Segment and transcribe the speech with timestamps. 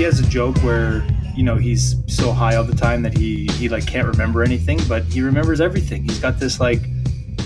[0.00, 1.06] he has a joke where
[1.36, 4.80] you know he's so high all the time that he he like can't remember anything,
[4.88, 6.02] but he remembers everything.
[6.04, 6.80] He's got this like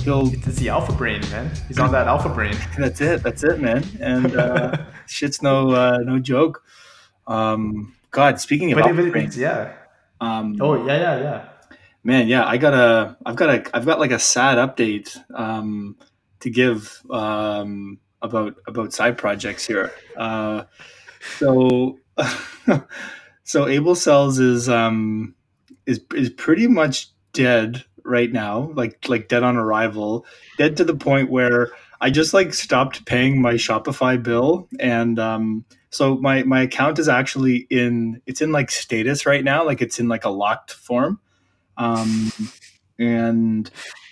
[0.04, 1.50] he'll It's the alpha brain, man.
[1.66, 2.56] He's on that alpha brain.
[2.78, 4.76] that's it that's it man and uh,
[5.08, 6.62] shit's no uh, no joke.
[7.26, 9.72] Um, God, speaking of But, alpha but brain, it's, yeah.
[10.20, 11.48] um, Oh, yeah, yeah, yeah.
[12.04, 15.96] man, yeah, I got a I've got a I've got like a sad update um,
[16.38, 19.92] to give um, about about side projects here.
[20.16, 20.62] Uh,
[21.40, 21.98] so
[23.44, 25.34] so Able Cells is um
[25.86, 30.26] is is pretty much dead right now, like like dead on arrival,
[30.58, 35.64] dead to the point where I just like stopped paying my Shopify bill and um
[35.90, 39.98] so my my account is actually in it's in like status right now, like it's
[39.98, 41.20] in like a locked form.
[41.76, 42.32] Um
[42.98, 43.70] and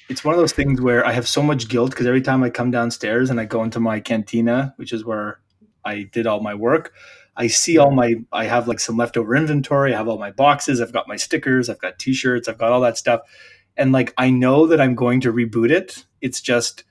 [0.08, 2.50] it's one of those things where I have so much guilt because every time I
[2.50, 5.40] come downstairs and I go into my cantina, which is where
[5.84, 6.92] I did all my work,
[7.36, 9.94] I see all my I have like some leftover inventory.
[9.94, 10.80] I have all my boxes.
[10.80, 11.70] I've got my stickers.
[11.70, 12.48] I've got T-shirts.
[12.48, 13.22] I've got all that stuff,
[13.76, 16.04] and like I know that I'm going to reboot it.
[16.20, 16.84] It's just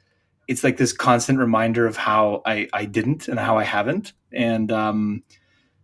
[0.48, 4.72] it's like this constant reminder of how I I didn't and how I haven't, and
[4.72, 5.23] um,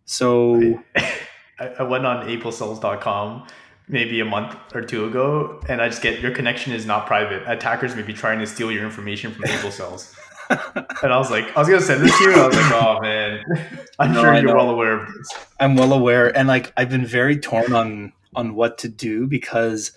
[0.05, 1.14] so I,
[1.80, 3.47] I went on aprilcells.com
[3.88, 7.44] maybe a month or two ago, and I just get your connection is not private.
[7.47, 10.17] Attackers may be trying to steal your information from April Cells.
[10.50, 12.31] And I was like, I was gonna send this to you.
[12.34, 13.44] and I was like, oh man,
[14.00, 14.56] I'm No, sure I you're know.
[14.56, 15.28] well aware of this.
[15.59, 19.92] I'm well aware, and like I've been very torn on on what to do because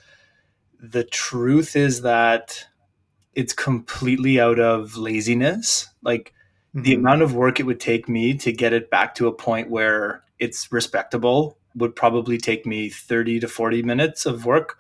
[0.81, 2.67] the truth is that
[3.35, 5.89] it's completely out of laziness.
[6.03, 6.33] Like
[6.75, 6.99] the Mhm.
[6.99, 10.23] amount of work it would take me to get it back to a point where
[10.39, 14.79] it's respectable would probably take me 30 to 40 minutes of work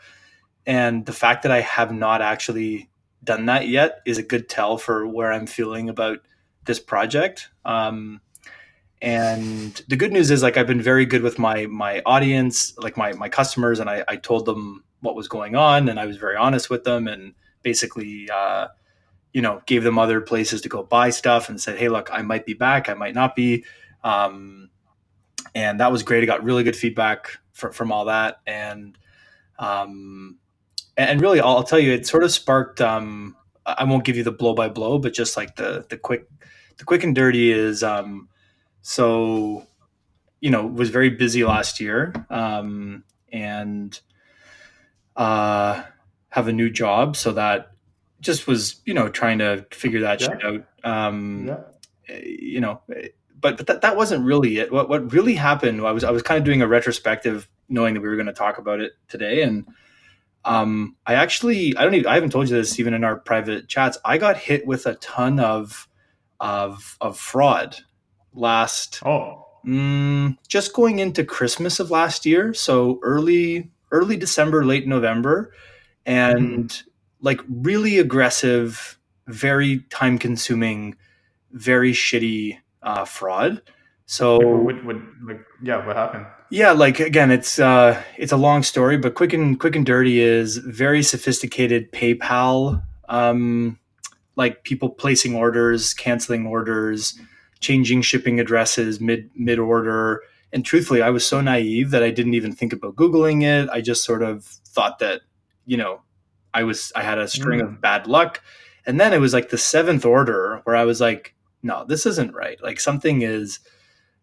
[0.66, 2.89] and the fact that i have not actually
[3.24, 6.18] done that yet is a good tell for where i'm feeling about
[6.66, 7.48] this project.
[7.64, 8.20] Um,
[9.02, 12.98] and the good news is like i've been very good with my my audience like
[12.98, 16.18] my my customers and i, I told them what was going on and i was
[16.18, 17.32] very honest with them and
[17.62, 18.68] basically uh,
[19.32, 22.20] you know gave them other places to go buy stuff and said hey look i
[22.20, 23.64] might be back i might not be.
[24.02, 24.70] Um,
[25.54, 26.22] and that was great.
[26.22, 28.40] I got really good feedback fr- from all that.
[28.46, 28.96] And
[29.58, 30.38] um,
[31.08, 34.24] and, really I'll, I'll tell you it sort of sparked um, i won't give you
[34.24, 36.26] the blow by blow but just like the the quick
[36.78, 38.28] the quick and dirty is um,
[38.82, 39.66] so
[40.40, 44.00] you know was very busy last year um, and
[45.16, 45.82] uh,
[46.30, 47.72] have a new job so that
[48.20, 50.28] just was you know trying to figure that Yeah.
[50.28, 52.18] shit out um, Yeah.
[52.24, 52.80] you know
[53.40, 56.22] but but that, that wasn't really it what what really happened i was i was
[56.22, 59.42] kind of doing a retrospective knowing that we were going to talk about it today
[59.42, 59.66] and
[60.44, 63.68] um i actually i don't even i haven't told you this even in our private
[63.68, 63.98] chats.
[64.04, 65.88] I got hit with a ton of
[66.38, 67.76] of of fraud
[68.32, 72.54] last Oh, mm, just going into christmas of last year.
[72.54, 75.52] So early early december late november.
[76.06, 76.82] And
[77.20, 80.96] like really aggressive very time consuming
[81.52, 83.62] very shitty uh, fraud
[84.10, 86.26] so what, what, like, yeah, what happened?
[86.50, 90.20] yeah like again it's uh it's a long story but quick and quick and dirty
[90.20, 93.78] is very sophisticated paypal um
[94.36, 97.18] like people placing orders canceling orders
[97.60, 100.22] changing shipping addresses mid mid order
[100.52, 103.68] and truthfully i was so naive that i didn't even think about googling it.
[103.70, 105.22] I just sort of thought that
[105.66, 106.02] you know
[106.52, 108.42] i was i had a string of bad luck.
[108.86, 112.34] And then it was like the seventh order where i was like no this isn't
[112.34, 112.60] right.
[112.62, 113.60] Like something is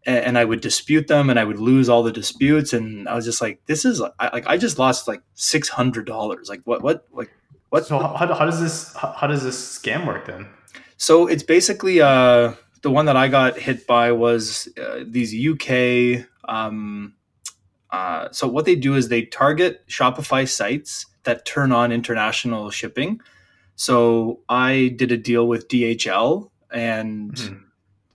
[0.07, 3.25] and, I would dispute them and I would lose all the disputes and I was
[3.25, 6.81] just like this is I, like I just lost like six hundred dollars like what
[6.81, 7.29] what like
[7.69, 10.47] what So how, how does this how, does this scam work then?
[10.95, 12.53] so it's basically uh
[12.84, 17.13] the one that I got hit by was uh, these UK um
[17.89, 23.21] uh, so what they do is they target Shopify sites that turn on international shipping.
[23.77, 27.63] So I did a deal with DHL and Mhm.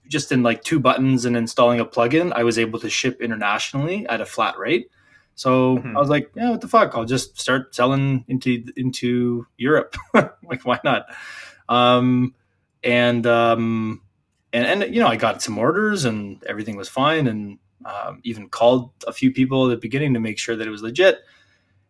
[0.07, 4.05] Just in like two buttons and installing a plugin, I was able to ship internationally
[4.07, 4.89] at a flat rate.
[5.35, 5.95] So Mhm.
[5.95, 6.95] I was like, yeah, what the fuck?
[6.95, 9.95] I'll just start selling into into Europe.
[10.13, 11.05] like, why not?
[11.69, 12.35] Um,
[12.83, 14.01] and um,
[14.51, 18.49] and and you know, I got some orders and everything was fine, and um, even
[18.49, 21.21] called a few people at the beginning to make sure that it was legit.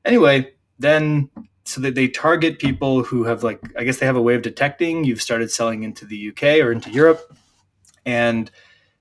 [0.05, 1.29] Anyway, then
[1.65, 4.41] so that they target people who have like I guess they have a way of
[4.41, 7.35] detecting you've started selling into the UK or into Europe
[8.05, 8.49] and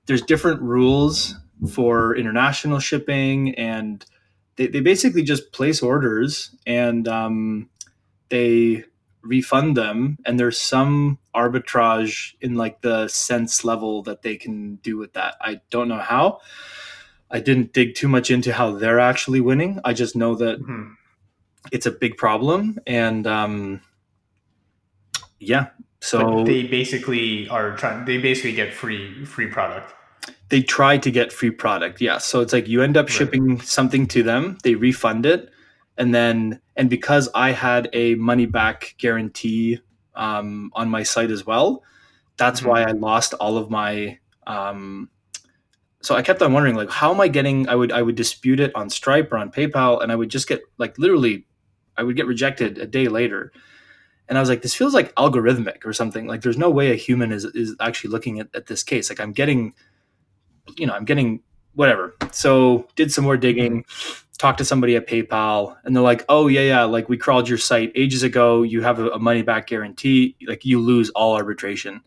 [0.07, 1.37] there's different rules
[1.71, 4.05] for international shipping and
[4.57, 7.71] they, they basically just place orders and um,
[8.29, 8.85] they
[9.23, 14.97] refund them and there's some arbitrage in like the sense level that they can do
[14.97, 15.37] with that.
[15.41, 16.41] I don't know how.
[17.31, 19.81] I didn't dig too much into how they're actually winning.
[19.85, 20.93] I just know that mm-hmm.
[21.73, 23.81] it's a big problem, and um,
[25.41, 25.69] yeah.
[26.03, 28.05] So but they basically are trying.
[28.07, 29.95] They basically get free free product.
[30.49, 32.01] They try to get free product.
[32.01, 32.19] Yeah.
[32.19, 33.13] So it's like you end up right.
[33.13, 35.49] shipping something to them, they refund it,
[35.97, 39.79] and then and because I had a money back guarantee
[40.17, 41.85] um, on my site as well,
[42.37, 42.69] that's mm-hmm.
[42.69, 45.09] why I lost all of my um,
[46.01, 48.59] so I kept on wondering like how am I getting I would I would dispute
[48.59, 51.47] it on Stripe or on PayPal and I would just get like literally
[51.97, 53.53] I would get rejected a day later.
[54.29, 56.27] And I was like, this feels like algorithmic or something.
[56.27, 59.11] Like there's no way a human is is actually looking at, at this case.
[59.11, 59.75] Like I'm getting,
[60.77, 61.41] you know, I'm getting
[61.75, 62.15] whatever.
[62.31, 63.85] So did some more digging,
[64.39, 67.59] talked to somebody at PayPal, and they're like, oh yeah, yeah, like we crawled your
[67.59, 68.63] site ages ago.
[68.63, 70.37] You have a, a money back guarantee.
[70.47, 72.01] Like you lose all arbitration.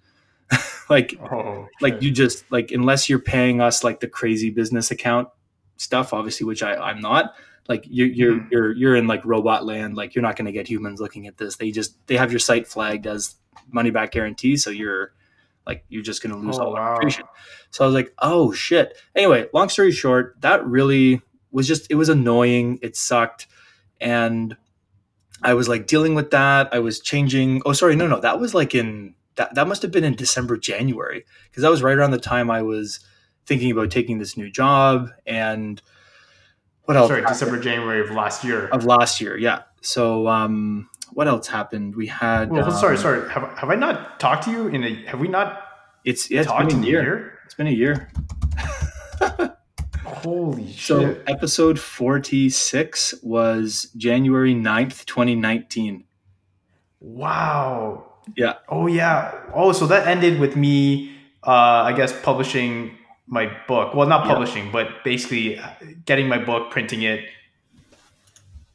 [0.89, 5.27] like oh, like you just like unless you're paying us like the crazy business account
[5.77, 7.33] stuff obviously which I, i'm not
[7.67, 8.51] like you're you're mm.
[8.51, 9.95] you're you're in like robot land.
[9.95, 11.55] Like you're not going to get humans looking at this.
[11.57, 13.35] They just they have your site flagged as
[13.71, 15.13] money back guarantee so you're
[15.65, 16.81] like you're just going to lose oh, all wow.
[16.81, 17.23] arbitration
[17.71, 18.97] so i was like oh shit.
[19.15, 21.21] Anyway long story short that really
[21.51, 22.79] was just it was annoying.
[22.81, 23.47] It sucked.
[23.99, 24.55] And
[25.41, 26.69] i was like dealing with that.
[26.71, 29.91] I was changing oh sorry no no that was like in that, that must have
[29.91, 32.99] been in December, January, because that was right around the time I was
[33.45, 35.09] thinking about taking this new job.
[35.25, 35.81] And
[36.85, 37.09] what else?
[37.09, 37.39] Sorry, happened?
[37.39, 38.67] December, January of last year.
[38.67, 39.63] Of last year, yeah.
[39.81, 41.95] So, um, what else happened?
[41.95, 42.49] We had.
[42.49, 43.29] Well, um, sorry, sorry.
[43.31, 44.93] Have, have I not talked to you in a?
[45.07, 45.61] Have we not?
[46.03, 47.03] It's yeah, it's been a year.
[47.03, 47.39] year.
[47.45, 48.09] It's been a year.
[50.05, 50.79] Holy shit.
[50.81, 56.03] So, episode 46 was January 9th, 2019.
[56.99, 58.13] Wow.
[58.35, 58.55] Yeah.
[58.69, 59.33] Oh yeah.
[59.53, 61.15] Oh, so that ended with me,
[61.45, 62.97] uh, I guess, publishing
[63.27, 63.93] my book.
[63.93, 64.71] Well, not publishing, yeah.
[64.71, 65.59] but basically
[66.05, 67.25] getting my book, printing it.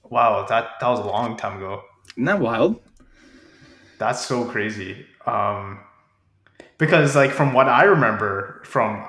[0.09, 1.83] Wow, that that was a long time ago.
[2.17, 2.81] Isn't that wild?
[3.99, 5.07] That's so crazy.
[5.27, 5.81] Um,
[6.79, 9.07] because like from what I remember from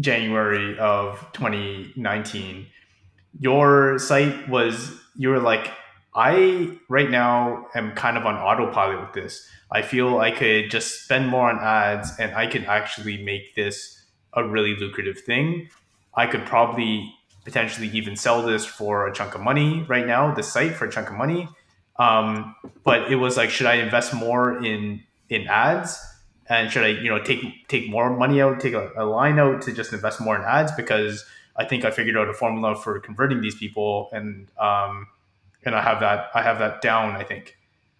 [0.00, 2.66] January of 2019,
[3.38, 5.70] your site was you were like
[6.14, 9.46] I right now am kind of on autopilot with this.
[9.70, 14.01] I feel I could just spend more on ads and I could actually make this
[14.34, 15.68] a really lucrative thing.
[16.14, 17.14] I could probably
[17.44, 20.90] potentially even sell this for a chunk of money right now, the site for a
[20.90, 21.48] chunk of money.
[21.98, 25.98] Um, but it was like, should I invest more in in ads?
[26.48, 29.62] And should I, you know, take take more money out, take a, a line out
[29.62, 30.72] to just invest more in ads?
[30.72, 31.24] Because
[31.56, 35.06] I think I figured out a formula for converting these people, and um,
[35.64, 37.16] and I have that I have that down.
[37.16, 37.56] I think.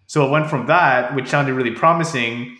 [0.07, 2.57] So it went from that, which sounded really promising,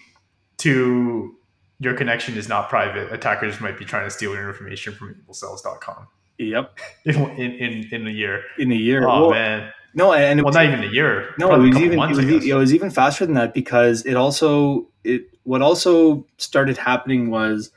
[0.60, 1.36] to
[1.84, 3.12] your connection is not private.
[3.12, 6.08] Attackers might be trying to steal your information from evilcells.com.
[6.38, 6.80] Yep.
[7.06, 8.44] In, in, in a year.
[8.58, 9.08] In a year.
[9.08, 9.72] Oh, well, man.
[9.94, 11.36] No, and it well, was, not even a year.
[11.38, 14.16] No, it was even months, it, was, it was even faster than that because it
[14.16, 17.70] also it what also started happening was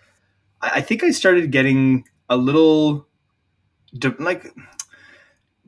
[0.63, 3.07] I, I think I started getting a little
[3.93, 4.55] de- like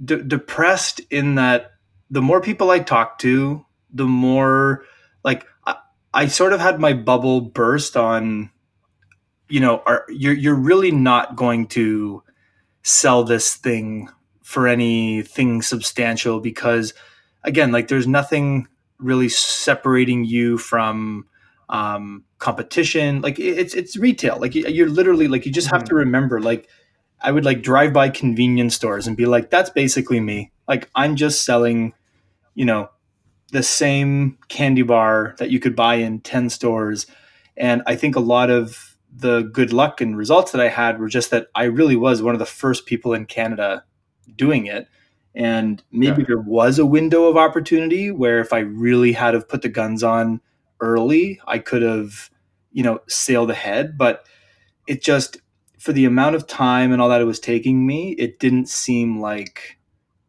[0.03, 1.73] de- depressed in that
[2.11, 4.85] the more people I talked to, the more
[5.25, 5.47] like
[6.13, 8.51] I, sort of had my bubble burst on
[9.49, 12.23] you know are you're you're really not going to
[12.83, 14.09] sell this thing
[14.43, 16.95] for anything substantial because
[17.45, 18.67] again like there's nothing
[18.99, 21.27] really separating you from
[21.69, 23.21] um, competition.
[23.21, 24.39] Like it's it's retail.
[24.41, 25.89] Like you're literally like you just have mm-hmm.
[25.89, 26.69] to remember like
[27.21, 30.53] i would like drive by convenience stores and be like that's basically me.
[30.67, 31.95] Like i'm just selling
[32.55, 32.91] you know
[33.53, 37.07] the same candy bar that you could buy in 10 stores.
[37.57, 41.09] And I think a lot of the good luck and results that I had were
[41.09, 43.85] just that I really was one of the first people in Canada
[44.37, 44.87] doing it.
[45.35, 46.29] And maybe yeah.
[46.29, 50.03] there was a window of opportunity where if I really had have put the guns
[50.03, 50.41] on
[50.81, 52.31] early, I could have,
[52.73, 53.97] you know, sailed ahead.
[53.97, 54.27] But
[54.87, 55.39] it just,
[55.79, 59.21] for the amount of time and all that it was taking me, it didn't seem
[59.21, 59.78] like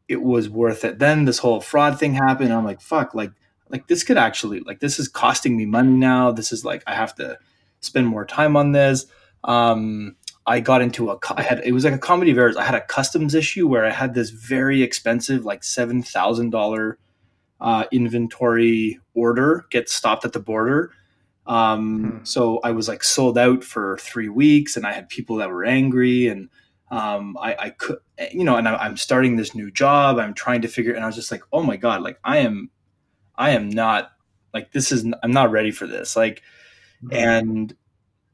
[0.09, 0.97] it was worth it.
[0.97, 2.51] Then this whole fraud thing happened.
[2.51, 3.31] I'm like, fuck, like,
[3.69, 6.31] like this could actually, like, this is costing me money now.
[6.31, 7.37] This is like, I have to
[7.79, 9.05] spend more time on this.
[9.43, 10.15] Um,
[10.47, 12.57] I got into a, I had, it was like a comedy of errors.
[12.57, 16.93] I had a customs issue where I had this very expensive, like $7,000
[17.61, 20.91] uh, inventory order get stopped at the border.
[21.45, 22.23] Um, hmm.
[22.23, 25.63] So I was like sold out for three weeks and I had people that were
[25.63, 26.49] angry and,
[26.91, 27.97] um, I, I could,
[28.31, 30.17] you know, and I, I'm starting this new job.
[30.19, 32.69] I'm trying to figure, and I was just like, oh my god, like I am,
[33.35, 34.11] I am not
[34.53, 36.41] like this is i'm not ready for this like
[37.03, 37.13] Mhm.
[37.15, 37.75] and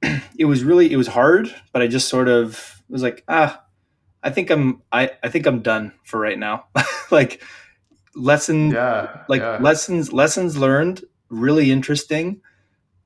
[0.39, 3.61] it was really it was hard but i just sort of was like ah
[4.23, 6.67] i think i'm i i think i'm done for right now
[7.11, 7.43] like
[8.15, 9.57] lesson yeah, like yeah.
[9.59, 12.41] lessons lessons learned really interesting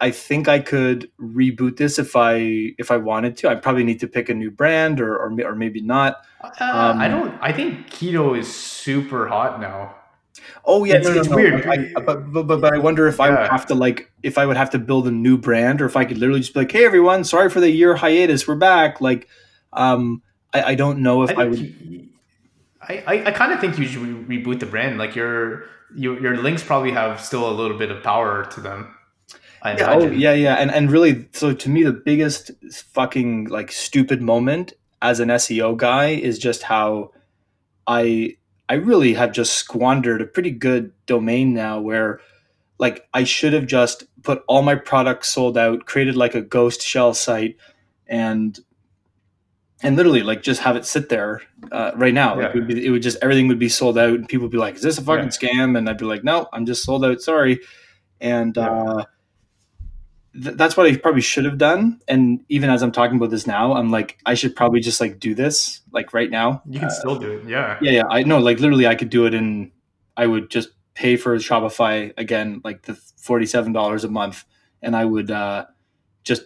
[0.01, 2.35] i think i could reboot this if i
[2.77, 5.55] if i wanted to i probably need to pick a new brand or or, or
[5.55, 7.37] maybe not Uh, I um, don't.
[7.41, 9.95] I think keto is super hot now.
[10.65, 11.65] oh yeah It's- no, no, it's no, weird.
[11.67, 14.37] I- I- but, but, but but i wonder if i would have to like if
[14.37, 16.61] i would have to build a new brand or if i could literally just be
[16.61, 19.27] like hey everyone sorry for the year hiatus we're back like
[19.73, 20.21] um
[20.53, 22.05] i, I don't know if I, i, would you-
[22.81, 24.97] I, I, I kind of think you should re- reboot the brand.
[24.97, 25.65] Like your
[25.95, 28.95] your your links probably have still a little bit of power to them.
[29.61, 30.55] I yeah, oh, yeah yeah.
[30.55, 32.51] And and really so to me the biggest
[32.93, 37.11] fucking like stupid moment as an seo guy is just how
[37.87, 38.35] i
[38.67, 42.19] i really have just squandered a pretty good domain now where
[42.79, 46.81] like i should have just put all my products sold out created like a ghost
[46.81, 47.55] shell site
[48.07, 48.59] and
[49.81, 52.35] and literally like just have it sit there uh, right now.
[52.35, 54.51] Like it, would be, it would just everything would be sold out and people would
[54.51, 55.49] be like is this a fucking Yeah.
[55.49, 55.77] scam?
[55.77, 57.21] And i'd be like no i'm just sold out.
[57.21, 57.59] Sorry.
[58.19, 58.69] And Yeah.
[58.69, 59.03] uh
[60.43, 61.99] th- that's what I probably should have done.
[62.07, 65.19] And even as I'm talking about this now, I'm like, I should probably just like
[65.19, 66.61] do this like right now.
[66.69, 67.47] You can still do it.
[67.47, 67.77] Yeah.
[67.81, 68.03] Yeah, yeah.
[68.09, 69.71] I know, like literally, I could do it, and
[70.17, 74.45] I would just pay for Shopify again, like the forty-seven dollars a month,
[74.81, 75.65] and I would uh,
[76.23, 76.43] just,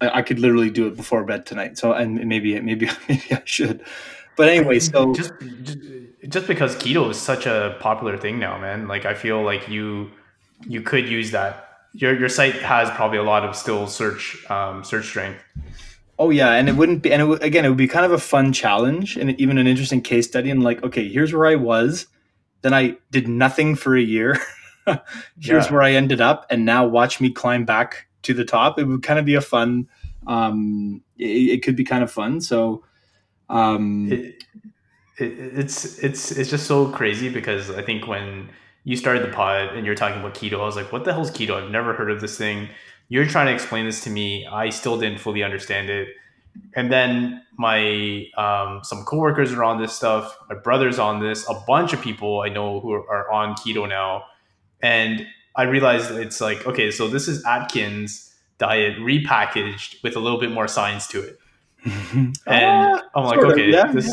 [0.00, 1.78] I, I could literally do it before bed tonight.
[1.78, 3.84] So, and maybe, maybe, maybe I should.
[4.36, 5.78] But anyway, so just, just
[6.28, 8.88] just because keto is such a popular thing now, man.
[8.88, 10.10] Like I feel like you
[10.66, 11.69] you could use that.
[11.92, 15.40] Your your site has probably a lot of still search um, search strength.
[16.18, 18.12] Oh yeah, and it wouldn't be, and it, would- again, it would be kind of
[18.12, 20.50] a fun challenge and even an interesting case study.
[20.50, 22.06] And like, okay, here's where I was,
[22.62, 24.36] then I did nothing for a year.
[24.86, 25.72] here's Yeah.
[25.72, 28.78] where I ended up, and now watch me climb back to the top.
[28.78, 29.88] It would kind of be a fun.
[30.26, 32.40] Um, it, it could be kind of fun.
[32.42, 32.84] So,
[33.48, 34.44] um, it,
[35.18, 38.50] it, it's it's it's just so crazy because I think when
[38.84, 41.30] you started the pod and you're talking about keto, I was like, "What the hell's
[41.30, 41.62] keto?
[41.62, 42.68] I've never heard of this thing."
[43.08, 44.46] You're trying to explain this to me.
[44.46, 46.08] I still didn't fully understand it.
[46.74, 50.36] And then my um, some coworkers are on this stuff.
[50.48, 51.48] My brother's on this.
[51.48, 54.24] A bunch of people I know who are, are on keto now,
[54.80, 60.38] and I realized it's like, okay, so this is Atkins diet repackaged with a little
[60.38, 61.38] bit more science to it
[62.12, 64.12] and Ah, I'm like, sort of, okay, yeah, this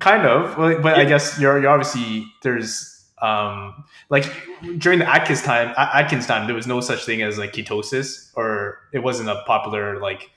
[0.00, 4.24] kind of, but, but I guess you're, you're obviously there's um like
[4.78, 8.78] during the Atkins time, Atkins time, there was no such thing as like ketosis, or
[8.92, 10.30] it wasn't a popular like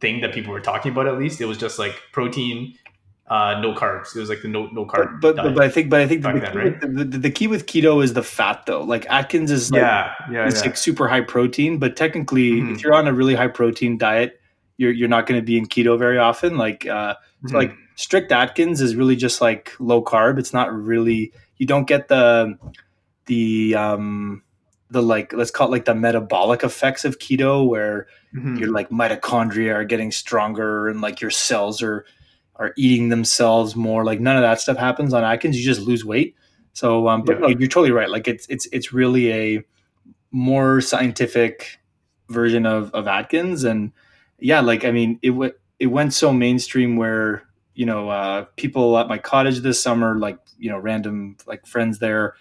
[0.00, 1.06] thing that people were talking about.
[1.06, 2.74] At least it was just like protein,
[3.28, 4.14] uh, no carbs.
[4.14, 5.20] It was like the no no carb.
[5.20, 6.80] but, but, but I think, but I think the, then, key right?
[6.80, 8.82] with, the, the, the key with keto is the fat though.
[8.82, 10.62] Like Atkins is like, yeah, yeah, it's yeah.
[10.62, 12.74] like super high protein, but technically, Mhm.
[12.74, 14.40] if you're on a really high protein diet,
[14.78, 16.58] you're you're not going to be in keto very often.
[16.58, 17.14] Like, uh,
[17.44, 17.50] Mhm.
[17.50, 20.38] so like strict Atkins is really just like low carb.
[20.38, 22.58] It's not really you don't get the
[23.26, 24.42] the um
[24.90, 28.58] the like let's call it like the metabolic effects of keto where Mhm.
[28.58, 32.04] your like mitochondria are getting stronger and like your cells are
[32.56, 34.04] are eating themselves more.
[34.04, 35.58] Like none of that stuff happens on Atkins.
[35.58, 36.34] You just lose weight.
[36.72, 37.40] So, um, but Yeah.
[37.40, 38.08] no, you're totally right.
[38.08, 39.64] Like it's it's it's really a
[40.30, 41.78] more scientific
[42.28, 43.92] version of of Atkins, and
[44.38, 47.42] yeah, like I mean, it w- it went so mainstream where
[47.74, 51.98] you know uh, people at my cottage this summer, like you know, random like friends
[51.98, 52.34] there,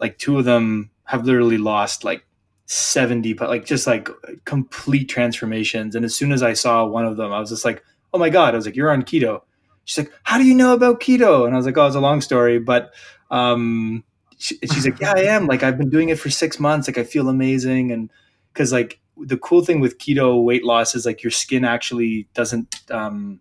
[0.00, 2.26] like two of them have literally lost like
[2.66, 4.08] 70 but like just like
[4.44, 5.94] complete transformations.
[5.94, 7.82] And as soon as i saw one of them i was just like
[8.12, 8.54] oh my god.
[8.54, 9.42] I was like you're on keto.
[9.84, 11.46] She's like how do you know about keto?
[11.46, 12.92] And i was like oh it's a long story but
[13.30, 14.04] um
[14.38, 15.46] she, she's like yeah i am.
[15.46, 16.88] Like i've been doing it for six months.
[16.88, 17.92] Like i feel amazing.
[17.92, 18.10] And
[18.52, 22.90] because like the cool thing with keto weight loss is like your skin actually doesn't
[22.90, 23.40] um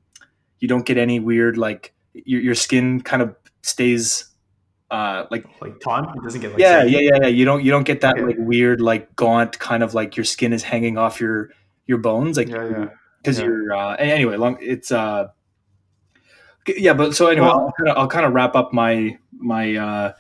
[0.60, 4.26] you don't get any weird like your, your skin kind of stays
[4.92, 6.16] uh like like taunt.
[6.16, 7.28] It doesn't get like yeah, yeah, yeah, yeah.
[7.28, 8.26] You don't you don't get that Okay.
[8.26, 11.50] like weird like gaunt kind of like your skin is hanging off your
[11.88, 12.90] your bones like yeah, yeah.
[13.22, 13.46] because yeah.
[13.46, 15.28] you're uh anyway long it's uh
[16.68, 19.76] yeah but so anyway Well- I'll, kind of, I'll kind of wrap up my my
[19.76, 20.14] uh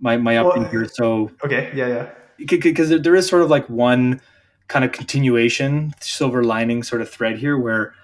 [0.00, 2.10] my my up Well, here so Okay, yeah, yeah.
[2.46, 4.20] because there is sort of like one
[4.68, 7.94] kind of continuation silver lining sort of thread here where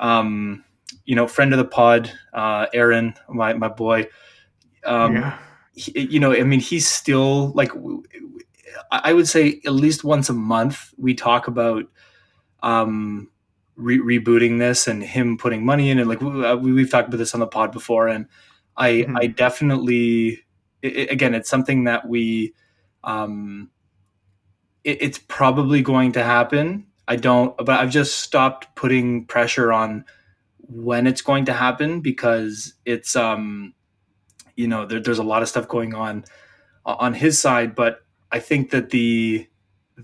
[0.00, 0.64] um
[1.04, 4.06] you know friend of the pod uh aaron my my boy
[4.84, 5.38] um yeah.
[5.74, 7.70] he, you know, I mean, he's still like,
[8.90, 11.84] I would say at least once a month we talk about
[12.62, 13.30] um,
[13.76, 16.06] re- rebooting this and him putting money in it.
[16.06, 18.26] Like we, uh, we- we've talked about this on the pod before, and
[18.76, 19.16] I, Mhm.
[19.20, 20.40] I definitely,
[20.82, 22.54] i i- again, it's something that we,
[23.04, 23.70] um,
[24.84, 26.86] it, it's probably going to happen.
[27.06, 30.04] I don't, but I've just stopped putting pressure on
[30.58, 33.74] when it's going to happen because it's um
[34.56, 36.24] you know there, there's a lot of stuff going on
[36.84, 39.46] on his side but i think that the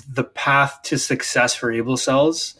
[0.09, 2.54] the path to success for able cells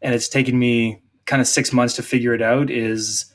[0.00, 3.26] and it's taken me kind of six months to figure it out is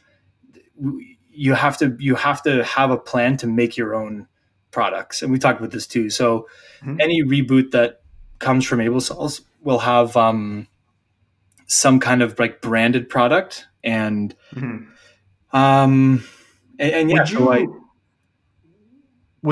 [1.30, 4.27] you have to you have to have a plan to make your own
[4.72, 6.48] products and we talked about this too so
[6.82, 7.00] mm-hmm.
[7.00, 8.01] any reboot that
[8.39, 10.68] comes from able cells will have um,
[11.66, 15.56] some kind of like branded product and mm-hmm.
[15.56, 16.24] um
[16.80, 17.66] and, and yeah, you, so I,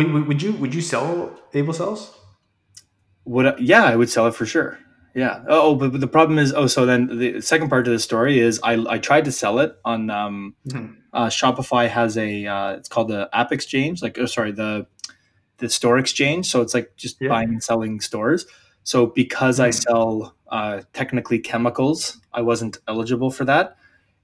[0.04, 2.18] would, would you would you sell able cells?
[3.26, 4.80] Would yeah, I would sell it for sure.
[5.14, 5.44] Yeah.
[5.48, 8.40] Oh, but, but, the problem is, oh, so then the second part of the story
[8.40, 10.94] is I, I tried to sell it on um, mm-hmm.
[11.14, 14.88] uh, Shopify has a uh, it's called the App Exchange, like oh, sorry the
[15.58, 16.48] the store exchange.
[16.48, 17.30] So it's like just yeah.
[17.30, 18.46] buying and selling stores.
[18.84, 19.68] So because mm-hmm.
[19.68, 23.78] I sell uh, technically chemicals, I wasn't eligible for that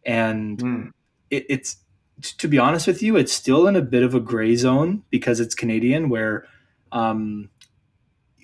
[0.06, 0.92] and mm.
[1.30, 1.78] it, it's
[2.22, 5.40] to be honest with you, it's still in a bit of a gray zone because
[5.40, 6.46] it's Canadian, where
[6.92, 7.50] um,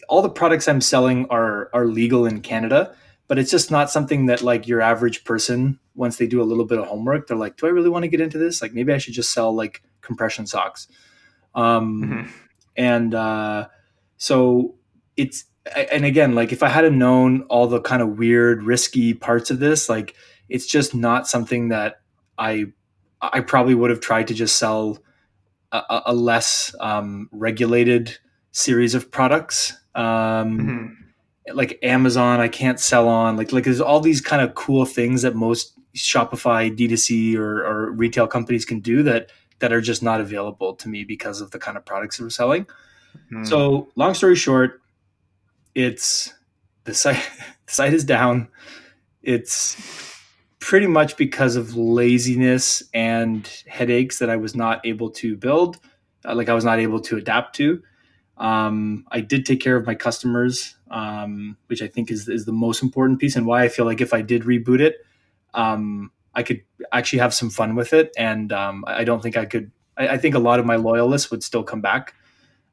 [0.07, 2.95] all the products I'm selling are are legal in Canada,
[3.27, 6.65] but it's just not something that like your average person once they do a little
[6.65, 8.61] bit of homework, they're like, do I really want to get into this?
[8.61, 10.87] Like maybe I should just sell like compression socks.
[11.55, 12.31] Um, mm-hmm.
[12.75, 13.67] And uh,
[14.17, 14.75] so
[15.17, 19.49] it's and again, like if I had known all the kind of weird, risky parts
[19.49, 20.15] of this, like
[20.47, 22.01] it's just not something that
[22.37, 22.67] I
[23.21, 24.99] I probably would have tried to just sell
[25.71, 28.17] a, a less um, regulated
[28.51, 29.73] series of products.
[29.95, 30.03] Um,
[30.59, 31.55] mm-hmm.
[31.55, 33.37] Like Amazon, I can't sell on.
[33.37, 37.91] Like like there's all these kind of cool things that most Shopify D2C or, or
[37.91, 41.59] retail companies can do that that are just not available to me because of the
[41.59, 42.65] kind of products that we're selling.
[43.31, 43.45] Mm-hmm.
[43.45, 44.81] So long story short,
[45.73, 46.33] it's
[46.83, 47.15] the site
[47.65, 48.49] the site is down.
[49.23, 49.75] It's
[50.67, 55.79] pretty much because of laziness and headaches that I was not able to build,
[56.25, 57.81] uh, like I was not able to adapt to.
[58.35, 62.51] Um, I did take care of my customers, um, which I think is, is the
[62.51, 64.97] most important piece, and why I feel like if I did reboot it,
[65.53, 68.11] um, I could actually have some fun with it.
[68.17, 69.71] And um, I don't think I could.
[69.95, 72.13] I, I, think a lot of my loyalists would still come back.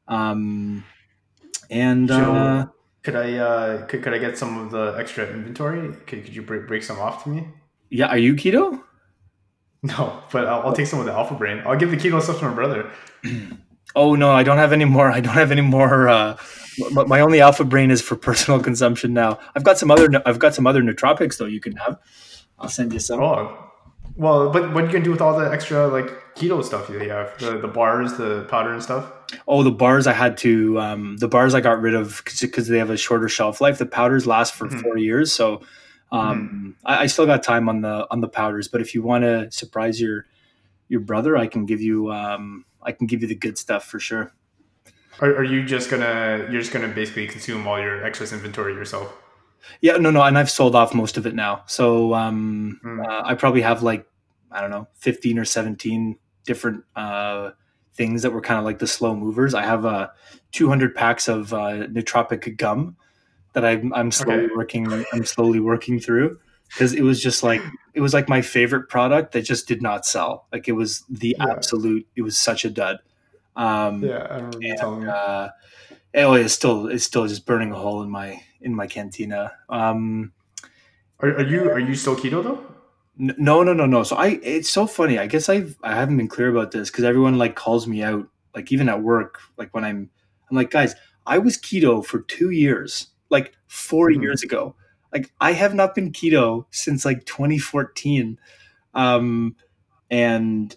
[0.09, 0.83] Um,
[1.69, 2.65] and so, uh,
[3.03, 5.93] could I uh, could, could I get some of the extra inventory?
[6.05, 7.47] Could, could you break, break some off to me?
[7.89, 8.81] Yeah, are you keto?
[9.83, 11.61] No, but I'll, I'll take some of the alpha brain.
[11.63, 12.89] I'll give the keto stuff to my brother.
[13.95, 15.11] oh no, I don't have any more.
[15.11, 16.09] I don't have any more.
[16.09, 16.37] Uh,
[16.89, 19.37] my only alpha brain is for personal consumption now.
[19.55, 20.09] I've got some other.
[20.25, 21.45] I've got some other nootropics though.
[21.45, 21.99] You can have.
[22.57, 23.21] I'll send you some.
[23.21, 23.65] Oh,
[24.15, 26.97] well, but what are you gonna do with all the extra like keto stuff you
[27.09, 27.37] have?
[27.37, 29.11] The the bars, the powder and stuff.
[29.47, 30.79] Oh, the bars I had to.
[30.79, 33.77] Um, the bars I got rid of because they have a shorter shelf life.
[33.77, 34.79] The powders last for mm-hmm.
[34.79, 35.61] four years, so
[36.15, 36.89] um, mm.
[36.89, 39.51] I, I, still got time on the on the powders, but if you want to
[39.51, 40.25] surprise your
[40.87, 43.99] your brother, I can give you um, I can give you the good stuff for
[43.99, 44.31] sure.
[45.19, 49.13] Are, are you just gonna you're just gonna basically consume all your excess inventory yourself?
[49.81, 51.63] Yeah, no, no, and I've sold off most of it now.
[51.65, 53.05] So um, mm.
[53.05, 54.05] uh, I probably have like
[54.51, 57.51] I don't know, fifteen or seventeen different uh,
[57.95, 59.53] things that were kind of like the slow movers.
[59.53, 60.09] I have uh,
[60.51, 62.97] 200 packs of uh, nootropic gum
[63.55, 64.55] that I'm I'm slowly okay.
[64.55, 66.37] working I'm slowly working through
[66.67, 67.61] because it was just like
[67.93, 70.45] it was like my favorite product that just did not sell.
[70.51, 71.49] Like it was the yeah.
[71.49, 72.05] absolute.
[72.15, 72.99] It was such a dud.
[73.55, 75.09] Um, yeah, I and.
[75.09, 75.49] Uh,
[76.15, 79.53] oh, it's still it's still just burning a hole in my in my cantina.
[79.69, 80.33] Um,
[81.21, 82.63] are, are you are you still keto though?
[83.17, 84.03] No, no, no, no.
[84.03, 85.17] So I, it's so funny.
[85.17, 88.27] I guess I've I haven't been clear about this because everyone like calls me out,
[88.53, 90.09] like even at work, like when I'm,
[90.49, 94.21] I'm like, guys, I was keto for two years like 4 mm-hmm.
[94.21, 94.75] years ago.
[95.13, 98.37] Like I have not been keto since like 2014.
[98.93, 99.55] Um,
[100.09, 100.75] and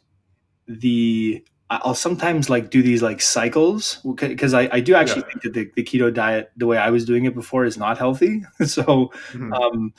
[0.67, 5.27] the I'll sometimes like do these like cycles because I, I do actually yeah.
[5.27, 7.99] think that the, the, keto diet, the way I was doing it before, is not
[7.99, 8.43] healthy.
[8.65, 9.53] so mm-hmm.
[9.53, 9.93] um,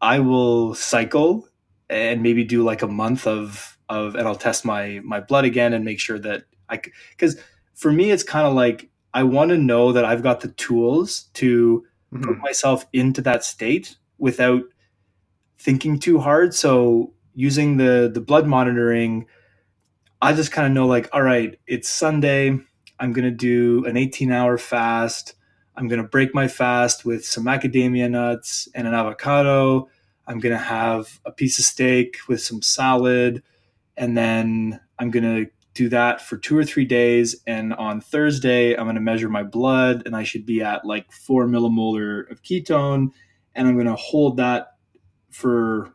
[0.00, 1.46] I will cycle
[1.90, 5.74] and maybe do like a month of of, and I'll test my my blood again
[5.74, 7.38] and make sure that I because
[7.74, 11.30] for me it's kind of like I want to know that I've got the tools
[11.34, 12.24] to mm-hmm.
[12.24, 14.64] put myself into that state without
[15.56, 16.52] thinking too hard.
[16.52, 19.26] So using the the blood monitoring,
[20.20, 22.58] I just kind of know like, all right, it's Sunday.
[22.98, 25.34] I'm gonna do an 18 hour fast.
[25.76, 29.88] I'm gonna break my fast with some macadamia nuts and an avocado.
[30.26, 33.42] I'm gonna have a piece of steak with some salad,
[33.96, 37.36] and then I'm gonna do that for two or three days.
[37.46, 41.10] And on Thursday, I'm going to measure my blood and I should be at like
[41.12, 43.10] four millimolar of ketone.
[43.54, 44.68] And I'm going to hold that
[45.30, 45.92] for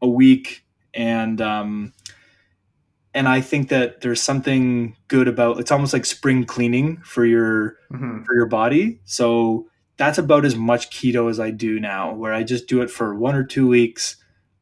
[0.00, 0.64] a week.
[0.94, 1.92] And, um,
[3.14, 7.76] and I think that there's something good about it's almost like spring cleaning for your
[7.92, 8.22] mm-hmm.
[8.22, 9.00] for your body.
[9.04, 9.66] So
[9.98, 13.14] that's about as much keto as I do now, where I just do it for
[13.14, 14.16] one or two weeks.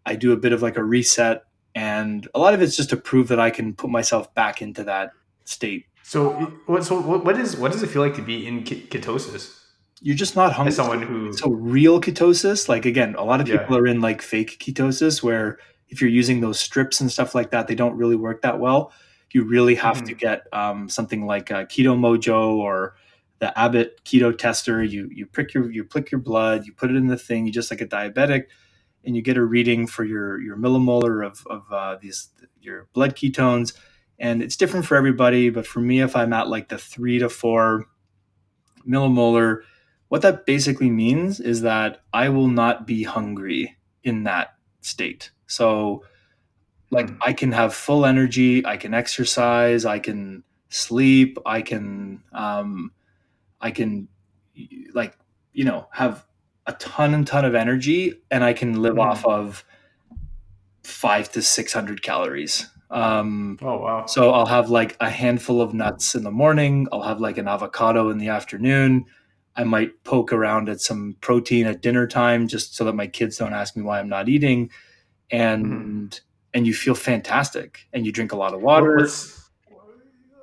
[0.04, 2.96] I do a bit of like a reset, and a lot of it's just to
[2.96, 5.12] prove that I can put myself back into that
[5.44, 5.86] state.
[6.02, 6.30] So,
[6.66, 9.56] what so what is what does it feel like to be in ketosis?
[10.02, 10.70] You're just not hungry.
[10.70, 13.78] As someone who so real ketosis, like again, a lot of people yeah.
[13.78, 17.66] are in like fake ketosis where if you're using those strips and stuff like that,
[17.66, 18.92] they don't really work that well.
[19.32, 20.06] You really have mm-hmm.
[20.06, 22.96] to get um, something like a Keto Mojo or
[23.38, 24.82] the Abbott Keto Tester.
[24.82, 27.52] You you prick your you prick your blood, you put it in the thing, you
[27.52, 28.46] just like a diabetic,
[29.04, 32.28] and you get a reading for your your millimolar of of uh, these
[32.60, 33.74] your blood ketones.
[34.18, 37.30] And it's different for everybody, but for me, if I'm at like the three to
[37.30, 37.86] four
[38.86, 39.62] millimolar,
[40.08, 45.30] what that basically means is that I will not be hungry in that state.
[45.46, 46.04] So,
[46.90, 47.16] like, mm.
[47.22, 52.92] I can have full energy, I can exercise, I can sleep, I can, um,
[53.60, 54.08] I can,
[54.92, 55.16] like,
[55.52, 56.26] you know, have
[56.70, 59.02] a ton and ton of energy, and I can live mm.
[59.02, 59.64] off of
[60.84, 62.66] five to six hundred calories.
[62.90, 64.06] Um, oh wow!
[64.06, 66.88] So I'll have like a handful of nuts in the morning.
[66.92, 69.06] I'll have like an avocado in the afternoon.
[69.56, 73.36] I might poke around at some protein at dinner time just so that my kids
[73.36, 74.70] don't ask me why I'm not eating
[75.30, 76.06] and mm-hmm.
[76.54, 78.96] and you feel fantastic and you drink a lot of water.
[78.96, 79.50] What's,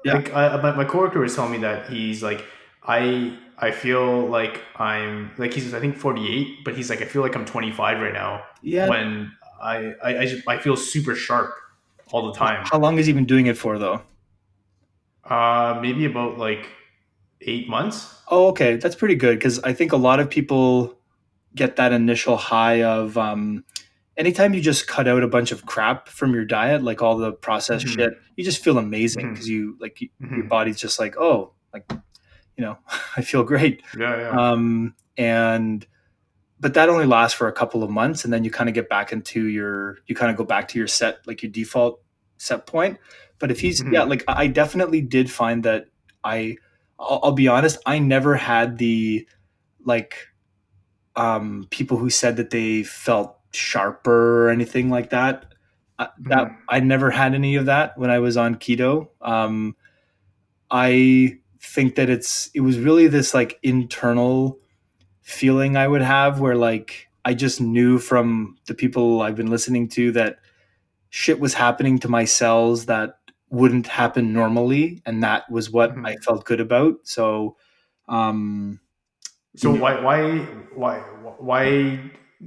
[0.06, 2.44] yeah, like, I, my, my coworker was telling me that he's like
[2.84, 7.22] I I feel like I'm like he's I think 48, but he's like I feel
[7.22, 8.44] like I'm 25 right now.
[8.62, 8.90] Yeah.
[8.90, 11.54] When I I I, just, I feel super sharp
[12.12, 12.66] all the time.
[12.66, 14.02] How long has he been doing it for though?
[15.24, 16.70] Uh, maybe about like
[17.42, 18.22] eight months.
[18.30, 20.98] Oh, okay, that's pretty good because I think a lot of people
[21.56, 23.64] get that initial high of um,
[24.16, 27.32] anytime you just cut out a bunch of crap from your diet, like all the
[27.32, 28.02] processed mm-hmm.
[28.02, 29.54] shit, you just feel amazing because mm-hmm.
[29.54, 30.36] you like mm-hmm.
[30.36, 31.86] your body's just like, oh, like
[32.58, 32.78] you know,
[33.18, 33.82] I feel great.
[33.98, 34.30] Yeah, yeah.
[34.32, 35.86] Um, and
[36.60, 38.90] but that only lasts for a couple of months, and then you kind of get
[38.90, 42.02] back into your, you kind of go back to your set, like your default
[42.38, 42.98] set point.
[43.40, 43.94] But if he's, mm-hmm.
[43.94, 45.86] yeah, like I definitely did find that
[46.24, 46.58] I,
[47.00, 49.28] I'll, I'll be honest, I never had the
[49.86, 50.28] like
[51.16, 55.54] um, people who said that they felt sharper or anything like that.
[56.00, 56.56] Uh, that mm.
[56.70, 59.10] I never had any of that when I was on keto.
[59.22, 59.76] Um,
[60.70, 64.60] I think that it's it was really this like internal
[65.22, 69.90] feeling I would have where like I just knew from the people I've been listening
[69.90, 70.38] to that
[71.10, 76.06] shit was happening to my cells that wouldn't happen normally and that was what mm-hmm.
[76.06, 76.96] I felt good about.
[77.04, 77.58] So
[78.08, 78.80] um
[79.56, 80.38] so why why
[80.74, 81.00] why
[81.40, 82.00] why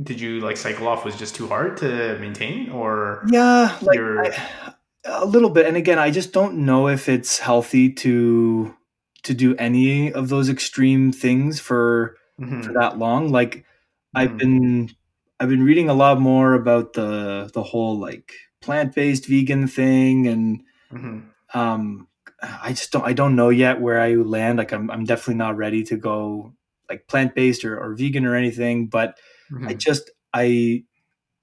[0.02, 4.74] did you like cycle off was just too hard to maintain or yeah like I,
[5.04, 8.74] a little bit and again i just don't know if it's healthy to
[9.22, 12.62] to do any of those extreme things for mm-hmm.
[12.62, 14.18] for that long like mm-hmm.
[14.18, 14.90] i've been
[15.38, 20.62] i've been reading a lot more about the the whole like plant-based vegan thing and
[20.92, 21.20] mm-hmm.
[21.58, 22.06] um
[22.42, 25.56] i just don't i don't know yet where i land like i'm, I'm definitely not
[25.56, 26.54] ready to go
[26.88, 29.18] like plant-based or, or vegan or anything but
[29.52, 29.68] Mm-hmm.
[29.68, 30.84] I just I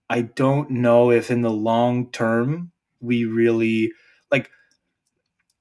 [0.09, 3.91] I don't know if in the long term we really
[4.31, 4.49] like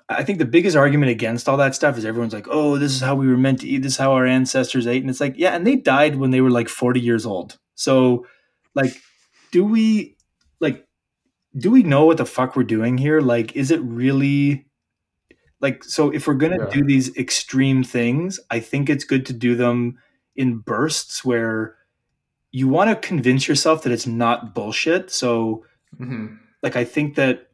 [0.08, 3.00] I think the biggest argument against all that stuff is everyone's like, "Oh, this is
[3.00, 3.82] how we were meant to eat.
[3.82, 6.40] This is how our ancestors ate." And it's like, yeah, and they died when they
[6.40, 7.58] were like 40 years old.
[7.74, 8.26] So,
[8.74, 9.00] like,
[9.50, 10.16] do we
[10.60, 10.86] like
[11.58, 13.20] do we know what the fuck we're doing here?
[13.20, 14.66] Like, is it really
[15.60, 16.70] like so if we're going to yeah.
[16.70, 19.98] do these extreme things, I think it's good to do them
[20.36, 21.76] in bursts where
[22.52, 25.10] you want to convince yourself that it's not bullshit.
[25.10, 25.64] So,
[25.98, 26.36] mm-hmm.
[26.62, 27.48] like, I think that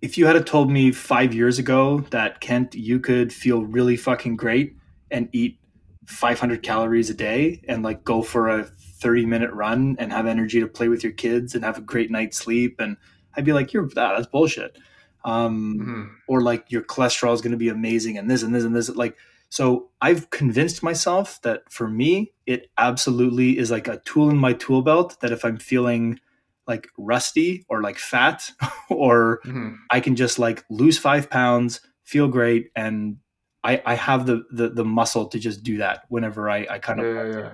[0.00, 4.36] if you had told me five years ago that Kent, you could feel really fucking
[4.36, 4.76] great
[5.10, 5.58] and eat
[6.06, 10.60] 500 calories a day and like go for a 30 minute run and have energy
[10.60, 12.96] to play with your kids and have a great night's sleep, and
[13.36, 14.78] I'd be like, you're that, that's bullshit.
[15.24, 16.04] Um, mm-hmm.
[16.28, 18.88] Or like your cholesterol is going to be amazing and this and this and this.
[18.88, 19.16] Like,
[19.50, 24.52] so I've convinced myself that for me, it absolutely is like a tool in my
[24.52, 26.20] tool belt that if I'm feeling
[26.68, 28.50] like rusty or like fat,
[28.90, 29.74] or mm-hmm.
[29.90, 33.16] I can just like lose five pounds, feel great, and
[33.64, 37.00] I, I have the, the, the muscle to just do that whenever I, I kind
[37.00, 37.50] of yeah, yeah, yeah.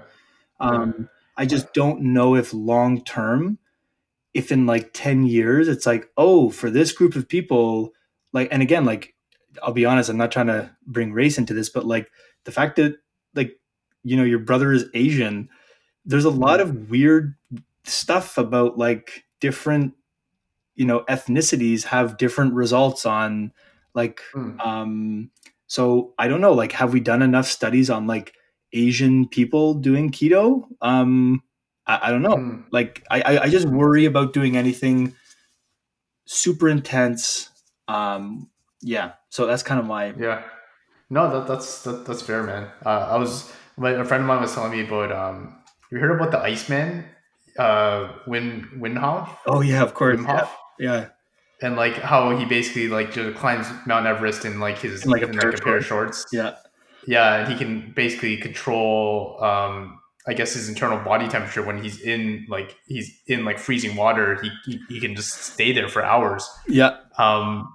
[0.60, 3.58] Um, I just don't know if long term,
[4.34, 7.92] if in like 10 years, it's like, oh, for this group of people,
[8.32, 9.14] like and again like
[9.62, 12.10] I'll be honest, I'm not trying to bring race into this, but like
[12.44, 12.96] the fact that
[13.34, 13.58] like
[14.02, 15.48] you know your brother is Asian,
[16.04, 17.34] there's a lot of weird
[17.84, 19.94] stuff about like different
[20.74, 23.52] you know ethnicities have different results on
[23.94, 24.58] like Mm.
[24.64, 25.30] um
[25.66, 28.34] so I don't know like have we done enough studies on like
[28.72, 30.64] Asian people doing keto?
[30.80, 31.42] Um
[31.86, 32.36] I, I don't know.
[32.36, 32.64] Mm.
[32.72, 35.14] Like I, I I just worry about doing anything
[36.26, 37.50] super intense.
[37.88, 38.48] Um
[38.80, 39.12] yeah.
[39.28, 40.42] So that's kind of my Yeah.
[41.10, 42.70] No, that, that's that, that's fair, man.
[42.84, 45.58] Uh, I was my, a friend of mine was telling me about um.
[45.90, 47.04] You heard about the Iceman,
[47.58, 50.20] uh, Win Winhoff, Oh yeah, of course.
[50.20, 50.48] Yeah.
[50.78, 51.06] Yeah.
[51.62, 55.22] and like how he basically like just climbs Mount Everest in like his In, like,
[55.22, 56.26] a in, pair like of a pair of shorts.
[56.32, 56.56] Yeah.
[57.06, 62.00] Yeah, and he can basically control, um, I guess, his internal body temperature when he's
[62.00, 64.40] in like he's in like freezing water.
[64.42, 66.48] He he, he can just stay there for hours.
[66.66, 66.96] Yeah.
[67.18, 67.68] Um,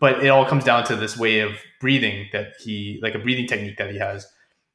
[0.00, 3.46] but it all comes down to this way of breathing that he like a breathing
[3.46, 4.26] technique that he has.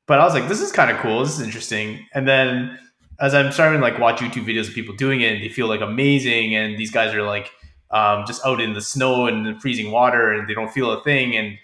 [0.07, 1.19] But I was like, this is kind of cool.
[1.19, 2.07] This is interesting.
[2.13, 2.79] And then
[3.19, 5.67] as I'm starting to like watch YouTube videos of people doing it, and they feel
[5.67, 7.51] like amazing, and these guys are like
[7.91, 11.03] um, just out in the snow and the freezing water, and they don't feel a
[11.03, 11.57] thing, and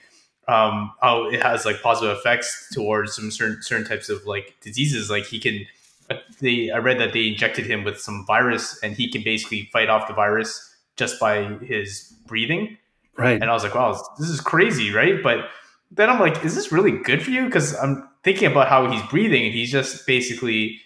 [0.48, 5.10] um, how it has like positive effects towards some certain certain types of like diseases.
[5.10, 5.66] Like he can,
[6.40, 9.90] they I read that they injected him with some virus, and he can basically fight
[9.90, 12.78] off the virus just by his breathing.
[13.16, 13.40] Right.
[13.40, 15.22] And I was like, wow, this is crazy, right?
[15.22, 15.46] But
[15.92, 17.46] then I'm like, is this really good for you?
[17.46, 20.80] Because I'm thinking about how he's breathing, and he's just basically,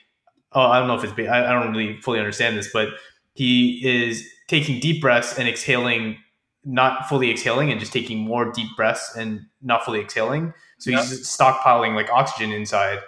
[0.53, 2.89] oh, I don't know if it's, I, I don't really fully understand this, but
[3.33, 6.17] he is taking deep breaths and exhaling,
[6.65, 10.53] not fully exhaling, and just taking more deep breaths and not fully exhaling.
[10.79, 11.01] So Yeah.
[11.01, 12.99] he's stockpiling like oxygen inside.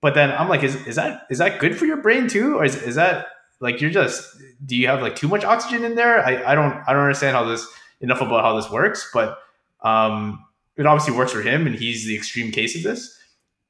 [0.00, 2.64] But then I'm like, is, is that is that good for your brain too, or
[2.64, 3.26] is, is that
[3.60, 4.22] like you're just
[4.66, 6.20] do you have like too much oxygen in there?
[6.24, 7.66] I, I don't I don't understand how this
[8.00, 9.38] enough about how this works, but
[9.82, 10.44] um,
[10.76, 13.18] it obviously works for him, and he's the extreme case of this.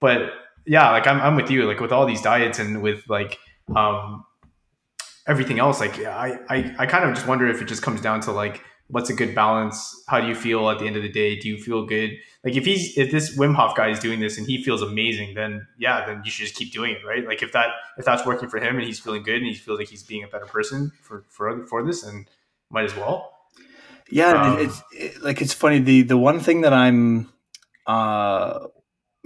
[0.01, 0.33] But
[0.67, 3.39] yeah, like I'm, I'm with you, like with all these diets and with like
[3.75, 4.25] um,
[5.27, 5.81] everything else.
[5.81, 8.61] Like I, I, I kind of just wonder if it just comes down to like
[8.89, 10.05] what's a good balance.
[10.09, 11.39] How do you feel at the end of the day?
[11.39, 12.11] Do you feel good?
[12.45, 15.35] Like if he's if this Wim Hof guy is doing this and he feels amazing,
[15.35, 17.27] then yeah, then you should just keep doing it, right?
[17.27, 19.79] Like if that if that's working for him and he's feeling good and he feels
[19.79, 22.29] like he's being a better person for for for this, and
[22.71, 23.33] might as well.
[24.11, 25.79] Yeah, Um, it's it, like it's funny.
[25.79, 27.33] The the one thing that I'm
[27.87, 28.67] uh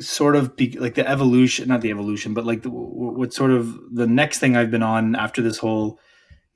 [0.00, 3.78] sort of be, like the evolution, not the evolution, but like the, what sort of
[3.94, 5.98] the next thing I've been on after this whole,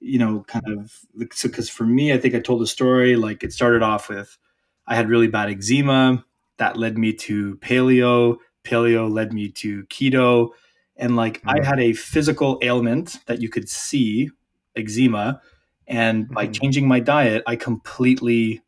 [0.01, 3.17] you know, kind of because for me, I think I told a story.
[3.17, 4.39] Like it started off with
[4.87, 6.25] I had really bad eczema
[6.59, 8.39] that led me to paleo.
[8.65, 10.51] Paleo led me to keto,
[10.97, 11.65] and like I Mhm.
[11.65, 14.31] had a physical ailment that you could see,
[14.77, 15.41] eczema,
[15.89, 16.53] and by Mhm.
[16.53, 18.62] changing my diet, I completely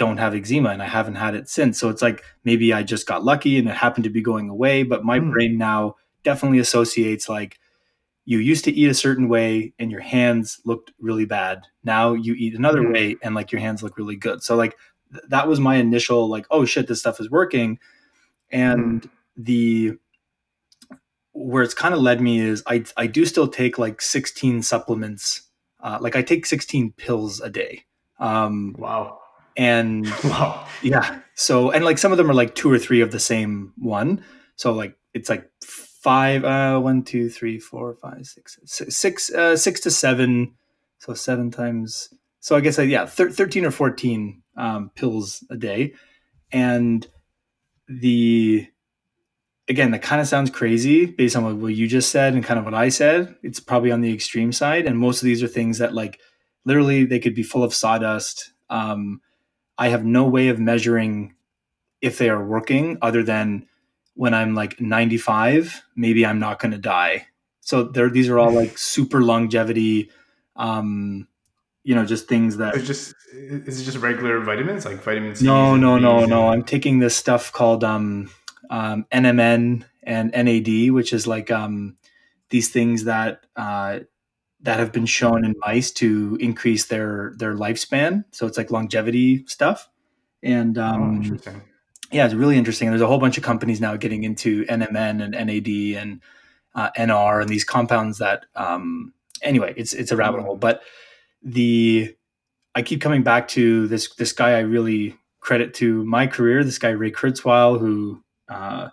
[0.00, 1.78] don't have eczema and I haven't had it since.
[1.78, 4.82] So it's like maybe I just got lucky and it happened to be going away,
[4.82, 5.30] but my Mm.
[5.32, 7.58] brain now definitely associates like
[8.24, 11.66] you used to eat a certain way and your hands looked really bad.
[11.84, 12.92] Now you eat another Mhm.
[12.94, 14.42] way and like your hands look really good.
[14.42, 14.74] So like
[15.12, 17.78] th- that was my initial like oh shit this stuff is working
[18.50, 19.98] and the
[21.32, 25.42] where it's kind of led me is I I do still take like 16 supplements
[25.82, 27.84] uh, like I take 16 pills a day.
[28.18, 29.19] Um, Wow,
[29.60, 33.12] and wow, yeah, so and like some of them are like two or three of
[33.12, 34.24] the same one.
[34.56, 39.56] So like it's like five, uh, one, two, three, four, five, six, six, six, uh,
[39.56, 40.54] six to seven.
[40.98, 42.08] So seven times.
[42.40, 45.92] So I guess uh, yeah, thir- thirteen or fourteen um, pills a day,
[46.50, 47.06] and
[47.86, 48.66] the
[49.68, 52.58] again that kind of sounds crazy based on what, what you just said and kind
[52.58, 53.34] of what I said.
[53.42, 56.18] It's probably on the extreme side, and most of these are things that like
[56.64, 58.52] literally they could be full of sawdust.
[58.70, 59.20] Um,
[59.80, 61.34] I have no way of measuring
[62.02, 63.66] if they are working other than
[64.14, 67.28] when I'm like 95, maybe I'm not going to die.
[67.60, 70.10] So there, these are all like super longevity,
[70.54, 71.26] um,
[71.82, 72.74] you know, just things that.
[72.74, 75.46] it's just is it just regular vitamins like vitamin C?
[75.46, 76.50] No, no, no, no.
[76.50, 78.30] I'm taking this stuff called um,
[78.68, 81.96] um, NMN and NAD, which is like um,
[82.50, 84.00] these things that uh,
[84.62, 88.24] that have been shown in mice to increase their their lifespan.
[88.32, 89.88] So it's like longevity stuff,
[90.42, 91.62] and Oh, um, interesting.
[92.12, 92.88] yeah, it's really interesting.
[92.88, 96.20] There's a whole bunch of companies now getting into NMN and NAD and
[96.74, 98.46] uh, NR and these compounds that.
[98.54, 100.56] Um, anyway, it's it's a rabbit hole.
[100.56, 100.82] But
[101.42, 102.14] the
[102.74, 104.52] I keep coming back to this this guy.
[104.56, 106.62] I really credit to my career.
[106.64, 108.90] This guy Ray Kurzweil, who uh,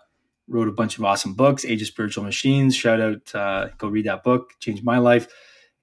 [0.48, 1.64] wrote a bunch of awesome books.
[1.66, 2.74] Age of Spiritual Machines.
[2.74, 4.52] Shout out, uh, go read that book.
[4.60, 5.28] Changed my life.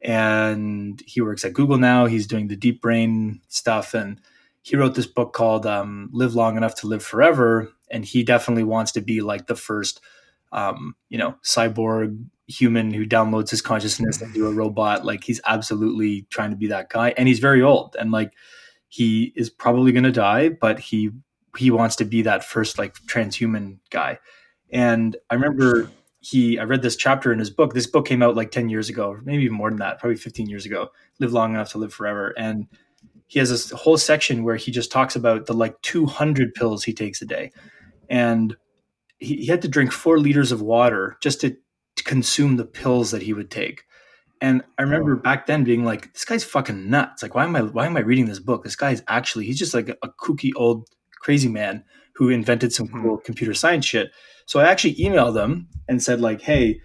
[0.01, 2.05] And he works at Google now.
[2.05, 4.19] He's doing the deep brain stuff and
[4.65, 8.63] he wrote this book called um, "Live Long Enough to Live Forever," and he definitely
[8.63, 10.01] wants to be like the first,
[10.51, 15.05] um, you know, cyborg human who downloads his consciousness into a robot.
[15.05, 18.33] Like he's absolutely trying to be that guy, and he's very old, and like
[18.87, 21.11] he is probably going to die, but he
[21.55, 24.17] he wants to be that first like transhuman guy.
[24.71, 25.91] And I remember
[26.25, 27.73] he I read this chapter in his book.
[27.73, 30.49] This book came out like 10 years ago, maybe even more than that, probably 15
[30.49, 30.89] years ago.
[31.19, 32.33] Live long enough to live forever.
[32.35, 32.65] And
[33.27, 36.93] he has this whole section where he just talks about the like 200 pills he
[36.93, 37.51] takes a day.
[38.09, 38.57] And
[39.19, 41.51] he, he had to drink four liters of water just to,
[41.95, 43.83] to consume the pills that he would take.
[44.41, 47.21] And I remember back then being like, this guy's fucking nuts.
[47.21, 48.63] Like, why am I why am I reading this book?
[48.63, 50.87] This guy's actually he's just like a, a kooky old
[51.21, 51.83] crazy man
[52.15, 53.03] who invented some mm-hmm.
[53.03, 54.11] cool computer science shit.
[54.45, 56.81] So I actually emailed them and said like, hey,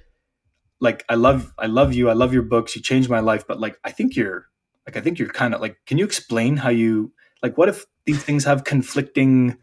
[0.81, 2.09] like I love I love you.
[2.09, 2.75] I love your books.
[2.75, 4.47] You changed my life, but like I think you're
[4.87, 7.85] like I think you're kind of like can you explain how you like what if
[8.07, 9.59] these things have conflicting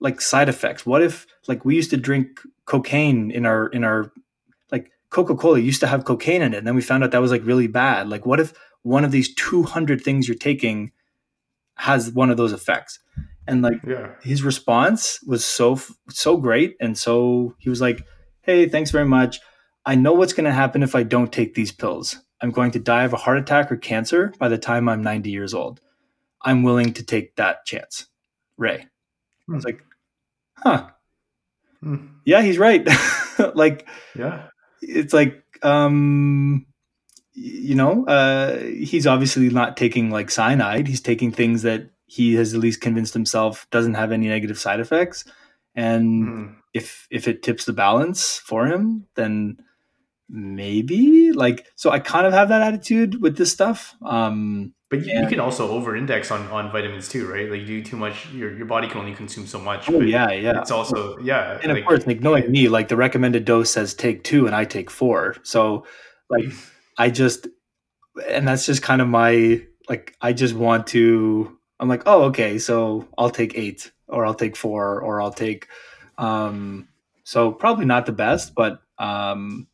[0.00, 0.86] like side effects?
[0.86, 4.10] What if like we used to drink cocaine in our in our
[4.72, 7.30] like Coca-Cola used to have cocaine in it and then we found out that was
[7.30, 8.08] like really bad.
[8.08, 10.92] Like what if one of these 200 things you're taking
[11.76, 13.00] has one of those effects?
[13.48, 14.12] And like yeah.
[14.22, 18.06] his response was so so great and so he was like
[18.42, 19.40] hey thanks very much.
[19.84, 22.16] I know what's going to happen if i don't take these pills.
[22.40, 25.30] I'm going to die of a heart attack or cancer by the time i'm 90
[25.30, 25.80] years old.
[26.42, 28.06] I'm willing to take that chance.
[28.56, 28.86] Ray.
[29.46, 29.54] Hmm.
[29.54, 29.82] i was like
[30.56, 30.88] huh.
[31.80, 32.06] Hmm.
[32.24, 32.86] yeah he's right.
[33.54, 34.48] Like yeah.
[34.82, 36.66] it's like um
[37.34, 40.88] you know uh he's obviously not taking like cyanide.
[40.88, 44.80] He's taking things that he has at least convinced himself doesn't have any negative side
[44.80, 45.24] effects.
[45.74, 46.56] And mm.
[46.72, 49.58] if if it tips the balance for him then
[50.30, 53.94] maybe like so i kind of have that attitude with this stuff.
[54.02, 57.50] Um but you, and, you can also over index on on vitamins too right?
[57.50, 60.30] Like you do too much your, your body can only consume so much oh yeah
[60.30, 60.60] yeah.
[60.60, 63.92] it's also yeah and like, of course like knowing me like the recommended dose says
[63.92, 65.36] take two and i take four.
[65.42, 65.86] So
[66.30, 66.46] like
[66.98, 67.48] i just
[68.26, 72.58] and that's just kind of my like i just want to I'm like, oh, okay,
[72.58, 75.68] so I'll take eight, or I'll take four, or I'll take.
[76.16, 76.88] Um,
[77.24, 79.68] so probably not the best, but um,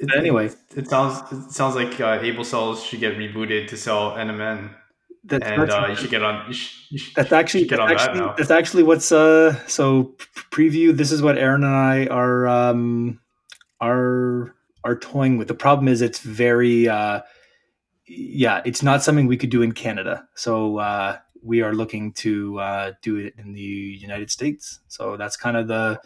[0.00, 3.76] but anyway, it, it, sounds it sounds like uh, Able Cells should get rebooted to
[3.76, 4.70] sell NMN,
[5.24, 6.46] that's, and that's, uh, you should get on.
[6.48, 8.34] You should, you should, that's actually get on actually, that now.
[8.36, 9.58] That's actually what's uh.
[9.66, 10.14] So
[10.50, 10.96] preview.
[10.96, 13.20] This is what Aaron and I are um
[13.80, 15.48] are are toying with.
[15.48, 17.22] The problem is it's very uh
[18.06, 20.26] yeah, it's not something we could do in Canada.
[20.34, 24.80] So uh, we are looking to uh, do it in the United States.
[24.88, 26.00] So that's kind of the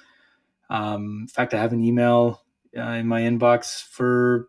[0.70, 1.54] um, in fact.
[1.54, 2.42] I have an email
[2.76, 4.48] uh, in my inbox for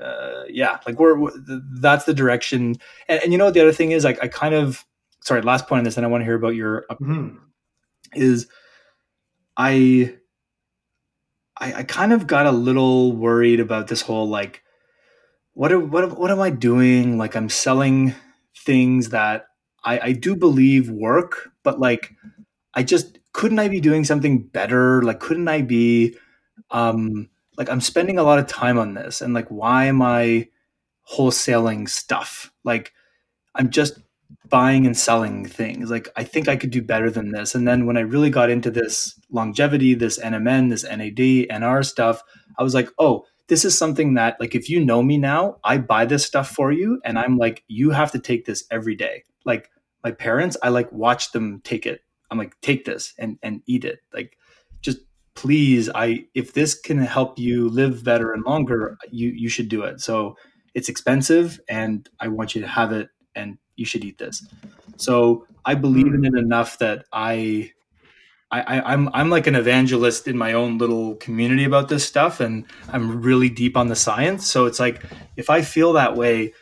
[0.00, 1.30] uh, yeah, like we're, we're,
[1.80, 2.76] that's the direction.
[3.08, 4.84] And, and, you know what the other thing is like I kind of
[5.20, 7.36] sorry last point on this, and I want to hear about your mm-hmm.
[8.14, 8.48] is
[9.56, 10.16] I,
[11.56, 14.62] I I kind of got a little worried about this whole like
[15.52, 17.18] what what what am I doing?
[17.18, 18.14] Like I'm selling
[18.56, 19.47] things that
[19.84, 22.14] I, I do believe work, but like
[22.74, 25.02] I just couldn't I be doing something better?
[25.02, 26.16] Like couldn't I be
[26.70, 30.48] um like I'm spending a lot of time on this and like why am I
[31.10, 32.52] wholesaling stuff?
[32.64, 32.92] Like
[33.54, 33.98] I'm just
[34.48, 35.90] buying and selling things.
[35.90, 37.54] Like I think I could do better than this.
[37.54, 42.22] And then when I really got into this longevity, this NMN, this NAD, NR stuff,
[42.58, 45.78] I was like, oh, this is something that like if you know me now, I
[45.78, 49.24] buy this stuff for you and I'm like you have to take this every day.
[49.48, 49.70] Like
[50.04, 52.02] my parents, I like watch them take it.
[52.30, 54.00] I'm like take this and and eat it.
[54.12, 54.36] Like
[54.82, 54.98] just
[55.34, 59.82] please I if this can help you live better and longer, you you should do
[59.82, 60.00] it.
[60.00, 60.36] So
[60.74, 64.46] it's expensive and I want you to have it and you should eat this.
[64.96, 67.72] So I believe in it enough that I
[68.50, 72.64] I, I'm I'm like an evangelist in my own little community about this stuff, and
[72.90, 74.46] I'm really deep on the science.
[74.46, 75.02] So it's like
[75.36, 76.54] if I feel that way,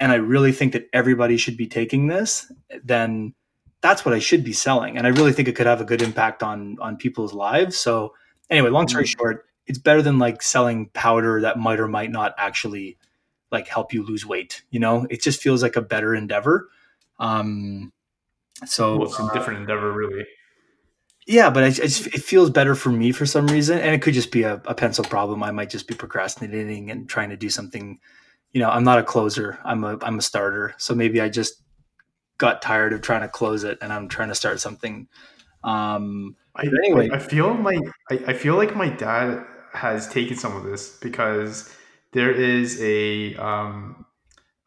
[0.00, 2.50] and I really think that everybody should be taking this,
[2.84, 3.34] then
[3.80, 6.02] that's what I should be selling, and I really think it could have a good
[6.02, 7.76] impact on on people's lives.
[7.78, 8.14] So
[8.50, 9.18] anyway, long story mm-hmm.
[9.18, 12.98] short, it's better than like selling powder that might or might not actually
[13.50, 14.62] like help you lose weight.
[14.70, 16.68] You know, it just feels like a better endeavor.
[17.18, 17.92] Um,
[18.66, 20.26] so well, it's a different uh, endeavor, really.
[21.26, 24.44] Yeah, but it feels better for me for some reason, and it could just be
[24.44, 25.42] a, a, pencil problem.
[25.42, 28.00] I might just be procrastinating and trying to do something.
[28.52, 29.58] You know, I'm not a closer.
[29.64, 30.74] I'm a I'm a starter.
[30.78, 31.62] So maybe I just
[32.38, 35.08] got tired of trying to close it, and I'm trying to start something.
[35.64, 37.78] Um, I, anyway, I feel my
[38.10, 41.74] I, I feel like my dad has taken some of this because
[42.12, 44.06] there is a um,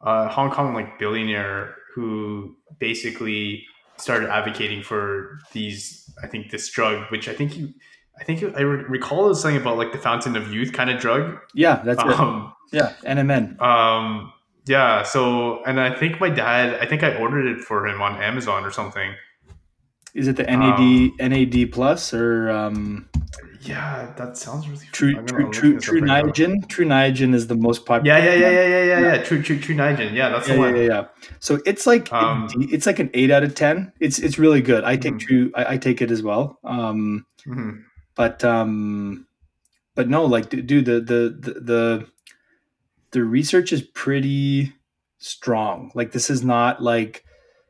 [0.00, 3.64] a Hong Kong like billionaire who basically
[3.98, 6.10] started advocating for these.
[6.22, 7.72] I think this drug, which I think you,
[8.20, 11.38] I think I recall it something about like the fountain of youth kind of drug.
[11.54, 12.61] Yeah, that's um, it.
[12.72, 13.60] Yeah, NMN.
[13.60, 14.32] Um,
[14.66, 15.02] yeah.
[15.02, 18.64] So, and I think my dad, I think I ordered it for him on Amazon
[18.64, 19.14] or something.
[20.14, 20.78] Is it the NAD
[21.20, 22.50] um, NAD plus or?
[22.50, 23.08] Um,
[23.62, 25.14] yeah, that sounds really true.
[25.24, 26.68] True, true, Tru Niagen.
[26.68, 28.18] Tru Niagen is the most popular.
[28.18, 29.22] Yeah, yeah, yeah, yeah, yeah, yeah, yeah.
[29.22, 30.14] True, true, Tru Niagen.
[30.14, 30.76] Yeah, that's yeah, the one.
[30.76, 31.04] Yeah, yeah,
[31.38, 33.92] So it's like um, it's like an eight out of ten.
[34.00, 34.84] It's it's really good.
[34.84, 35.26] I take mm-hmm.
[35.26, 35.52] True.
[35.54, 36.58] I, I, take it as well.
[36.64, 37.82] Um, mm-hmm.
[38.16, 39.26] but um,
[39.94, 42.06] but no, like, dude, the the the the
[43.12, 44.72] the research is pretty
[45.18, 45.92] strong.
[45.94, 47.24] Like, this is not like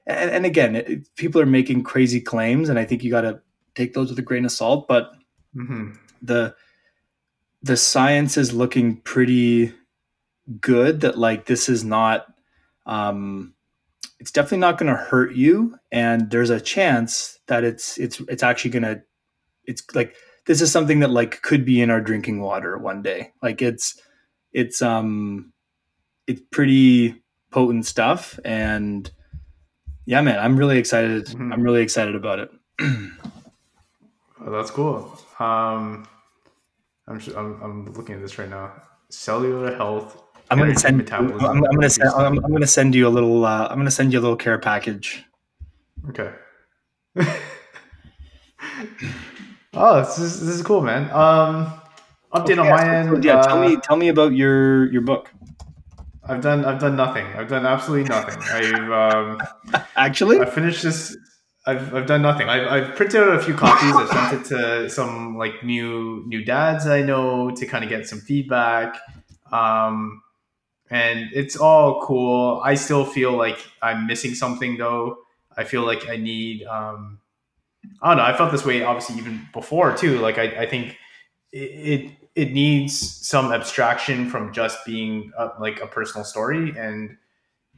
[0.07, 3.41] and, and again, it, people are making crazy claims, and I think you got to
[3.75, 4.89] take those with a grain of salt.
[4.89, 5.13] But
[5.55, 5.93] mm-hmm.
[6.21, 6.55] the
[7.63, 9.73] the science is looking pretty
[10.61, 11.01] good.
[11.01, 12.27] That like this is not.
[12.87, 13.55] Um,
[14.19, 18.43] it's definitely not going to hurt you, and there's a chance that it's it's it's
[18.43, 19.03] actually going to.
[19.65, 20.17] It's like
[20.47, 23.33] this is something that like could be in our drinking water one day.
[23.41, 24.01] Like it's
[24.53, 25.53] it's um
[26.27, 29.11] it's pretty potent stuff and
[30.05, 31.27] yeah, man, I'm really excited.
[31.27, 31.53] Mm-hmm.
[31.53, 32.51] I'm really excited about it.
[32.81, 33.11] oh,
[34.51, 35.19] that's cool.
[35.39, 36.09] Um,
[37.07, 38.73] I'm, I'm, I'm looking at this right now.
[39.11, 40.23] Cellular health.
[40.51, 40.97] I'm gonna send.
[40.99, 41.45] Metabolism.
[41.45, 42.11] I'm, I'm gonna send.
[42.11, 43.45] I'm, I'm, gonna send you a little.
[43.45, 45.25] Uh, I'm gonna send you a little care package.
[46.11, 46.31] Okay.
[49.75, 51.11] oh, this is this is cool, man.
[51.11, 51.73] Um,
[52.33, 53.25] update okay, on my end.
[53.25, 55.31] Yeah, uh, tell me tell me about your your book.
[56.25, 57.27] I've done I've done nothing.
[57.27, 58.41] I've done absolutely nothing.
[58.51, 59.41] I've um,
[59.97, 61.17] actually I finished this.
[61.65, 62.49] I've, I've done nothing.
[62.49, 63.95] I've, I've printed out a few copies.
[63.95, 68.07] I've sent it to some like new new dads I know to kind of get
[68.07, 68.99] some feedback.
[69.53, 70.23] Um,
[70.91, 72.61] and it's all cool.
[72.65, 75.19] I still feel like I'm missing something though.
[75.57, 76.65] I feel like I need.
[76.65, 77.21] Um,
[78.01, 78.25] I don't know.
[78.25, 80.19] I felt this way obviously even before too.
[80.19, 80.97] Like I, I think
[81.53, 86.73] it, it it needs some abstraction from just being a, like a personal story.
[86.77, 87.17] And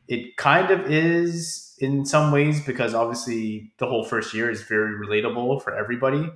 [0.06, 4.94] it kind of is in some ways because obviously the whole first year is very
[4.94, 6.30] relatable for everybody.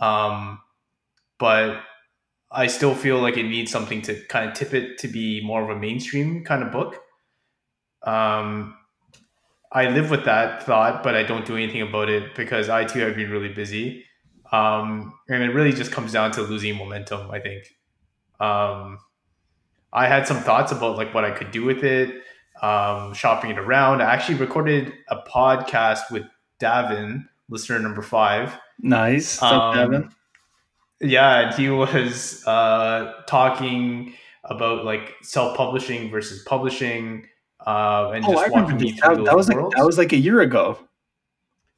[0.00, 0.60] Um,
[1.38, 1.82] but
[2.50, 5.62] i still feel like it needs something to kind of tip it to be more
[5.62, 7.00] of a mainstream kind of book.
[8.02, 8.76] Um,
[9.72, 13.00] i live with that thought but i don't do anything about it because i too
[13.00, 14.04] have been really busy
[14.52, 17.64] um, and it really just comes down to losing momentum, I think.
[18.40, 18.98] Um,
[19.92, 22.22] I had some thoughts about like what I could do with it,
[22.62, 24.02] um, shopping it around.
[24.02, 26.24] I actually recorded a podcast with
[26.60, 28.58] Davin, listener number five.
[28.80, 29.40] Nice.
[29.40, 29.94] Up, Davin?
[29.94, 30.14] Um,
[31.00, 34.14] yeah, and he was uh, talking
[34.44, 37.26] about like self-publishing versus publishing,
[37.66, 39.74] uh, and oh, just me through that, that was worlds.
[39.74, 40.78] like that was like a year ago.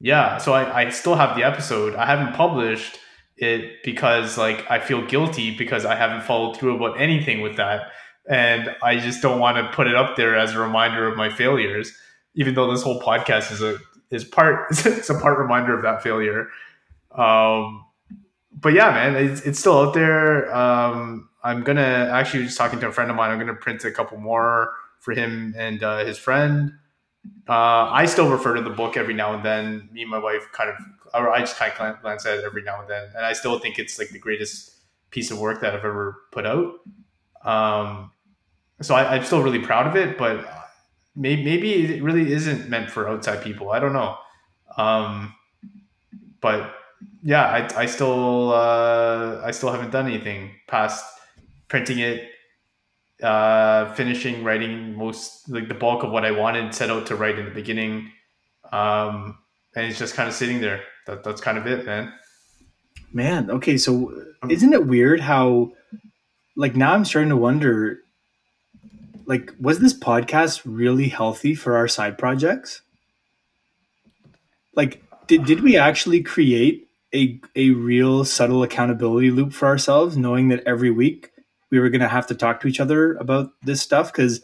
[0.01, 1.94] Yeah, so I, I still have the episode.
[1.94, 2.99] I haven't published
[3.36, 7.92] it because like I feel guilty because I haven't followed through about anything with that.
[8.28, 11.30] And I just don't want to put it up there as a reminder of my
[11.30, 11.92] failures,
[12.34, 13.78] even though this whole podcast is a
[14.11, 16.49] is part it's a part reminder of that failure.
[17.12, 17.84] Um,
[18.53, 20.55] but yeah, man, it's, it's still out there.
[20.55, 23.30] Um, I'm gonna actually just talking to a friend of mine.
[23.30, 26.72] I'm gonna print a couple more for him and uh, his friend.
[27.49, 29.89] Uh, I still refer to the book every now and then.
[29.93, 30.77] Me and my wife kind of,
[31.14, 33.59] or I just kind of glance at it every now and then, and I still
[33.59, 34.72] think it's like the greatest
[35.11, 36.74] piece of work that I've ever put out.
[37.45, 38.11] Um,
[38.81, 40.47] so I, am still really proud of it, but
[41.14, 43.70] maybe, maybe it really isn't meant for outside people.
[43.70, 44.16] I don't know.
[44.77, 45.35] Um,
[46.41, 46.74] but
[47.22, 51.05] yeah, I, I still uh, I still haven't done anything past
[51.68, 52.31] printing it
[53.22, 57.38] uh, finishing writing most like the bulk of what I wanted set out to write
[57.38, 58.10] in the beginning.
[58.72, 59.38] Um,
[59.74, 60.82] and it's just kind of sitting there.
[61.06, 62.12] That, that's kind of it, man.
[63.12, 64.12] Man, okay, so
[64.42, 65.72] um, isn't it weird how
[66.56, 68.00] like now I'm starting to wonder
[69.26, 72.82] like was this podcast really healthy for our side projects?
[74.74, 80.48] Like did did we actually create a a real subtle accountability loop for ourselves knowing
[80.48, 81.30] that every week
[81.70, 84.40] we were going to have to talk to each other about this stuff because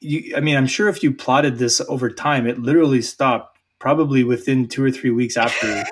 [0.00, 4.24] you i mean i'm sure if you plotted this over time it literally stopped probably
[4.24, 5.84] within two or three weeks after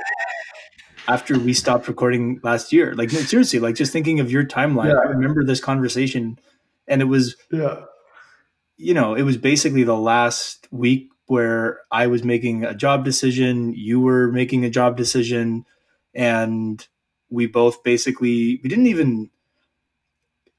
[1.09, 4.89] after we stopped recording last year like no, seriously like just thinking of your timeline
[4.89, 4.99] yeah.
[4.99, 6.39] i remember this conversation
[6.87, 7.83] and it was yeah
[8.77, 13.75] you know it was basically the last week where i was making a job decision
[13.75, 15.65] you were making a job decision
[16.15, 16.89] and
[17.31, 19.31] we both basically we didn't even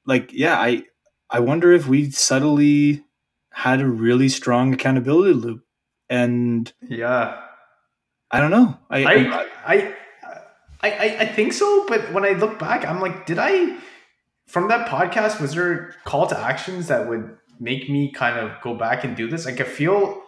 [0.10, 0.84] like yeah i
[1.30, 3.04] i wonder if we subtly
[3.54, 5.64] had a really strong accountability loop
[6.10, 7.40] and yeah
[8.32, 8.78] I don't know.
[8.90, 9.14] I I
[9.66, 9.96] I,
[10.82, 13.78] I, I, I think so, but when I look back, I'm like, did I
[14.48, 18.76] from that podcast was there call to actions that would make me kind of go
[18.76, 19.46] back and do this?
[19.46, 20.22] Like I feel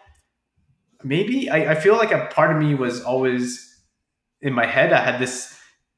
[1.03, 3.67] maybe I, I feel like a part of me was always
[4.41, 4.93] in my head.
[4.93, 5.55] I had this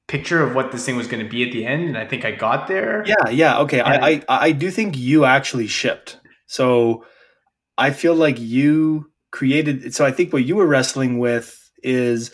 [0.08, 2.26] picture of what this thing was going to be at the end, and I think
[2.26, 3.04] I got there.
[3.06, 3.82] Yeah, yeah, okay.
[3.82, 6.20] I, I I do think you actually shipped.
[6.46, 7.06] So
[7.78, 9.94] I feel like you created.
[9.96, 12.34] So I think what you were wrestling with is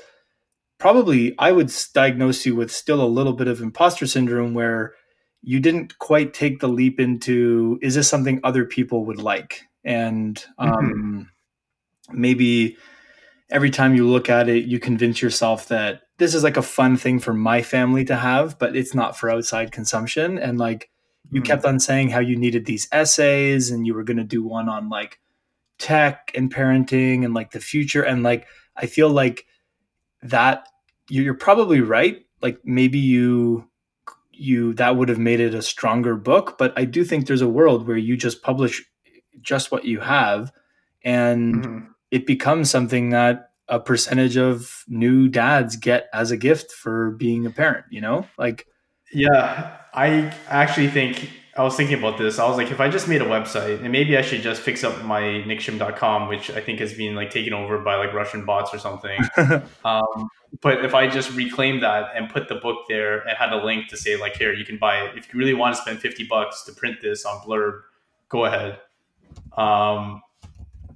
[0.79, 4.93] probably I would diagnose you with still a little bit of imposter syndrome where
[5.41, 10.43] you didn't quite take the leap into is this something other people would like and
[10.57, 11.27] um,
[12.09, 12.21] mm-hmm.
[12.21, 12.77] maybe
[13.49, 16.97] every time you look at it you convince yourself that this is like a fun
[16.97, 20.89] thing for my family to have but it's not for outside consumption and like
[21.31, 21.47] you mm-hmm.
[21.47, 24.69] kept on saying how you needed these essays and you were going to do one
[24.69, 25.19] on like
[25.79, 28.45] tech and parenting and like the future and like
[28.75, 29.45] i feel like
[30.21, 30.67] that
[31.09, 33.67] you're probably right like maybe you
[34.31, 37.49] you that would have made it a stronger book but i do think there's a
[37.49, 38.83] world where you just publish
[39.41, 40.51] just what you have
[41.03, 41.85] and mm-hmm.
[42.11, 47.45] it becomes something that a percentage of new dads get as a gift for being
[47.45, 48.67] a parent you know like
[49.13, 52.39] yeah i actually think I was thinking about this.
[52.39, 54.81] I was like, if I just made a website, and maybe I should just fix
[54.85, 58.73] up my nickshim.com, which I think has been like taken over by like Russian bots
[58.73, 59.19] or something.
[59.83, 60.29] um,
[60.61, 63.89] but if I just reclaim that and put the book there and had a link
[63.89, 65.17] to say like, here, you can buy it.
[65.17, 67.81] If you really want to spend 50 bucks to print this on Blurb,
[68.29, 68.79] go ahead.
[69.57, 70.21] Um,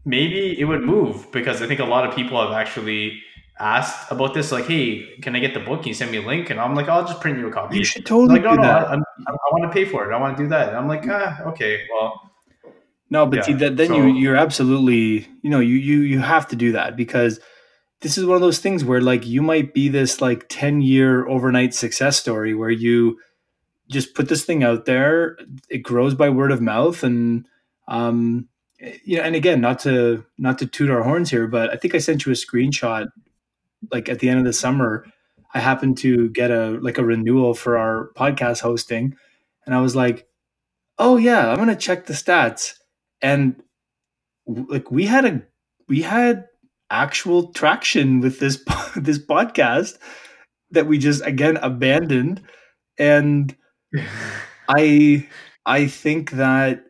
[0.05, 3.21] maybe it would move because I think a lot of people have actually
[3.59, 5.81] asked about this, like, "Hey, can I get the book?
[5.81, 7.77] Can you send me a link?" And I'm like, "I'll just print you a copy."
[7.77, 8.87] You should totally like, no, do no, that.
[8.87, 10.13] I, I, I want to pay for it.
[10.13, 10.69] I want to do that.
[10.69, 12.31] And I'm like, ah, okay, well.
[13.09, 16.19] No, but yeah, see that then so, you you're absolutely you know you you you
[16.19, 17.39] have to do that because
[18.01, 21.27] this is one of those things where like you might be this like 10 year
[21.27, 23.19] overnight success story where you
[23.87, 25.37] just put this thing out there
[25.69, 27.45] it grows by word of mouth and
[27.87, 28.47] um
[29.03, 31.95] you know and again not to not to toot our horns here but i think
[31.95, 33.07] i sent you a screenshot
[33.91, 35.05] like at the end of the summer,
[35.53, 39.15] I happened to get a like a renewal for our podcast hosting,
[39.65, 40.27] and I was like,
[40.97, 42.75] "Oh yeah, I'm gonna check the stats."
[43.21, 43.61] And
[44.47, 45.41] like we had a
[45.87, 46.47] we had
[46.89, 48.63] actual traction with this
[48.95, 49.97] this podcast
[50.71, 52.41] that we just again abandoned,
[52.97, 53.55] and
[54.67, 55.27] I
[55.65, 56.85] I think that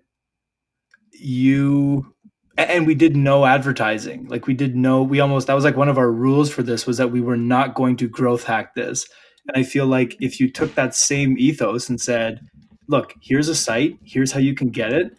[1.23, 2.13] you
[2.57, 4.27] and we did no advertising.
[4.27, 6.85] Like we did no we almost that was like one of our rules for this
[6.85, 9.07] was that we were not going to growth hack this.
[9.47, 12.39] And i feel like if you took that same ethos and said
[12.87, 15.11] look here's a site here's how you can get it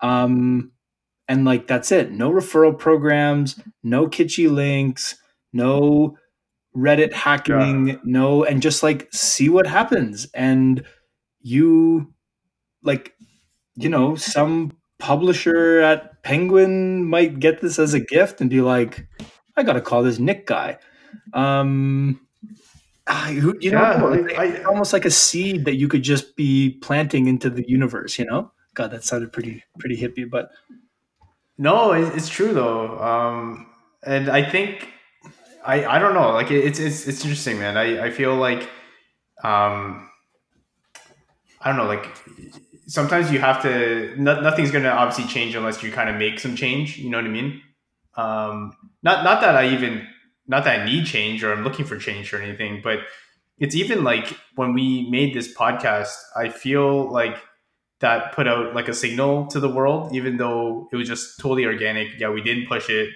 [0.00, 0.70] um
[1.28, 2.10] and like that's it.
[2.10, 5.16] No referral programs no kitschy links
[5.52, 6.16] no
[6.76, 7.96] reddit hacking yeah.
[8.04, 10.26] no and just like see what happens.
[10.34, 10.84] And
[11.40, 12.12] you
[12.82, 13.14] like
[13.76, 19.06] you know some publisher at Penguin might get this as a gift and be like,
[19.54, 20.78] I got to call this Nick guy.
[21.34, 22.20] Um,
[23.28, 27.26] you yeah, know, I, I, almost like a seed that you could just be planting
[27.26, 28.18] into the universe.
[28.18, 30.48] You know, God, that sounded pretty pretty hippie, but
[31.58, 32.98] no, it's true though.
[32.98, 33.66] Um,
[34.06, 34.88] and I think
[35.66, 37.76] I I don't know, like it's it's it's interesting, man.
[37.76, 38.62] I I feel like
[39.42, 40.08] um,
[41.60, 42.08] I don't know, like
[42.86, 46.38] sometimes you have to no, nothing's going to obviously change unless you kind of make
[46.38, 47.62] some change you know what i mean?
[48.16, 50.06] Um, not not that i even
[50.46, 53.00] not that i need change or i'm looking for change or anything but
[53.58, 57.36] it's even like when we made this podcast i feel like
[58.04, 61.64] that put out like a signal to the world even though it was just totally
[61.64, 62.08] organic.
[62.18, 63.08] Yeah we didn't push it.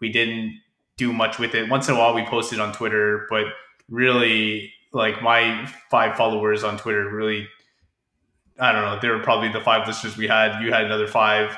[0.00, 0.60] We didn't
[0.96, 1.68] do much with it.
[1.68, 3.46] Once in a while we posted on twitter but
[3.88, 7.48] really like my five followers on twitter really
[8.58, 10.62] I don't know, they were probably the five listeners we had.
[10.62, 11.56] You had another five.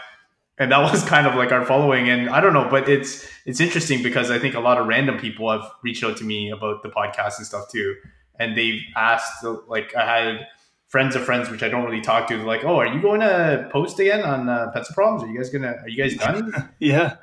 [0.58, 2.08] And that was kind of like our following.
[2.08, 5.18] And I don't know, but it's it's interesting because I think a lot of random
[5.18, 7.96] people have reached out to me about the podcast and stuff too.
[8.38, 10.46] And they've asked like I had
[10.88, 13.68] friends of friends which I don't really talk to, like, oh, are you going to
[13.72, 15.22] post again on uh, Pets Problems?
[15.22, 16.70] Are you guys gonna are you guys done?
[16.78, 17.16] yeah.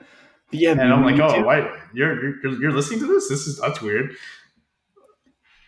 [0.50, 1.44] Yeah, and I'm like, oh, too.
[1.44, 3.28] why you're, you're you're listening to this?
[3.28, 4.16] This is that's weird.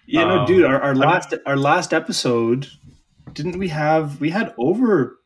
[0.07, 0.63] Yeah, um, no, dude.
[0.63, 2.67] Our, our last our last episode
[3.33, 5.17] didn't we have we had over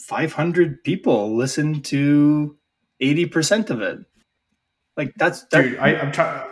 [0.00, 2.56] 500 people listen to
[3.00, 3.98] 80% of it
[4.96, 6.48] like that's that, dude I, am trying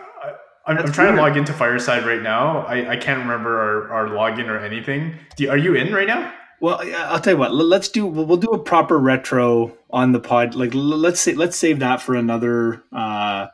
[0.65, 1.17] I'm, I'm, trying weird.
[1.17, 5.15] to log into fireside right now i, I can't remember our, our login or anything
[5.37, 8.49] you, are you in right now well i'll tell you what let's do we'll do
[8.49, 13.47] a proper retro on the pod like let's say let's save that for another uh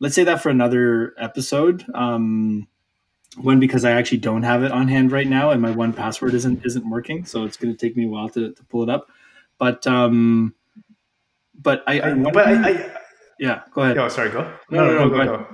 [0.00, 1.84] let's say that for another episode.
[1.94, 2.66] Um,
[3.36, 6.34] one because I actually don't have it on hand right now, and my one password
[6.34, 8.88] isn't isn't working, so it's going to take me a while to, to pull it
[8.88, 9.08] up.
[9.58, 10.54] But um,
[11.54, 12.96] but I, I but I, I,
[13.38, 13.98] yeah, go ahead.
[13.98, 14.52] Oh, sorry, go.
[14.70, 15.46] No, no, no, no go, go, go,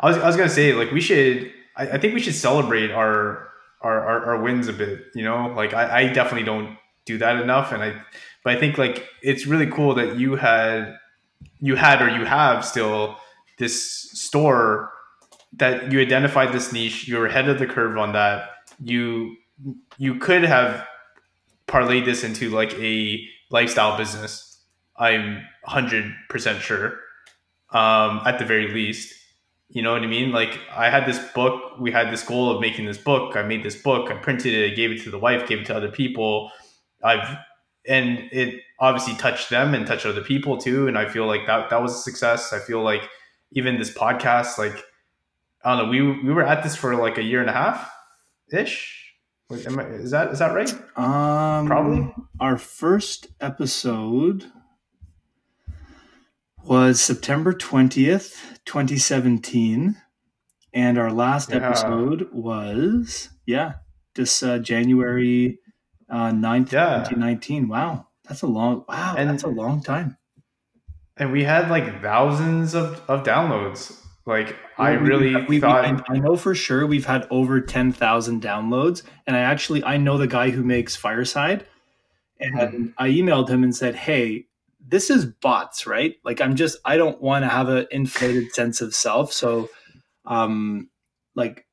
[0.00, 1.52] I was I was gonna say like we should.
[1.76, 3.48] I, I think we should celebrate our,
[3.80, 5.06] our our, our wins a bit.
[5.14, 6.76] You know, like I, I definitely don't
[7.06, 8.00] do that enough, and I
[8.44, 10.96] but I think like it's really cool that you had
[11.60, 13.16] you had or you have still
[13.58, 14.92] this store
[15.54, 18.48] that you identified this niche you were ahead of the curve on that
[18.82, 19.36] you
[19.98, 20.86] you could have
[21.66, 24.60] parlayed this into like a lifestyle business.
[24.96, 26.98] I'm 100% sure
[27.70, 29.14] um, at the very least.
[29.68, 30.32] You know what i mean?
[30.32, 33.36] Like i had this book we had this goal of making this book.
[33.36, 35.66] I made this book i printed it i gave it to the wife gave it
[35.66, 36.50] to other people.
[37.02, 37.38] I've
[37.88, 41.70] and it obviously touched them and touched other people too and i feel like that
[41.70, 42.52] that was a success.
[42.52, 43.02] I feel like
[43.52, 44.84] even this podcast like
[45.64, 45.90] I don't know.
[45.90, 47.90] We we were at this for like a year and a half
[48.52, 49.14] ish.
[49.50, 50.72] Is that is that right?
[50.96, 52.14] Um, Probably.
[52.40, 54.46] Our first episode
[56.64, 59.96] was September twentieth, twenty seventeen,
[60.72, 61.56] and our last yeah.
[61.56, 63.74] episode was yeah,
[64.14, 65.58] this uh, January
[66.08, 67.04] uh, 9th, yeah.
[67.04, 67.68] twenty nineteen.
[67.68, 69.14] Wow, that's a long wow.
[69.16, 70.16] And, that's a long time.
[71.16, 76.18] And we had like thousands of of downloads like I really we, thought we, I
[76.18, 80.50] know for sure we've had over 10,000 downloads and I actually I know the guy
[80.50, 81.66] who makes Fireside
[82.42, 82.86] and mm-hmm.
[82.98, 84.46] I emailed him and said, "Hey,
[84.86, 86.16] this is bots, right?
[86.24, 89.70] Like I'm just I don't want to have an inflated sense of self, so
[90.26, 90.90] um
[91.34, 91.66] like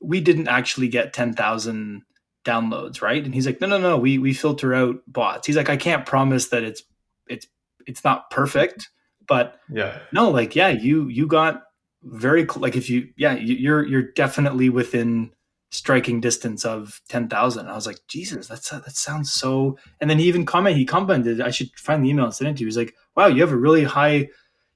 [0.00, 2.02] we didn't actually get 10,000
[2.44, 5.70] downloads, right?" And he's like, "No, no, no, we we filter out bots." He's like,
[5.70, 6.82] "I can't promise that it's
[7.28, 7.46] it's
[7.86, 8.90] it's not perfect."
[9.26, 11.62] But yeah, no, like yeah, you you got
[12.04, 15.32] very like if you yeah you're you're definitely within
[15.74, 17.66] striking distance of 10,000.
[17.66, 19.76] I was like, Jesus, that's that sounds so.
[20.00, 22.56] And then he even commented, he commented, I should find the email and send it
[22.56, 22.66] to you.
[22.68, 24.28] He's like, wow, you have a really high,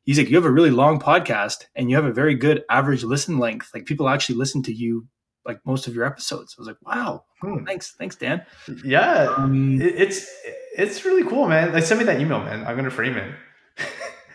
[0.05, 3.05] he's like, you have a really long podcast and you have a very good average
[3.05, 3.71] listen length.
[3.73, 5.07] Like people actually listen to you
[5.47, 6.57] like most of your episodes.
[6.59, 7.65] I was like, wow, hmm.
[7.65, 7.93] thanks.
[7.97, 8.45] Thanks, Dan.
[8.85, 9.33] Yeah.
[9.37, 10.29] Um, it's,
[10.77, 11.73] it's really cool, man.
[11.73, 12.67] Like send me that email, man.
[12.67, 13.33] I'm going to frame it.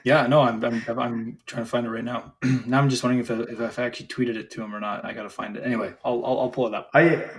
[0.04, 2.34] Yeah, no, I'm, I'm, I'm trying to find it right now.
[2.66, 5.06] now I'm just wondering if I, if I actually tweeted it to him or not.
[5.06, 5.64] I got to find it.
[5.66, 6.89] Anyway, I'll, I'll, I'll pull it up.
[6.93, 7.30] I,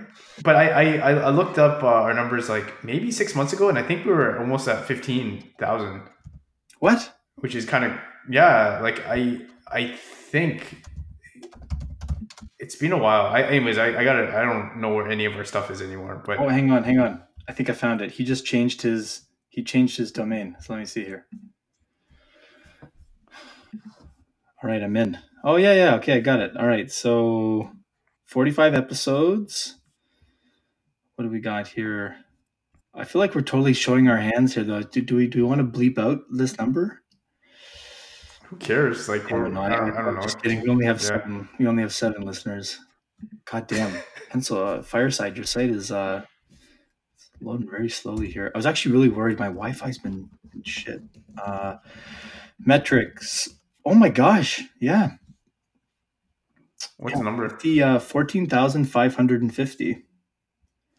[0.43, 3.77] but I I, I looked up uh, our numbers like maybe six months ago, and
[3.77, 6.01] I think we were almost at fifteen thousand.
[6.79, 7.13] What?
[7.35, 7.91] Which is kind of
[8.29, 8.79] yeah.
[8.81, 10.81] Like I I think
[12.57, 13.27] it's been a while.
[13.27, 16.23] I anyways I, I gotta I don't know where any of our stuff is anymore.
[16.25, 17.21] But oh, hang on, hang on.
[17.47, 18.11] I think I found it.
[18.11, 20.55] He just changed his he changed his domain.
[20.61, 21.27] So let me see here.
[24.65, 25.15] All right, I'm in.
[25.43, 25.95] Oh yeah, yeah.
[25.97, 26.57] Okay, I got it.
[26.57, 27.69] All right, so
[28.25, 29.75] 45 episodes.
[31.13, 32.15] What do we got here?
[32.91, 34.81] I feel like we're totally showing our hands here, though.
[34.81, 37.03] Do, do we do we want to bleep out this number?
[38.45, 39.07] Who cares?
[39.07, 40.21] Like, we're, I, don't, I don't know.
[40.23, 40.61] Just kidding.
[40.61, 41.09] We only have yeah.
[41.09, 41.49] seven.
[41.59, 42.79] We only have seven listeners.
[43.45, 43.95] God damn.
[44.31, 46.23] Pencil uh, Fireside, your site is uh
[47.39, 48.51] loading very slowly here.
[48.55, 49.37] I was actually really worried.
[49.37, 50.27] My Wi-Fi's been
[50.63, 51.01] shit.
[51.37, 51.75] Uh,
[52.57, 53.47] metrics.
[53.85, 54.63] Oh my gosh.
[54.79, 55.11] Yeah.
[56.97, 57.57] What's yeah, the number?
[57.61, 60.03] The uh, 14,550.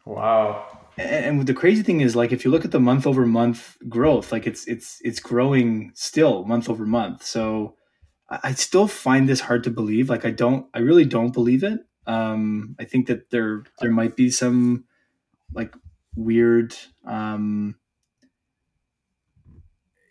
[0.04, 0.66] Wow.
[0.96, 3.76] And, and the crazy thing is like if you look at the month over month
[3.88, 7.24] growth, like it's it's it's growing still month over month.
[7.24, 7.74] So
[8.30, 10.08] I, I still find this hard to believe.
[10.08, 11.80] Like I don't I really don't believe it.
[12.06, 14.84] Um I think that there there might be some
[15.52, 15.74] like
[16.14, 16.74] weird
[17.04, 17.76] um.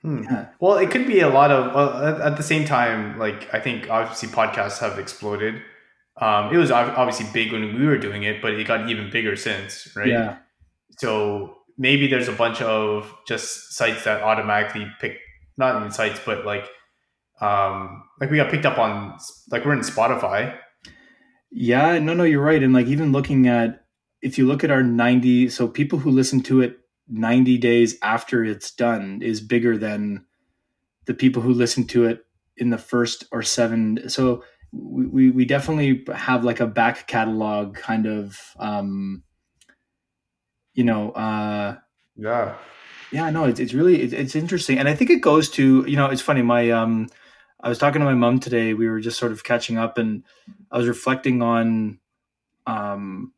[0.06, 0.48] Yeah.
[0.60, 1.74] Well, it could be a lot of.
[1.74, 5.62] Well, at, the same time, like I think obviously podcasts have exploded.
[6.18, 9.36] Um, it was obviously big when we were doing it, but it got even bigger
[9.36, 10.08] since, right?
[10.08, 10.38] Yeah.
[10.98, 15.18] So maybe there's a bunch of just sites that automatically pick,
[15.58, 16.66] not even sites, but like,
[17.42, 19.18] um, like we got picked up on,
[19.52, 20.58] like we're in Spotify.
[21.52, 22.64] Yeah, no, no, you're right.
[22.64, 23.86] And like even looking at,
[24.22, 28.44] if you look at our 90, so people who listen to it 90 days after
[28.44, 30.26] it's done is bigger than
[31.06, 32.26] the people who listen to it
[32.58, 38.06] in the first or seven so we, we definitely have like a back catalog kind
[38.06, 39.24] of um
[40.74, 41.78] you know uh
[42.18, 42.56] yeah.
[43.12, 44.80] Yeah no it's, it's really it's, it's interesting.
[44.80, 47.08] And i think it goes to you know it's funny my um
[47.62, 48.74] i was talking to my mom today.
[48.74, 50.24] We were just sort of catching up and
[50.72, 52.00] i was reflecting on
[52.68, 53.34] um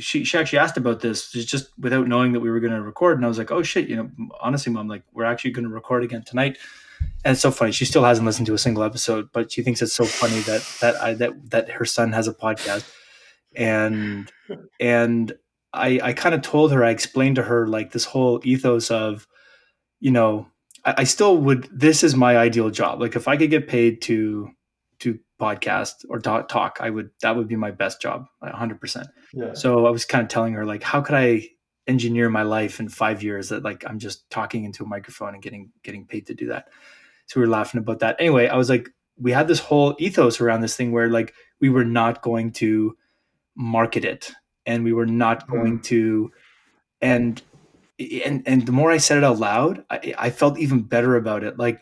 [0.00, 3.16] she she actually asked about this just without knowing that we were going to record,
[3.16, 4.10] and I was like, oh shit, you know,
[4.40, 6.58] honestly, mom, like we're actually going to record again tonight,
[7.24, 7.72] and it's so funny.
[7.72, 10.66] She still hasn't listened to a single episode, but she thinks it's so funny that
[10.80, 12.90] that I that that her son has a podcast,
[13.56, 14.30] and
[14.80, 15.32] and
[15.72, 19.26] I I kind of told her I explained to her like this whole ethos of,
[20.00, 20.46] you know,
[20.84, 21.68] I, I still would.
[21.72, 23.00] This is my ideal job.
[23.00, 24.50] Like if I could get paid to
[25.00, 29.08] to podcast or talk, talk I would that would be my best job, hundred percent.
[29.32, 29.52] Yeah.
[29.54, 31.48] So I was kind of telling her like, how could I
[31.86, 35.42] engineer my life in five years that like I'm just talking into a microphone and
[35.42, 36.68] getting getting paid to do that.
[37.26, 38.16] So we were laughing about that.
[38.18, 41.70] Anyway, I was like, we had this whole ethos around this thing where like we
[41.70, 42.96] were not going to
[43.56, 44.32] market it
[44.66, 45.52] and we were not Hmm.
[45.52, 46.30] going to
[47.00, 47.42] and
[47.98, 51.42] and and the more I said it out loud, I, I felt even better about
[51.42, 51.58] it.
[51.58, 51.80] Like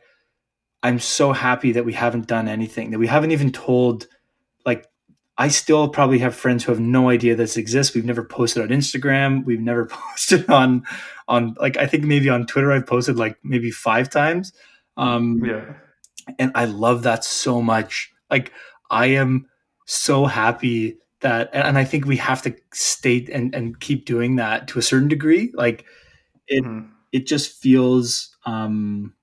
[0.83, 4.07] I'm so happy that we haven't done anything, that we haven't even told
[4.64, 4.87] like
[5.39, 7.95] I still probably have friends who have no idea this exists.
[7.95, 9.45] We've never posted on Instagram.
[9.45, 10.85] We've never posted on
[11.29, 14.53] on like I think maybe on Twitter I've posted like maybe five times.
[14.97, 15.74] Um Yeah.
[16.39, 18.12] and I love that so much.
[18.31, 18.53] Like
[18.91, 19.47] I am
[19.87, 24.37] so happy that and, and I think we have to state and, and keep doing
[24.37, 25.51] that to a certain degree.
[25.55, 25.85] Like
[26.47, 26.91] it Mhm.
[27.12, 29.14] it just feels um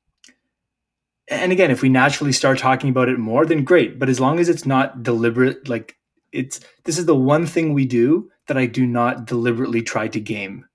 [1.30, 4.40] and again if we naturally start talking about it more then great but as long
[4.40, 5.96] as it's not deliberate like
[6.32, 10.20] it's this is the one thing we do that i do not deliberately try to
[10.20, 10.66] game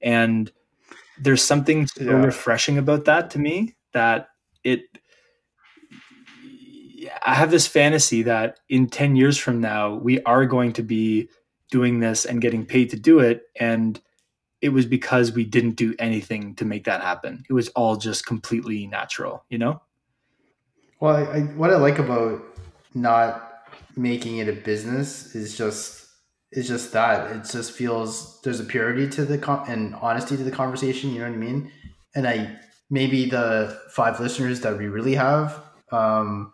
[0.00, 0.50] and
[1.20, 2.24] there's something so Yeah.
[2.24, 4.28] refreshing about that to me that
[4.64, 4.82] it
[7.22, 11.28] i have this fantasy that in 10 years from now we are going to be
[11.70, 14.00] doing this and getting paid to do it and
[14.60, 17.42] it was because we didn't do anything to make that happen.
[17.48, 19.80] It was all just completely natural, you know?
[21.00, 22.42] Well, I, I, what I like about
[22.94, 23.64] not
[23.96, 26.06] making it a business is just
[26.52, 30.42] is just that it just feels there's a purity to the con- and honesty to
[30.42, 31.10] the conversation.
[31.10, 31.72] You know what I mean?
[32.14, 32.56] And I
[32.90, 36.52] maybe the five listeners that we really have, um,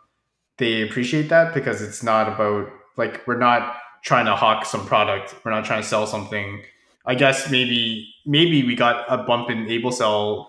[0.58, 5.34] they appreciate that because it's not about like we're not trying to hawk some product.
[5.44, 6.62] We're not trying to sell something.
[7.04, 10.46] I guess maybe maybe we got a bump in AbleCell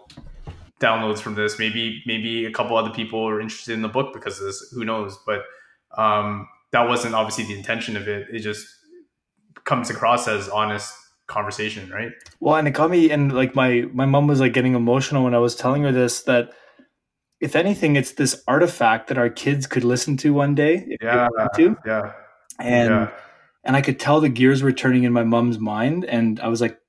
[0.79, 1.59] downloads from this.
[1.59, 4.71] Maybe maybe a couple other people are interested in the book because of this.
[4.73, 5.17] Who knows?
[5.25, 5.43] But
[5.97, 8.27] um, that wasn't obviously the intention of it.
[8.31, 8.67] It just
[9.63, 10.93] comes across as honest
[11.27, 12.11] conversation, right?
[12.39, 15.33] Well, and it got me, and like my my mom was like getting emotional when
[15.33, 16.23] I was telling her this.
[16.23, 16.51] That
[17.39, 21.27] if anything, it's this artifact that our kids could listen to one day if Yeah,
[21.55, 22.13] to, yeah,
[22.59, 23.09] and yeah.
[23.63, 26.61] and I could tell the gears were turning in my mom's mind, and I was
[26.61, 26.79] like,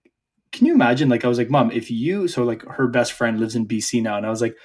[0.52, 1.08] can you imagine?
[1.08, 4.02] Like, I was like, mom, if you so like her best friend lives in BC
[4.02, 4.56] now, and I was like,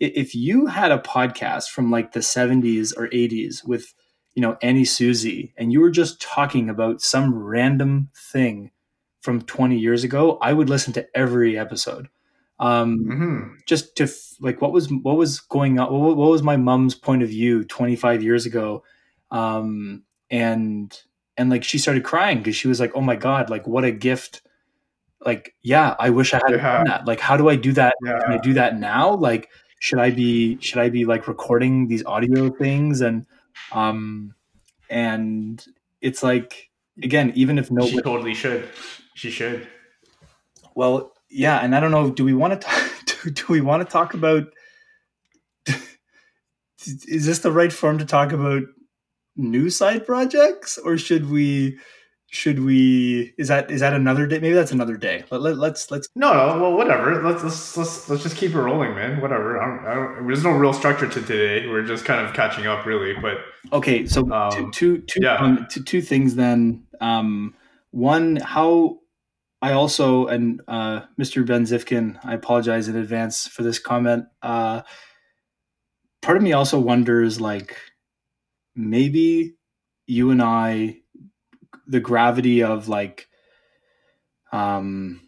[0.00, 3.94] if you had a podcast from like the 70s or 80s with
[4.34, 8.70] you know Annie Susie, and you were just talking about some random thing
[9.20, 12.08] from 20 years ago, I would listen to every episode.
[12.58, 16.42] Um, hmm just to f- like what was what was going on what, what was
[16.42, 18.82] my mom's point of view 25 years ago
[19.30, 21.02] um and
[21.36, 23.90] and like she started crying because she was like oh my god like what a
[23.90, 24.42] gift
[25.24, 26.76] like yeah i wish i had Yeah.
[26.78, 28.18] done that like how do i do that Yeah.
[28.24, 29.48] can i do that now like
[29.80, 33.26] should i be should i be like recording these audio things and
[33.72, 34.34] um
[34.90, 35.64] and
[36.00, 36.70] it's like
[37.02, 38.68] again even if She nobody totally should.
[39.14, 39.68] She should.
[40.74, 42.10] well, yeah, and I don't know.
[42.10, 42.90] Do we want to talk?
[43.06, 44.44] Do, do we want to talk about?
[46.86, 48.62] Is this the right form to talk about
[49.36, 51.78] new side projects, or should we?
[52.34, 53.34] Should we?
[53.36, 54.38] Is that is that another day?
[54.38, 55.22] Maybe that's another day.
[55.30, 56.08] Let, let, let's let's.
[56.16, 56.62] No, no.
[56.62, 57.22] Well, whatever.
[57.22, 59.20] Let's let's let's, let's just keep it rolling, man.
[59.20, 59.60] Whatever.
[59.60, 61.66] I don't, I don't, there's no real structure to today.
[61.68, 63.12] We're just kind of catching up, really.
[63.20, 63.36] But
[63.74, 65.36] Okay, so Um, two two two yeah.
[65.36, 66.84] um, two, two things then.
[67.02, 67.54] Um,
[67.90, 69.00] one, how
[69.60, 71.46] I also and uh, Mr.
[71.46, 74.24] Ben Zifkin, I apologize in advance for this comment.
[74.40, 74.80] Uh,
[76.22, 77.76] part of me also wonders, like,
[78.74, 79.54] maybe
[80.06, 81.01] you and I,
[81.92, 83.28] the gravity of like,
[84.52, 85.20] um,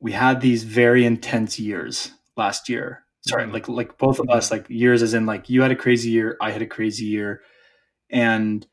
[0.00, 3.04] we had these very intense years last year.
[3.26, 3.52] Sorry, Mhm.
[3.52, 6.36] like like both of us, like years as in like you had a crazy year,
[6.40, 7.42] I had a crazy year,
[8.10, 8.66] and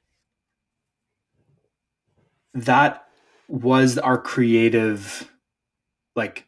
[2.53, 3.05] that
[3.47, 5.31] was our creative
[6.15, 6.47] like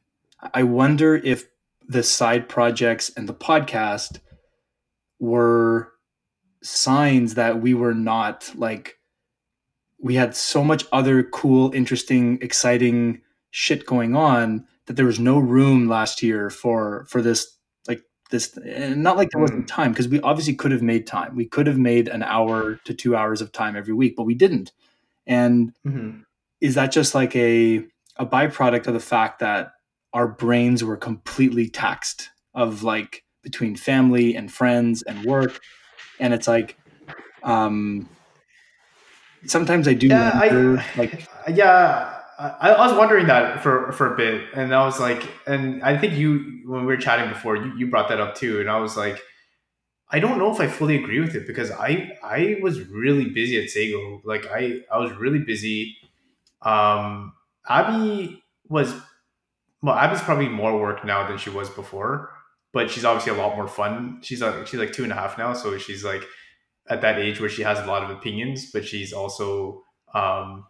[0.53, 1.45] i wonder if
[1.87, 4.19] the side projects and the podcast
[5.19, 5.93] were
[6.63, 8.98] signs that we were not like
[10.01, 13.21] we had so much other cool interesting exciting
[13.51, 18.55] shit going on that there was no room last year for for this like this
[18.57, 21.67] and not like there wasn't time because we obviously could have made time we could
[21.67, 24.71] have made an hour to two hours of time every week but we didn't
[25.27, 26.23] and Mhm.
[26.61, 27.85] is that just like a
[28.17, 29.71] a byproduct of the fact that
[30.13, 35.59] our brains were completely taxed of like between family and friends and work.
[36.19, 36.77] And it's like,
[37.43, 38.09] um,
[39.45, 40.49] sometimes I do Yeah, I
[40.97, 42.15] like, yeah.
[42.37, 45.97] I, I was wondering that for for a bit, and I was like, and I
[45.97, 48.79] think you when we were chatting before, you, you brought that up too, and I
[48.79, 49.21] was like,
[50.09, 53.61] I don't know if I fully agree with it because I I was really busy
[53.61, 54.21] at Sago.
[54.23, 55.97] Like I I was really busy.
[56.61, 57.33] Um,
[57.67, 58.93] Abby was
[59.81, 62.31] well, Abby's probably more work now than she was before,
[62.73, 64.19] but she's obviously a lot more fun.
[64.21, 66.23] She's like she's like two and a half now, so she's like
[66.89, 69.83] at that age where she has a lot of opinions, but she's also
[70.13, 70.65] um,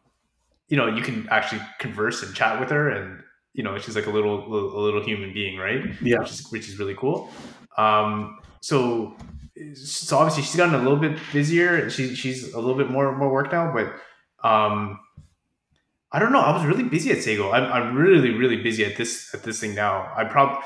[0.67, 4.07] you know you can actually converse and chat with her, and you know she's like
[4.07, 5.83] a little a little human being, right?
[6.01, 7.31] yeah, which is which is really cool.
[7.77, 9.15] Um, so
[9.73, 11.89] so obviously she's gotten a little bit busier.
[11.89, 13.87] She, she's a little bit more more work now, but
[14.47, 14.99] um,
[16.11, 16.39] I don't know.
[16.39, 17.51] I was really busy at Sago.
[17.51, 20.11] I'm, I'm really really busy at this at this thing now.
[20.15, 20.59] I probably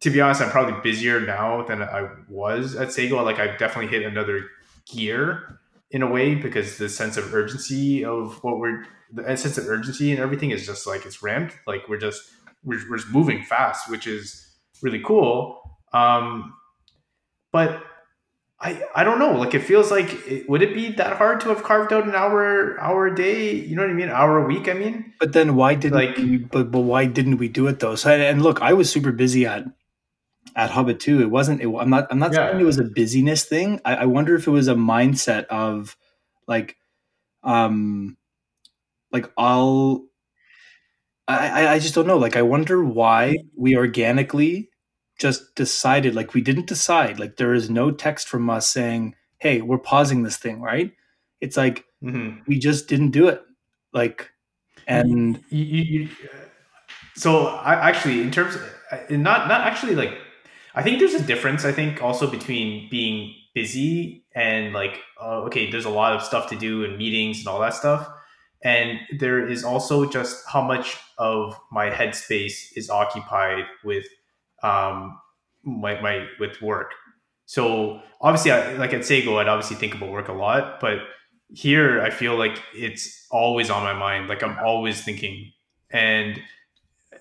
[0.00, 3.22] to be honest, I'm probably busier now than I was at Sago.
[3.24, 4.46] Like I've definitely hit another
[4.90, 5.60] gear
[5.90, 10.10] in a way because the sense of urgency of what we're the sense of urgency
[10.10, 11.56] and everything is just like it's ramped.
[11.66, 12.22] Like we're just
[12.64, 14.46] we're, we're just moving fast, which is
[14.82, 15.60] really cool.
[15.92, 16.54] Um,
[17.52, 17.82] but
[18.60, 19.32] I I don't know.
[19.32, 22.14] Like it feels like it, would it be that hard to have carved out an
[22.14, 23.52] hour hour a day?
[23.54, 24.08] You know what I mean?
[24.08, 24.68] Hour a week.
[24.68, 25.12] I mean.
[25.20, 27.94] but then why didn't Like- we, but, but why didn't we do it though?
[27.94, 29.64] So, and look, I was super busy at,
[30.56, 31.20] at Hubba too.
[31.20, 32.48] It wasn't, it, I'm not, I'm not Yeah.
[32.48, 33.80] saying it was a busyness thing.
[33.84, 35.96] I, I wonder if it was a mindset of
[36.48, 36.76] like,
[37.44, 38.16] um,
[39.12, 40.06] like I'll,
[41.28, 42.18] I, I- just don't know.
[42.18, 44.70] Like, I wonder why we organically
[45.18, 47.18] just decided, like, we didn't decide.
[47.18, 50.92] Like, there is no text from us saying, "Hey, we're pausing this thing." Right?
[51.40, 52.46] It's like mhm.
[52.46, 53.42] we just didn't do it.
[53.92, 54.30] Like,
[54.86, 56.08] and you, you, you,
[57.16, 58.62] so I actually in terms of,
[59.10, 60.16] not not actually like
[60.76, 61.64] I think there's a difference.
[61.64, 66.48] I think also between being busy and like uh, okay, there's a lot of stuff
[66.50, 68.06] to do and meetings and all that stuff,
[68.62, 74.06] and there is also just how much of my headspace is occupied with
[74.62, 75.18] um
[75.64, 76.92] my, my with work.
[77.46, 80.98] So obviously, I, like at Sago, I'd obviously think about work a lot, but
[81.54, 84.28] here I feel like it's always on my mind.
[84.28, 85.52] Like I'm always thinking,
[85.90, 86.40] and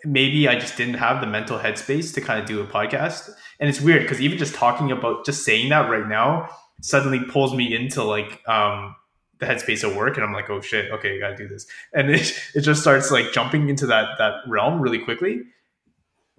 [0.04, 3.30] maybe I just didn't have the mental headspace to kind of do a podcast.
[3.60, 6.50] And it's weird because even just talking about just saying that right now
[6.82, 8.96] suddenly pulls me into like um
[9.40, 11.68] the headspace of work and I'm like, oh shit, okay, I gotta do this.
[11.94, 15.42] And it, it just starts like jumping into that that realm really quickly.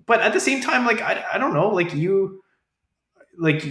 [0.07, 2.43] But at the same time, like I, I don't know, like you
[3.39, 3.64] like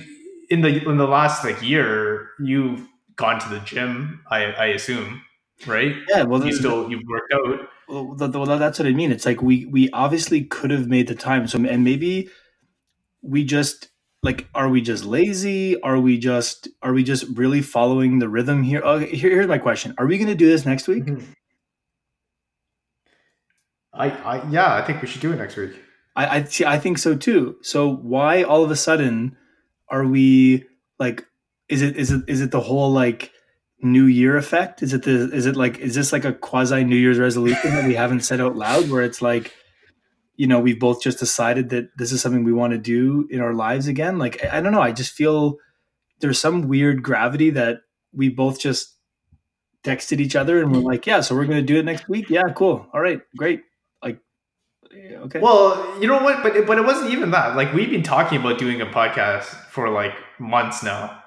[0.50, 5.22] in the in the last like year, you've gone to the gym, I I assume,
[5.66, 5.96] right?
[6.10, 7.70] yeah, well, You still you've worked out.
[7.88, 9.12] Well, th- well, that's what I mean.
[9.12, 11.48] It's like we we obviously could have made the time.
[11.48, 12.30] So and maybe
[13.26, 13.89] we just
[14.23, 15.80] like are we just lazy?
[15.82, 18.82] Are we just are we just really following the rhythm here?
[18.84, 21.05] Oh, here here's my question: Are we going to do this next week?
[21.05, 21.32] Mm-hmm.
[23.93, 25.71] I, I yeah, I think we should do it next week.
[26.15, 27.57] I I, see, I think so too.
[27.61, 29.38] So why all of a sudden
[29.89, 30.65] are we
[30.99, 31.26] like?
[31.69, 33.32] Is it is it is it the whole like
[33.82, 34.84] New Year effect?
[34.84, 37.86] Is it the is it like is this like a quasi New Year's resolution that
[37.86, 38.89] we haven't said out loud?
[38.89, 39.53] Where it's like,
[40.38, 43.42] you know, we've both just decided that this is something we want to do in
[43.42, 44.18] our lives again.
[44.18, 44.82] Like I, I don't know.
[44.82, 45.58] I just feel
[46.20, 47.82] there's some weird gravity that
[48.14, 48.96] we both just
[49.84, 50.88] texted each other and we're mm-hmm.
[50.88, 52.30] like, yeah, so we're gonna do it next week.
[52.30, 52.88] Yeah, cool.
[52.94, 53.62] All right, great.
[54.02, 54.20] Like,
[54.94, 55.40] okay.
[55.40, 56.44] Well, you know what?
[56.44, 57.56] But it, but it wasn't even that.
[57.56, 61.22] Like we've been talking about doing a podcast for like months now.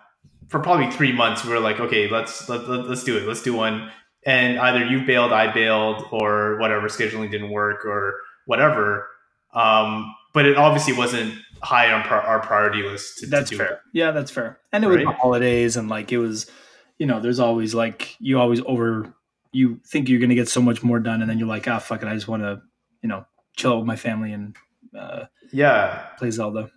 [0.48, 3.26] For probably three months, we were like, okay, let's let, let, let's do it.
[3.26, 3.90] Let's do one.
[4.24, 9.06] And either you bailed, I bailed, or whatever scheduling didn't work, or whatever.
[9.54, 13.56] Um, but it obviously wasn't high on pri- our priority list to, to That's do
[13.58, 13.66] fair.
[13.74, 13.78] it.
[13.92, 14.58] Yeah, that's fair.
[14.72, 16.50] And it was the holidays, and like it was,
[16.98, 19.12] you know, there's always like you always over.
[19.52, 22.02] You think you're gonna get so much more done, and then you're like, ah, fuck
[22.02, 22.60] it, I just want to,
[23.02, 23.24] you know,
[23.56, 24.54] chill out with my family and
[24.96, 26.70] uh, Yeah, play Zelda.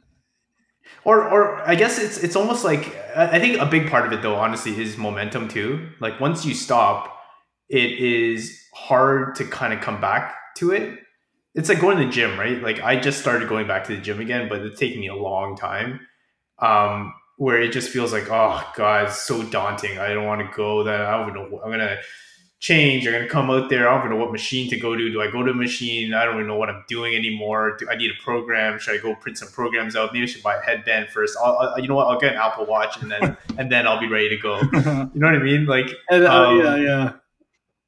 [1.04, 4.22] or or I guess it's it's almost like I think a big part of it
[4.22, 5.90] though, honestly, is momentum too.
[6.00, 7.20] Like once you stop,
[7.70, 11.00] it is hard to kind of come back to it.
[11.56, 12.62] It's like going to the gym, right?
[12.62, 15.16] Like I just started going back to the gym again, but it's taken me a
[15.16, 16.00] long time.
[16.60, 19.98] Um, where it just feels like, oh god, it's so daunting.
[19.98, 20.84] I don't want to go.
[20.84, 21.48] That I don't know.
[21.50, 21.98] what- I'm gonna
[22.60, 23.08] change.
[23.08, 23.90] I'm gonna come out there.
[23.90, 25.12] I don't even know what machine to go to.
[25.12, 26.14] Do I go to a machine?
[26.14, 27.76] I don't even know what I'm doing anymore.
[27.80, 28.78] Do I need a program?
[28.78, 30.14] Should I go print some programs out?
[30.14, 31.36] Maybe I should buy a headband first.
[31.44, 32.08] I'll, I'll you know what?
[32.08, 34.60] I'll get an Apple Watch and then and then I'll be ready to go.
[34.72, 35.66] You know what I mean?
[35.66, 37.14] Like And, uh, Um, yeah, yeah.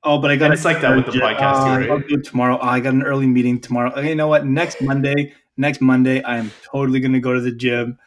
[0.05, 1.89] Oh, but I got and it's like that with the podcast too, uh, right?
[1.89, 2.59] I'll do it tomorrow.
[2.61, 3.91] Oh, I got an early meeting tomorrow.
[3.91, 4.45] Okay, you know what?
[4.45, 7.97] Next Monday, next Monday I am totally going to go to the gym.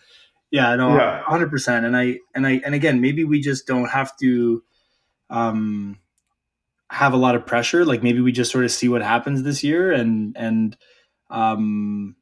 [0.51, 1.23] Yeah, no, Yeah.
[1.25, 1.87] hundred percent.
[1.87, 4.63] And I and I and again, maybe we just don't have to
[5.31, 5.99] um
[6.91, 7.85] have a lot of pressure.
[7.85, 10.77] Like maybe we just sort of see what happens this year and and
[11.31, 12.15] um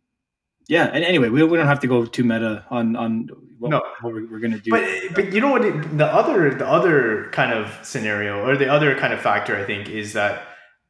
[0.68, 0.84] yeah.
[0.84, 3.28] And anyway, we, we don't have to go too meta on on
[3.64, 3.82] what, No.
[4.02, 4.70] what we're, we're gonna do.
[4.70, 4.84] But
[5.14, 5.64] but you know what?
[5.64, 9.64] It, the other the other kind of scenario or the other kind of factor I
[9.64, 10.42] think is that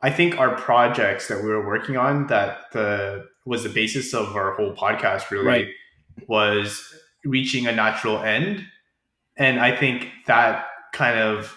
[0.03, 4.35] I think our projects that we were working on that the was the basis of
[4.37, 5.69] our whole podcast really Right.
[6.29, 6.95] was
[7.25, 8.65] reaching a natural end,
[9.37, 11.57] and I think that kind of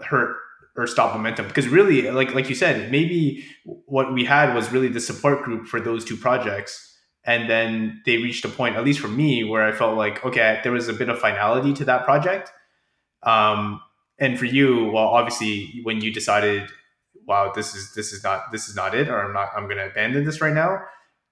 [0.00, 0.36] hurt
[0.76, 3.44] or stopped momentum because really like like you said maybe
[3.86, 6.95] what we had was really the support group for those two projects
[7.26, 10.60] and then they reached a point at least for me where i felt like okay
[10.62, 12.50] there was a bit of finality to that project
[13.24, 13.80] um,
[14.18, 16.68] and for you well obviously when you decided
[17.26, 19.76] wow this is this is not this is not it or i'm not i'm going
[19.78, 20.80] to abandon this right now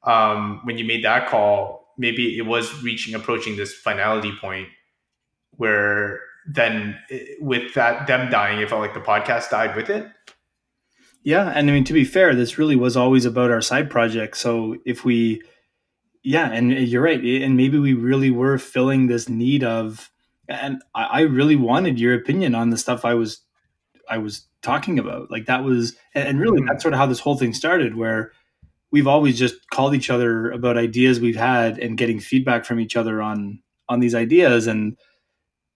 [0.04, 4.68] um, when you made that call maybe it was reaching approaching this finality point
[5.56, 10.06] where then it- with that them dying it felt like the podcast died with it
[11.22, 14.36] Yeah, and I mean to be fair, this really was always about our side project.
[14.36, 15.40] So if we,
[16.24, 20.10] yeah, and you're right, and maybe we really were filling this need of,
[20.48, 23.40] and I, I really wanted your opinion on the stuff I was,
[24.10, 25.30] I was talking about.
[25.30, 26.68] Like that was, and really Mhm.
[26.68, 28.32] that's sort of how this whole thing started, where
[28.90, 32.96] we've always just called each other about ideas we've had and getting feedback from each
[32.96, 34.96] other on on these ideas, and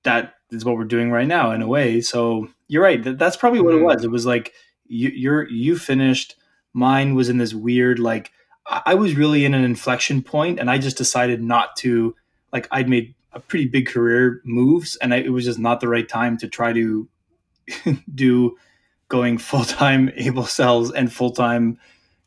[0.05, 2.01] that is what we're doing right now in a way.
[2.01, 3.03] So you're right.
[3.03, 3.85] That, that's probably what it Mhm.
[3.85, 4.05] was.
[4.05, 4.55] It was like
[4.87, 6.37] you, you're you finished.
[6.73, 8.31] Mine was in this weird like
[8.69, 12.15] I was really in an inflection point, and I just decided not to.
[12.53, 15.89] Like I'd made a pretty big career moves, and I, it was just not the
[15.89, 17.09] right time to try to
[18.15, 18.57] do
[19.09, 21.79] going full time able cells and full time,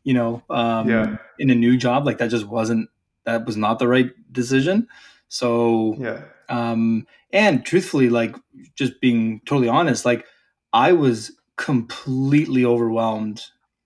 [0.04, 1.16] you know, um, Yeah.
[1.38, 2.06] in a new job.
[2.06, 2.88] Like that just wasn't
[3.24, 4.88] that was not the right decision.
[5.28, 8.34] So yeah um and truthfully like
[8.74, 10.26] just being totally honest like
[10.72, 13.40] i was completely overwhelmed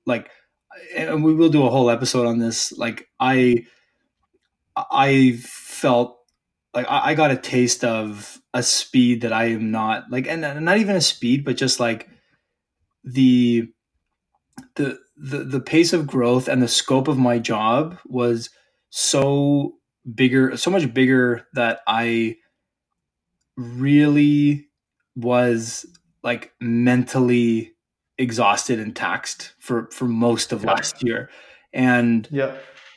[0.07, 0.31] like
[0.95, 2.73] and we will do a whole episode on this.
[2.73, 3.65] Like i
[4.77, 6.19] i felt
[6.75, 10.79] like i got a taste of a speed that i am not like and not
[10.79, 12.09] even a speed but just like
[13.05, 13.67] the
[14.75, 18.51] the the, the pace of growth and the scope of my job was
[18.91, 19.77] so
[20.15, 22.37] bigger so much bigger that i
[23.57, 24.69] really
[25.15, 25.87] was
[26.23, 27.76] like mentally
[28.19, 30.73] exhausted and taxed for for most of Yeah.
[30.73, 31.31] last year.
[31.73, 32.55] And yeah.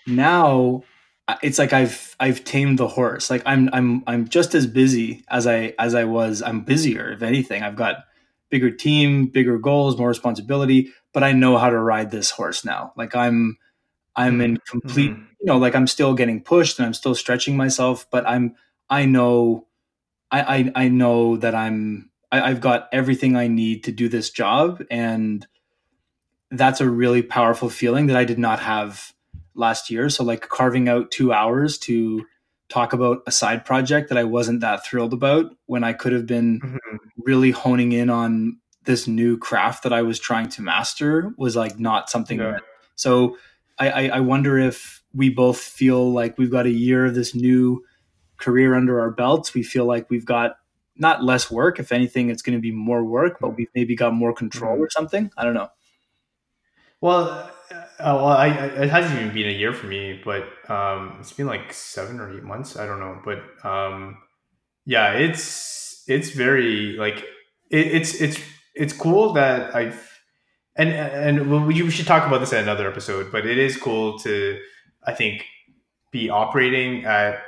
[0.08, 0.84] now
[1.28, 3.30] uh, it's like i've i've tamed the horse.
[3.30, 6.42] Like i'm i'm i'm just as busy as i as i was.
[6.42, 7.64] I'm busier if anything.
[7.64, 7.98] I've got
[8.50, 12.92] bigger team bigger goals more responsibility but i know how to ride this horse now.
[12.98, 13.58] Like i'm
[14.16, 15.26] i'm in complete Mhm.
[15.40, 18.56] you know like i'm still getting pushed and i'm still stretching myself but i'm
[18.90, 19.68] i know
[20.32, 24.30] i i, I know that i'm I, i've got everything i need to do this
[24.30, 25.46] job and
[26.52, 29.14] that's a really powerful feeling that i did not have
[29.56, 32.26] last year so like carving out two hours to
[32.70, 36.26] talk about a side project that i wasn't that thrilled about when i could have
[36.26, 36.78] been Mhm.
[37.18, 41.80] really honing in on this new craft that i was trying to master was like
[41.80, 42.52] not something Yeah.
[42.54, 42.62] that
[42.96, 43.38] so
[43.78, 47.34] I, I, I wonder if we both feel like we've got a year of this
[47.34, 47.82] new
[48.38, 49.54] career under our belts.
[49.54, 50.58] We feel like we've got
[51.00, 51.80] not less work.
[51.80, 54.82] If anything, it's going to be more work, but we've maybe got more control Mhm.
[54.82, 55.32] or something.
[55.38, 55.70] I don't know.
[57.02, 57.30] Well,
[57.72, 61.47] uh, well, I, it hasn't even been a year for me, but um, it's been
[61.47, 62.76] like seven or eight months.
[62.78, 64.18] I don't know, but um,
[64.86, 67.20] yeah, it's it's very like
[67.70, 68.39] it, it's it's
[68.76, 70.10] it's cool that I've
[70.76, 73.32] and and we we should talk about this in another episode.
[73.32, 74.60] But it is cool to
[75.06, 75.45] I think
[76.12, 77.41] be operating at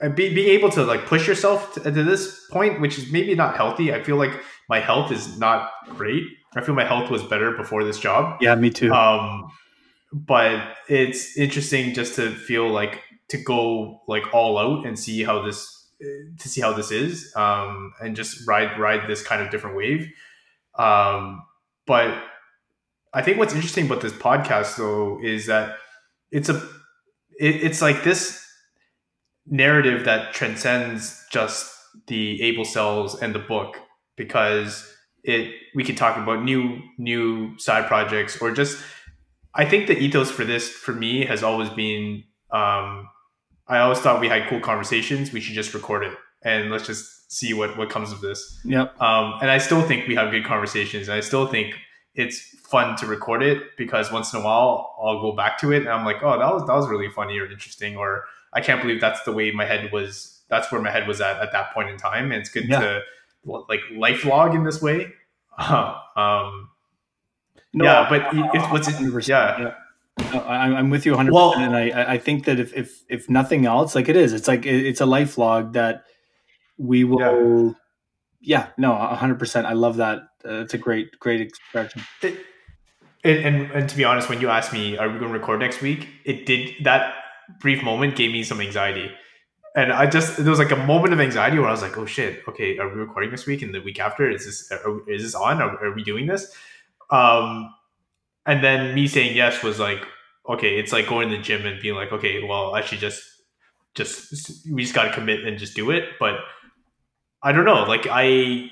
[0.00, 3.56] be, being able to like push yourself to, to this point, which is maybe not
[3.56, 3.92] healthy.
[3.92, 4.32] I feel like
[4.68, 6.24] my health is not great.
[6.54, 8.38] I feel my health was better before this job.
[8.40, 8.92] Yeah, me too.
[8.92, 9.50] Um,
[10.12, 15.42] but it's interesting just to feel like to go like all out and see how
[15.42, 15.72] this
[16.38, 20.10] to see how this is um, and just ride ride this kind of different wave.
[20.78, 21.42] Um,
[21.86, 22.22] but
[23.14, 25.76] I think what's interesting about this podcast though is that
[26.30, 26.56] it's a
[27.38, 28.45] it, it's like this
[29.46, 31.72] narrative that transcends just
[32.06, 33.78] the able cells and the book
[34.16, 34.92] because
[35.24, 38.78] it we could talk about new new side projects or just
[39.54, 43.08] I think the ethos for this for me has always been um,
[43.66, 45.32] I always thought we had cool conversations.
[45.32, 48.60] We should just record it and let's just see what what comes of this.
[48.64, 49.00] Yep.
[49.00, 51.08] Um, and I still think we have good conversations.
[51.08, 51.74] And I still think
[52.14, 55.80] it's fun to record it because once in a while I'll go back to it
[55.80, 58.24] and I'm like, oh, that was that was really funny or interesting, or
[58.56, 60.40] I can't believe that's the way my head was.
[60.48, 62.80] That's where my head was at at that point in time, and it's good yeah.
[62.80, 63.02] to
[63.44, 65.12] like life log in this way.
[65.58, 66.70] um,
[67.74, 68.22] no, yeah, but
[68.54, 69.28] if, what's it?
[69.28, 69.60] Yeah.
[69.60, 69.74] yeah.
[70.32, 71.30] No, I'm with you 100.
[71.30, 74.48] Well, and I I think that if if if nothing else, like it is, it's
[74.48, 76.04] like it's a life log that
[76.78, 77.76] we will.
[78.40, 79.38] Yeah, yeah no, 100.
[79.38, 80.20] percent I love that.
[80.42, 82.02] Uh, it's a great great expression.
[82.22, 82.38] It,
[83.22, 85.60] and, and, and to be honest, when you asked me, "Are we going to record
[85.60, 87.12] next week?" It did that
[87.60, 89.10] brief moment gave me some anxiety,
[89.74, 92.06] and I just there was like a moment of anxiety where I was like, "Oh
[92.06, 94.30] shit, okay, are we recording this week and the week after?
[94.30, 95.60] Is this are, is this on?
[95.60, 96.54] Are, are we doing this?"
[97.10, 97.72] Um,
[98.46, 100.06] and then me saying yes was like,
[100.48, 103.22] okay, it's like going to the gym and being like, okay, well, I should just,
[103.94, 106.10] just we just got to commit and just do it.
[106.20, 106.36] But
[107.42, 108.70] I don't know, like I,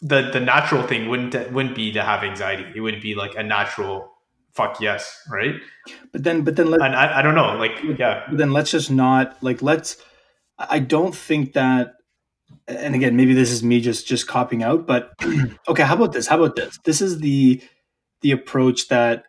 [0.00, 2.66] the the natural thing wouldn't wouldn't be to have anxiety.
[2.74, 4.12] It would be like a natural
[4.54, 5.54] fuck yes, right?
[6.12, 8.24] But then, but then, let, and I, I don't know, like yeah.
[8.28, 9.96] But then let's just not like let's.
[10.58, 11.94] I don't think that
[12.68, 15.12] and again maybe this is me just just copying out but
[15.68, 17.60] okay how about this how about this this is the
[18.20, 19.24] the approach that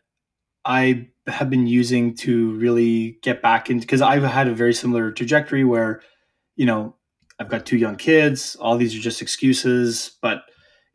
[0.64, 5.12] I have been using to really get back into because I've had a very similar
[5.12, 6.02] trajectory where,
[6.56, 6.96] you know,
[7.40, 8.56] I've got two young kids.
[8.56, 10.44] All these are just excuses, but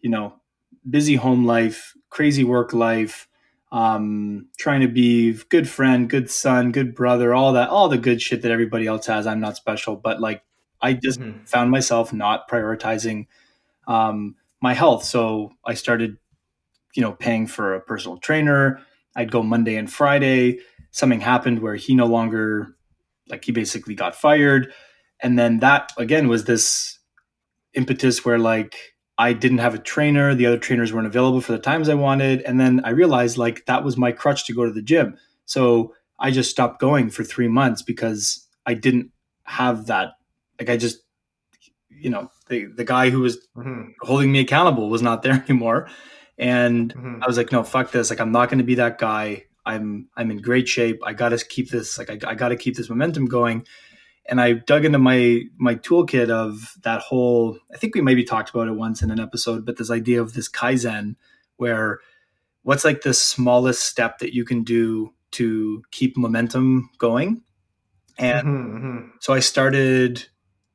[0.01, 0.35] you know,
[0.89, 3.29] busy home life, crazy work life,
[3.73, 8.21] um, trying to be good friend, good son, good brother, all that, all the good
[8.21, 9.27] shit that everybody else has.
[9.27, 10.43] I'm not special, but like
[10.81, 11.45] I just mm-hmm.
[11.45, 13.27] found myself not prioritizing
[13.87, 15.05] um, my health.
[15.05, 16.17] So I started
[16.95, 18.81] you know, paying for a personal trainer.
[19.15, 20.59] I'd go Monday and Friday.
[20.91, 22.77] Something happened where he no longer,
[23.29, 24.73] like, he basically got fired.
[25.23, 26.99] And then that, again, was this
[27.75, 28.90] impetus where, like,
[29.21, 30.35] I didn't have a trainer.
[30.35, 32.41] The other trainers weren't available for the times I wanted.
[32.43, 35.19] And then I realized, like, that was my crutch to go to the gym.
[35.45, 39.11] So I just stopped going for three months because I didn't
[39.45, 40.13] have that.
[40.59, 41.03] Like, I just,
[41.91, 43.91] you know, the, the guy who was mm-hmm.
[44.01, 45.89] holding me accountable was not there anymore
[46.41, 47.23] and mm-hmm.
[47.23, 48.09] I was like, no, fuck this.
[48.09, 49.45] Like, I'm not going to be that guy.
[49.67, 50.99] I'm I'm in great shape.
[51.05, 51.99] I got to keep this.
[51.99, 53.67] Like, I, I got to keep this momentum going.
[54.31, 57.59] And I dug into my my toolkit of that whole.
[57.75, 60.33] I think we maybe talked about it once in an episode, but this idea of
[60.33, 61.17] this kaizen,
[61.57, 62.01] where
[62.63, 67.43] what's like the smallest step that you can do to keep momentum going.
[68.19, 69.09] And mm-hmm, mm-hmm.
[69.21, 70.27] so I started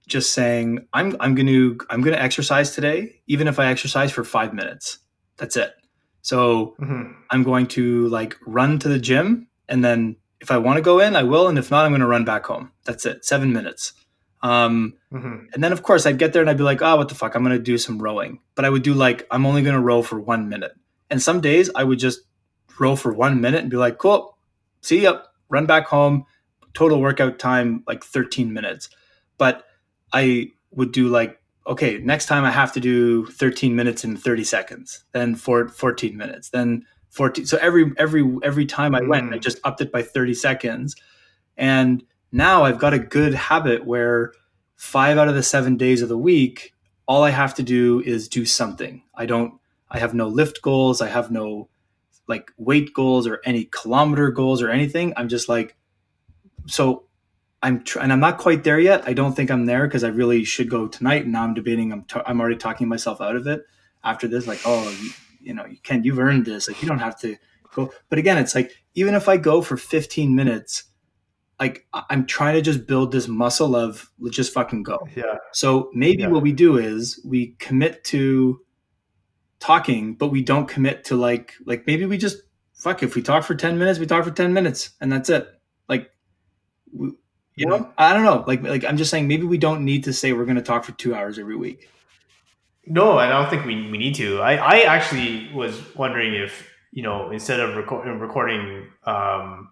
[0.07, 4.11] just saying, I'm I'm going to I'm going to exercise today, even if I exercise
[4.11, 4.99] for five minutes
[5.37, 5.73] that's it.
[6.21, 7.11] So mm-hmm.
[7.29, 10.99] I'm going to like run to the gym and then if I want to go
[10.99, 11.47] in, I will.
[11.47, 12.71] And if not, I'm going to run back home.
[12.83, 13.25] That's it.
[13.25, 13.93] Seven minutes.
[14.41, 15.45] Um, mm-hmm.
[15.53, 17.35] And then, of course, I'd get there and I'd be like, oh, what the fuck?
[17.35, 18.39] I'm going to do some rowing.
[18.53, 20.73] But I would do like, I'm only going to row for one minute.
[21.09, 22.21] And some days I would just
[22.79, 24.37] row for one minute and be like, cool,
[24.81, 26.25] see ya, run back home.
[26.73, 28.89] Total workout time, like 13 minutes.
[29.37, 29.63] But
[30.11, 34.43] I would do like okay, next time I have to do 13 minutes in 30
[34.43, 36.85] seconds, then for 14 minutes, then
[37.15, 37.45] 14.
[37.45, 39.41] So every every every time I went, I mm.
[39.41, 40.95] just upped it by 30 seconds.
[41.55, 44.33] And now I've got a good habit where
[44.75, 46.73] five out of the seven days of the week,
[47.07, 49.01] all I have to do is do something.
[49.15, 49.53] I don't
[49.89, 51.69] I have no lift goals, I have no
[52.27, 55.13] like weight goals or any kilometer goals or anything.
[55.15, 55.77] I'm just like
[56.67, 57.05] so
[57.63, 59.07] I'm tr- and I'm not quite there yet.
[59.07, 61.23] I don't think I'm there because I really should go tonight.
[61.23, 61.93] And now I'm debating.
[61.93, 63.63] I'm t- I'm already talking myself out of it
[64.03, 64.45] after this.
[64.47, 64.93] Like, oh,
[65.45, 66.67] you, know, you can you've earned this.
[66.67, 67.37] Like, you don't have to
[67.73, 67.91] go.
[68.09, 70.83] But again, it's like even if I go for 15 minutes,
[71.59, 75.07] like I'm trying to just build this muscle of let's just fucking go.
[75.15, 75.37] Yeah.
[75.53, 76.29] So maybe yeah.
[76.29, 78.59] what we do is we commit to
[79.59, 82.37] talking, but we don't commit to like like maybe we just
[82.73, 85.47] fuck if we talk for 10 minutes, we talk for 10 minutes and that's it.
[85.87, 86.09] Like
[86.91, 87.11] we,
[87.55, 88.43] you know, I don't know.
[88.45, 90.83] Like, like I'm just saying, maybe we don't need to say we're going to talk
[90.83, 91.89] for two hours every week.
[92.87, 94.39] No, I don't think we, we need to.
[94.41, 99.71] I, I actually was wondering if you know instead of reco- recording um,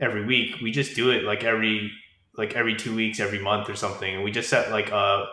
[0.00, 1.90] every week, we just do it like every
[2.36, 5.26] like every two weeks, every month or something, and we just set like a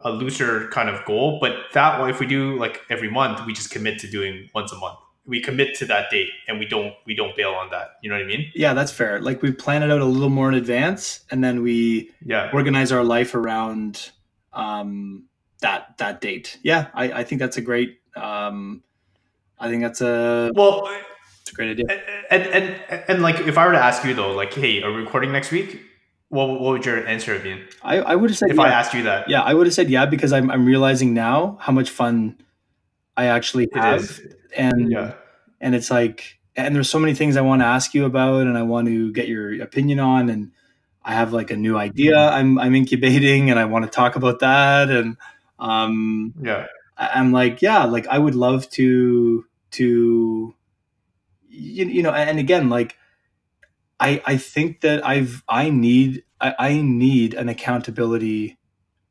[0.00, 1.38] a looser kind of goal.
[1.40, 4.72] But that way, if we do like every month, we just commit to doing once
[4.72, 4.98] a month.
[5.24, 7.96] We commit to that date and we don't we don't bail on that.
[8.02, 8.50] You know what i mean?
[8.54, 9.20] Yeah that's fair.
[9.20, 12.50] Like we plan it out a little more in advance and then we yeah.
[12.52, 14.12] organize our life around
[14.52, 15.24] um
[15.60, 16.58] that that date.
[16.62, 18.82] Yeah i i think that's a great um
[19.58, 20.88] i think that's a well
[21.42, 21.86] it's a great idea.
[22.30, 25.00] and and and like if i were to ask you though like hey are we
[25.00, 25.82] recording next week?
[26.28, 27.62] What, what would your answer have been?
[27.82, 28.62] I i would have said if yeah.
[28.62, 29.28] i asked you that.
[29.28, 32.38] Yeah i would have said yeah because i'm, I'm realizing now how much fun
[33.16, 34.20] i actually have.
[34.56, 35.14] and yeah.
[35.60, 38.56] and it's like and there's so many things I want to ask you about and
[38.56, 40.52] I want to get your opinion on and
[41.04, 44.40] I have like a new idea I'm I'm incubating and I want to talk about
[44.40, 45.16] that and
[45.58, 46.66] um yeah.
[46.96, 50.54] I'm like yeah like I would love to to
[51.48, 52.96] you, you know and again like
[53.98, 58.58] I I think that I've I need I, I need an accountability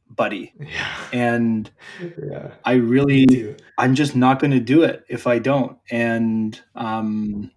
[0.10, 0.54] buddy.
[0.60, 0.98] Yeah.
[1.14, 2.52] And yeah.
[2.64, 5.78] I really I'm just not going to do it if I don't.
[5.92, 7.52] And um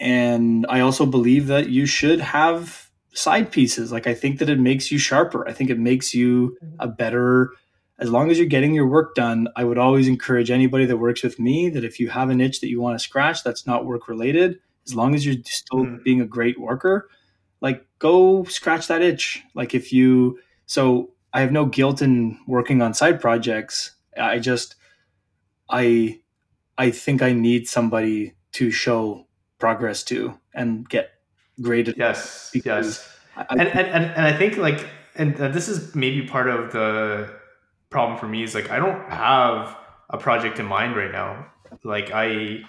[0.00, 3.92] and I also believe that you should have side pieces.
[3.92, 5.46] Like I think that it makes you sharper.
[5.48, 7.52] I think it makes you a better
[8.02, 11.22] as long as you're getting your work done, I would always encourage anybody that works
[11.22, 13.86] with me that if you have an itch that you want to scratch that's not
[13.86, 16.02] work related, as long as you're still mm.
[16.02, 17.08] being a great worker,
[17.60, 19.42] like go scratch that itch.
[19.54, 23.92] Like if you so I have no guilt in working on side projects.
[24.18, 24.74] I just
[25.70, 26.20] I
[26.76, 29.28] I think I need somebody to show
[29.58, 31.10] progress to and get
[31.62, 31.96] graded.
[31.96, 33.08] Yes, yes.
[33.36, 37.30] I, and, and, and and I think like and this is maybe part of the
[37.90, 39.76] problem for me is like I don't have
[40.10, 41.46] a project in mind right now.
[41.84, 42.62] Like I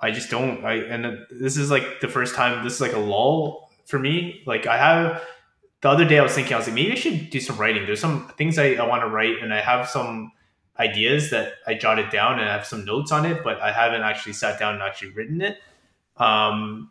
[0.00, 2.98] I just don't I and this is like the first time this is like a
[2.98, 4.42] lull for me.
[4.46, 5.22] Like I have
[5.82, 7.86] the other day I was thinking I was like maybe I should do some writing.
[7.86, 10.32] There's some things I, I want to write and I have some
[10.78, 14.02] ideas that I jotted down and I have some notes on it, but I haven't
[14.02, 15.58] actually sat down and actually written it.
[16.16, 16.90] Um,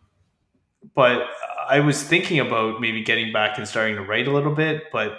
[0.93, 1.27] but
[1.67, 5.13] I was thinking about maybe getting back and starting to write a little bit, but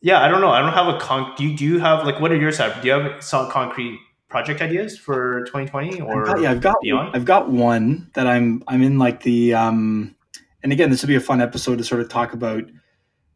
[0.00, 0.50] yeah, I don't know.
[0.50, 1.34] I don't have a con.
[1.36, 2.80] Do you, do you have like what are your side?
[2.80, 6.76] Do you have some concrete project ideas for 2020 or I've got, yeah, I've got
[6.82, 7.16] beyond?
[7.16, 10.14] I've got one that I'm I'm in like the um,
[10.62, 12.64] and again, this would be a fun episode to sort of talk about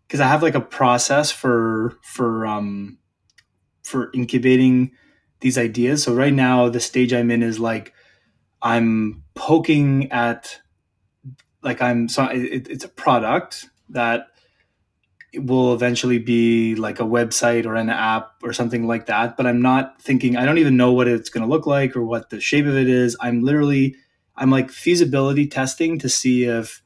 [0.06, 2.98] because I have like a process for for um
[3.82, 4.92] for incubating
[5.40, 6.02] these ideas.
[6.02, 7.94] So right now, the stage I'm in is like
[8.62, 10.60] I'm poking at
[11.62, 14.28] like I'm so it, it's a product that
[15.34, 19.62] will eventually be like a website or an app or something like that but i'm
[19.62, 22.40] not thinking i don't even know what it's going to look like or what the
[22.40, 23.16] shape of it is.
[23.20, 23.94] I'm literally
[24.36, 26.82] i'm like feasibility testing to see if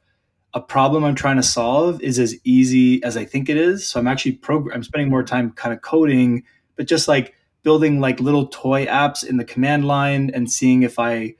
[0.52, 3.86] a problem i'm trying to solve is as easy as i think it is.
[3.86, 6.44] So i'm actually program i'm spending more time kind of coding
[6.76, 10.98] but just like building like little toy apps in the command line and seeing if
[10.98, 11.34] i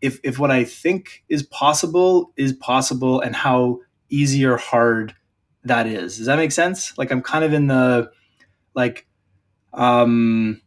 [0.00, 5.14] if if what I think is possible is possible and how easy or hard
[5.64, 6.16] that is.
[6.16, 6.96] Does that make sense?
[6.98, 8.10] Like I'm kind of in the
[8.74, 9.06] like
[9.72, 10.60] um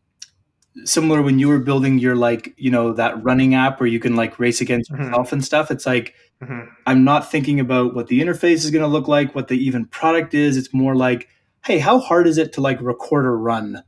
[0.86, 4.16] similar when you were building your like, you know, that running app where you can
[4.16, 5.04] like race against mm-hmm.
[5.04, 5.72] yourself and stuff.
[5.72, 6.70] It's like mm-hmm.
[6.86, 9.86] I'm not thinking about what the interface is going to look like, what the even
[9.86, 10.58] product is.
[10.58, 11.28] It's more like,
[11.66, 13.84] hey, how hard is it to like record a run?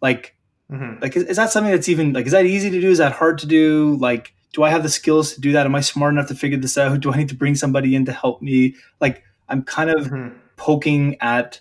[0.00, 0.34] Like
[0.70, 1.00] mm-hmm.
[1.00, 2.90] like is, is that something that's even like is that easy to do?
[2.90, 3.96] Is that hard to do?
[4.00, 5.66] Like do I have the skills to do that?
[5.66, 7.00] Am I smart enough to figure this out?
[7.00, 8.74] Do I need to bring somebody in to help me?
[9.00, 10.36] Like I'm kind of mm-hmm.
[10.56, 11.60] poking at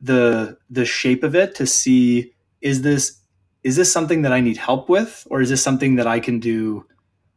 [0.00, 3.20] the the shape of it to see is this
[3.64, 6.38] is this something that I need help with or is this something that I can
[6.38, 6.86] do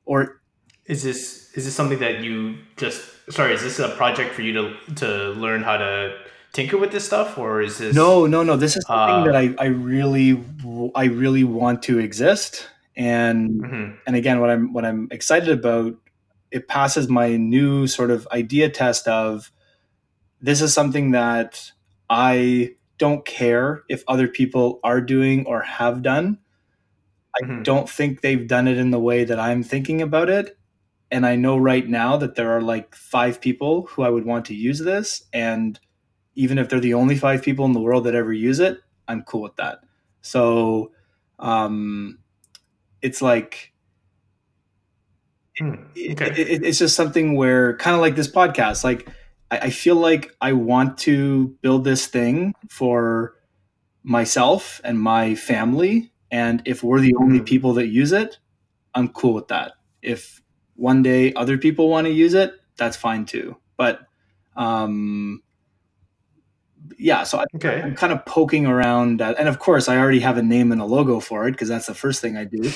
[0.06, 0.42] or
[0.86, 3.02] is this is this something that you just
[3.32, 6.18] sorry is this a project for you to to learn how to
[6.52, 9.36] tinker with this stuff or is this no no no this is something uh, that
[9.36, 10.44] I, I really
[10.96, 12.68] i really want to exist
[13.00, 13.96] and mm-hmm.
[14.06, 15.96] and again what i'm what i'm excited about
[16.52, 19.52] it passes my new sort of idea test of
[20.42, 21.72] this is something that
[22.10, 26.38] i don't care if other people are doing or have done
[27.36, 27.64] i mm-hmm.
[27.64, 30.58] don't think they've done it in the way that i'm thinking about it
[31.10, 34.44] and i know right now that there are like five people who i would want
[34.44, 35.80] to use this and
[36.36, 39.24] even if they're the only five people in the world that ever use it i'm
[39.24, 39.80] cool with that
[40.22, 40.92] so
[41.40, 42.20] um
[43.02, 43.74] it's like
[45.58, 46.32] hmm, okay.
[46.32, 49.08] it, it, it's just something where kind of like this podcast like
[49.52, 53.36] I, I feel like i want to build this thing for
[54.04, 57.46] myself and my family and if we're the only hmm.
[57.46, 58.38] people that use it
[58.96, 60.42] i'm cool with that if
[60.76, 64.02] one day other people want to use it that's fine too but
[64.56, 65.42] um
[66.98, 67.82] yeah, so I, okay.
[67.82, 70.82] I'm kind of poking around, at, and of course, I already have a name and
[70.82, 72.72] a logo for it because that's the first thing I do.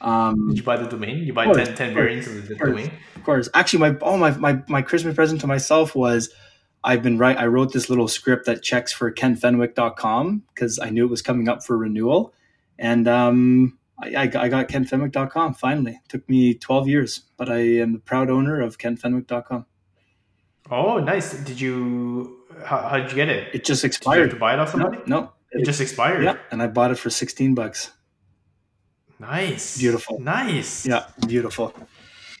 [0.00, 1.24] Um, Did you buy the domain?
[1.24, 2.92] You buy course, 10, 10 variants of the domain?
[3.16, 3.48] Of course.
[3.54, 6.30] Actually, my oh my, my my Christmas present to myself was
[6.82, 7.36] I've been right.
[7.38, 11.48] I wrote this little script that checks for kenfenwick.com because I knew it was coming
[11.48, 12.34] up for renewal,
[12.78, 15.92] and um, I, I, I got kenfenwick.com finally.
[15.92, 19.66] It took me 12 years, but I am the proud owner of kenfenwick.com.
[20.70, 21.34] Oh, nice.
[21.44, 23.54] Did you how, how did you get it?
[23.54, 24.30] It just expired.
[24.30, 24.98] to buy it off somebody?
[25.06, 26.24] No, no it, it, just expired.
[26.24, 27.90] Yeah, and I bought it for sixteen bucks.
[29.18, 29.78] Nice.
[29.78, 30.20] Beautiful.
[30.20, 30.86] Nice.
[30.86, 31.72] Yeah, beautiful.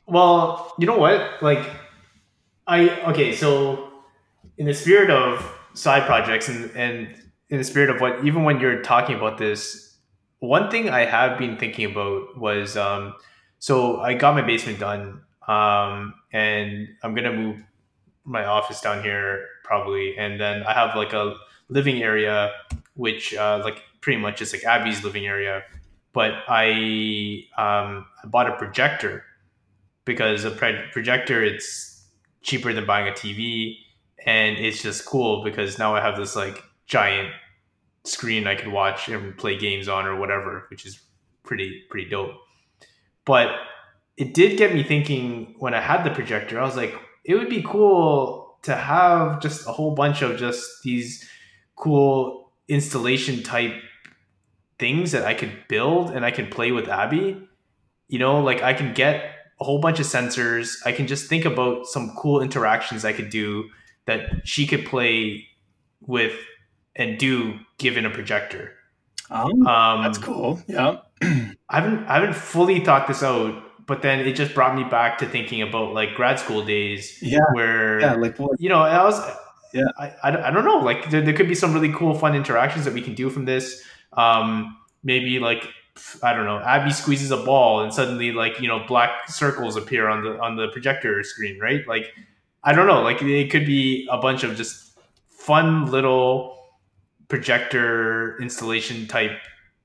[0.06, 1.42] Well, you know what?
[1.42, 1.64] Like,
[2.66, 3.34] I okay.
[3.34, 3.90] So,
[4.58, 7.14] in the spirit of side projects and and
[7.50, 9.96] in the spirit of what, even when you're talking about this,
[10.40, 13.14] one thing I have been thinking about was, um,
[13.58, 17.62] so I got my basement done, um, and I'm gonna move
[18.24, 21.34] my office down here probably, and then I have like a
[21.68, 22.52] living area,
[22.94, 25.64] which uh, like pretty much is like Abby's living area,
[26.12, 29.24] but I um, I bought a projector
[30.04, 32.06] because a pro- projector it's
[32.42, 33.78] cheaper than buying a TV,
[34.24, 37.30] and it's just cool because now I have this like giant
[38.04, 41.00] screen I could watch and play games on or whatever, which is
[41.42, 42.34] pretty pretty dope.
[43.24, 43.48] But
[44.16, 46.60] it did get me thinking when I had the projector.
[46.60, 50.82] I was like, it would be cool to have just a whole bunch of just
[50.82, 51.28] these
[51.76, 53.74] cool installation type
[54.78, 57.46] things that I could build and I can play with Abby.
[58.08, 60.76] You know, like I can get a whole bunch of sensors.
[60.84, 63.68] I can just think about some cool interactions I could do
[64.06, 65.46] that she could play
[66.00, 66.34] with
[66.96, 68.72] and do given a projector.
[69.30, 70.60] Um, um, that's cool.
[70.66, 70.98] Yeah.
[71.22, 75.18] I haven't I haven't fully thought this out, but then it just brought me back
[75.18, 77.18] to thinking about like grad school days.
[77.20, 77.40] Yeah.
[77.52, 78.60] Where yeah, like what?
[78.60, 79.20] you know, I was
[79.72, 80.78] yeah, I, I, I don't know.
[80.78, 83.44] Like there, there could be some really cool, fun interactions that we can do from
[83.44, 83.82] this.
[84.12, 85.68] Um, maybe like
[86.22, 90.08] I don't know, Abby squeezes a ball and suddenly like you know black circles appear
[90.08, 91.86] on the on the projector screen, right?
[91.86, 92.14] Like
[92.62, 94.98] I don't know, like it could be a bunch of just
[95.28, 96.56] fun little
[97.28, 99.32] projector installation type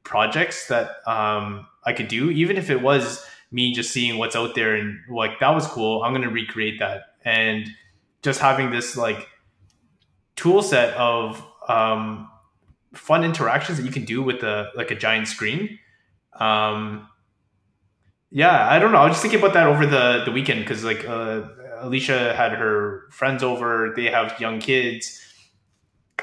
[0.03, 4.55] projects that um, I could do, even if it was me just seeing what's out
[4.55, 6.03] there and like that was cool.
[6.03, 7.67] I'm gonna recreate that and
[8.21, 9.27] just having this like
[10.35, 12.29] tool set of um,
[12.93, 15.79] fun interactions that you can do with a like a giant screen.
[16.39, 17.07] Um,
[18.31, 18.99] yeah, I don't know.
[18.99, 21.43] I was just thinking about that over the the weekend because like uh,
[21.79, 23.93] Alicia had her friends over.
[23.95, 25.19] They have young kids,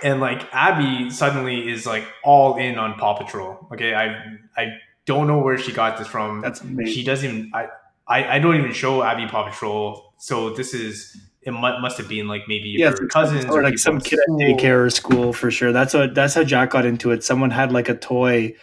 [0.02, 3.68] and like Abby suddenly is like all in on Paw Patrol.
[3.72, 6.40] Okay, I I don't know where she got this from.
[6.42, 6.94] That's amazing.
[6.94, 7.28] She doesn't.
[7.28, 7.68] Even, I,
[8.06, 10.12] I I don't even show Abby Paw Patrol.
[10.18, 13.78] So this is it must have been like maybe yeah, your cousins or, or like
[13.78, 15.72] some kid at daycare or school for sure.
[15.72, 17.22] That's what that's how Jack got into it.
[17.22, 18.54] Someone had like a toy,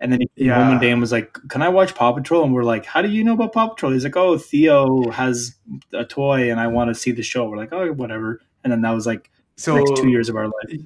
[0.00, 0.56] and then he came yeah.
[0.56, 3.00] home one day and was like, "Can I watch Paw Patrol?" And we're like, "How
[3.00, 5.54] do you know about Paw Patrol?" He's like, "Oh, Theo has
[5.92, 8.80] a toy, and I want to see the show." We're like, "Oh, whatever." And then
[8.80, 10.80] that was like so next two years of our life.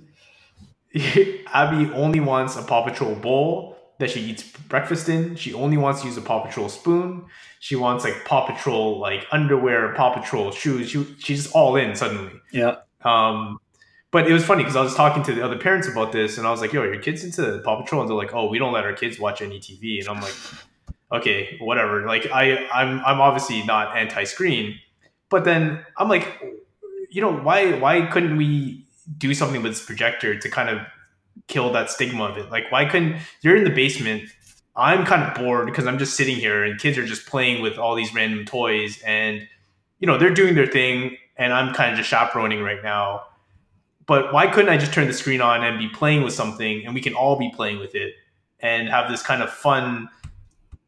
[1.54, 5.36] Abby only wants a Paw Patrol bowl that she eats breakfast in.
[5.36, 7.26] She only wants to use a Paw Patrol spoon.
[7.60, 10.88] She wants like Paw Patrol like underwear, Paw Patrol shoes.
[10.90, 12.32] She, she's just all in suddenly.
[12.50, 12.76] Yeah.
[13.04, 13.60] Um,
[14.10, 16.46] but it was funny because I was talking to the other parents about this, and
[16.46, 18.72] I was like, "Yo, your kids into Paw Patrol?" And they're like, "Oh, we don't
[18.72, 20.34] let our kids watch any TV." And I'm like,
[21.12, 24.80] "Okay, whatever." Like I, I'm, I'm obviously not anti-screen,
[25.28, 26.26] but then I'm like,
[27.10, 28.86] you know, why, why couldn't we
[29.18, 30.78] do something with this projector to kind of
[31.46, 32.50] kill that stigma of it?
[32.50, 34.30] Like, why couldn't you're in the basement?
[34.76, 37.76] I'm kind of bored because I'm just sitting here and kids are just playing with
[37.76, 39.46] all these random toys and
[39.98, 43.24] you know they're doing their thing and I'm kind of just chaperoning right now.
[44.06, 46.94] But why couldn't I just turn the screen on and be playing with something and
[46.94, 48.14] we can all be playing with it
[48.60, 50.08] and have this kind of fun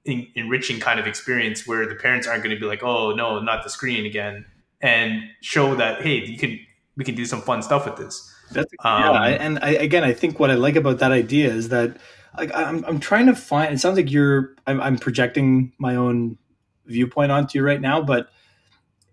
[0.06, 3.40] en- enriching kind of experience where the parents aren't going to be like, "Oh, no,
[3.40, 4.44] not the screen again."
[4.80, 6.58] And show that hey, you can
[6.96, 8.31] we can do some fun stuff with this.
[8.52, 11.68] That's um, yeah, and I, again, I think what I like about that idea is
[11.70, 11.96] that
[12.36, 13.74] like I'm I'm trying to find.
[13.74, 16.38] It sounds like you're I'm, I'm projecting my own
[16.86, 18.28] viewpoint onto you right now, but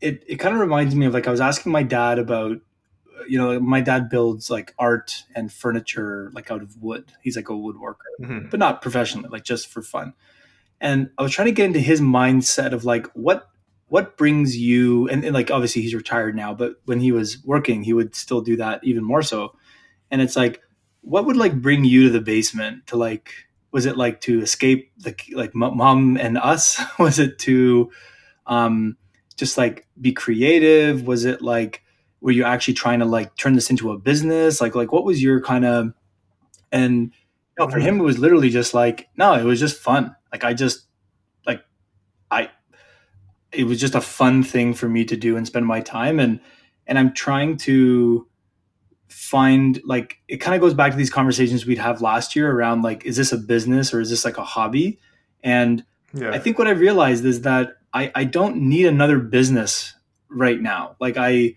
[0.01, 2.57] it it kind of reminds me of like I was asking my dad about
[3.27, 7.49] you know my dad builds like art and furniture like out of wood he's like
[7.49, 8.49] a woodworker mm-hmm.
[8.49, 10.13] but not professionally like just for fun
[10.79, 13.49] and i was trying to get into his mindset of like what
[13.89, 17.83] what brings you and, and, like obviously he's retired now but when he was working
[17.83, 19.53] he would still do that even more so.
[20.11, 20.61] And it's like
[21.01, 23.31] what would like bring you to the basement to like
[23.71, 26.81] was it like to escape the like mom and us?
[26.99, 27.91] Was it to
[28.47, 28.97] um
[29.35, 31.05] just like be creative?
[31.05, 31.83] Was it like
[32.21, 34.59] were you actually trying to like turn this into a business?
[34.59, 35.93] Like like what was your kind of
[36.71, 37.13] and
[37.57, 40.15] you know, for him it was literally just like no it was just fun.
[40.31, 40.87] Like i just
[41.45, 41.63] like
[42.31, 42.49] i
[43.51, 46.39] it was just a fun thing for me to do and spend my time and
[46.87, 48.27] and i'm trying to
[49.07, 52.81] find like it kind of goes back to these conversations we'd have last year around
[52.81, 54.99] like is this a business or is this like a hobby
[55.43, 56.31] and yeah.
[56.31, 59.95] i think what i realized is that i i don't need another business
[60.29, 61.55] right now like i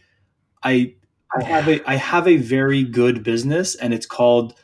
[0.62, 0.94] i
[1.36, 4.55] i have a i have a very good business and it's called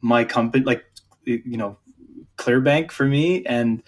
[0.00, 0.84] my company like
[1.24, 1.78] you know
[2.42, 3.82] ClearBank for me, and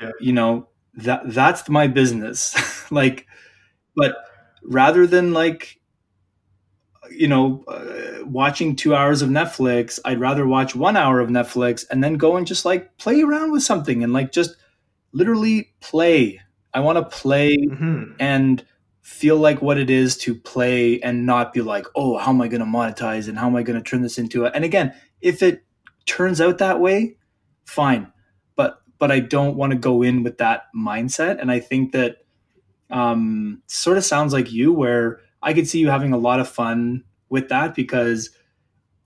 [0.00, 0.10] Yeah.
[0.20, 2.54] you know that that's my business.
[2.90, 3.26] like,
[3.96, 4.16] but
[4.64, 5.80] rather than like
[7.10, 11.84] you know uh, watching two hours of netflix i'd rather watch one hour of netflix
[11.90, 14.56] and then go and just like play around with something and like just
[15.12, 16.40] literally play
[16.72, 18.14] i want to play Mhm.
[18.18, 18.64] and
[19.02, 22.48] feel like what it is to play and not be like oh how am i
[22.48, 24.94] going to monetize and how am i going to turn this into a and again
[25.20, 25.62] if it
[26.06, 27.16] turns out that way
[27.66, 28.10] fine
[29.04, 31.38] but i don't want to go in with that mindset.
[31.38, 32.24] And i think that
[32.88, 36.48] um sort of sounds like you where i could see you having a lot of
[36.48, 38.30] fun with that because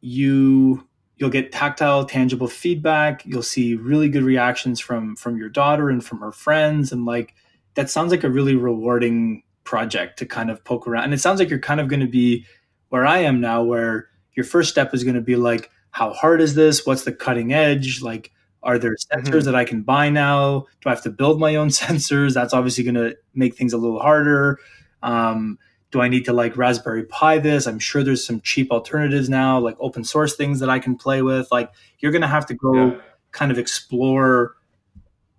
[0.01, 3.27] you you'll get tactile tangible feedback.
[3.27, 6.93] You'll see really good reactions from from your daughter and from her friends.
[6.93, 7.35] And like
[7.75, 11.07] that sounds like a really rewarding project to kind of poke around.
[11.07, 12.47] And it sounds like you're kind of going to be
[12.91, 16.41] where i am now where your first step is going to be like how hard
[16.41, 16.87] is this?
[16.87, 18.01] What's the cutting edge?
[18.01, 18.31] Like
[18.63, 19.45] are there sensors Mhm.
[19.45, 22.85] that i can buy now do i have to build my own sensors that's obviously
[22.85, 24.59] going to make things a little harder
[25.03, 25.59] um,
[25.93, 27.67] do I need to like Raspberry Pi this?
[27.67, 31.23] I'm sure there's some cheap alternatives now, like open source things that I can play
[31.23, 31.47] with.
[31.53, 31.71] Like
[32.01, 33.01] you're going to have to go Yeah.
[33.31, 34.57] kind of explore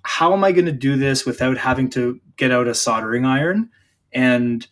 [0.03, 3.69] how am I going to do this without having to get out a soldering iron?
[4.13, 4.65] And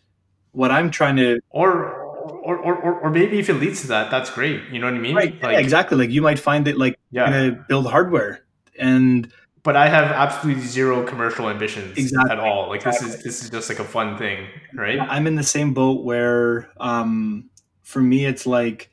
[0.53, 1.96] what I'm trying to Or,
[2.31, 4.61] or, or, or, or maybe if it leads to that, that's great.
[4.71, 5.15] You know what I mean?
[5.15, 7.29] right, yeah, exactly like you might find that like Yeah.
[7.29, 8.43] you're to build hardware
[8.79, 9.31] and
[9.63, 12.31] But I have absolutely zero commercial ambitions Exactly.
[12.31, 12.69] at all.
[12.69, 14.99] Like this is this is just like a fun thing, right?
[14.99, 17.49] I'm in the same boat where um,
[17.83, 18.89] for me it's like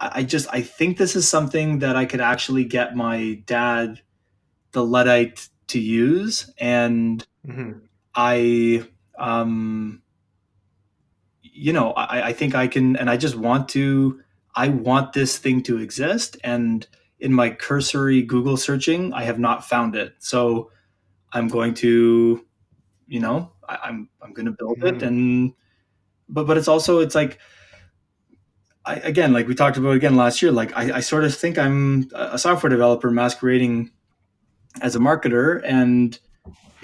[0.00, 4.00] I just I think this is something that I could actually get my dad,
[4.72, 7.80] the Luddite, to use, and Mhm.
[8.14, 8.84] I
[9.18, 10.02] um,
[11.54, 14.20] you know I, I think I can, and I just want to.
[14.56, 16.86] I want this thing to exist, and
[17.20, 20.14] in my cursory Google searching, I have not found it.
[20.20, 20.70] So
[21.32, 22.44] I'm going to,
[23.08, 25.06] you know, I, I'm I'm going to build it, Mhm.
[25.06, 25.52] and
[26.28, 27.38] but but it's also it's like
[28.86, 31.56] I, again like we talked about again last year like I, I sort of think
[31.58, 33.90] i'm a software developer masquerading
[34.82, 36.18] as a marketer and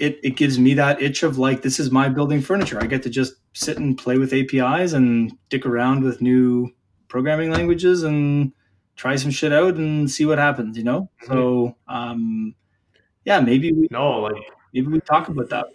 [0.01, 2.79] it, it gives me that itch of like this is my building furniture.
[2.81, 6.69] I get to just sit and play with apis and dick around with new
[7.07, 8.51] programming languages and
[8.95, 11.09] try some shit out and see what happens you know?
[11.27, 12.55] So um
[13.25, 14.41] yeah maybe we No, like
[14.73, 15.65] maybe we talk about that.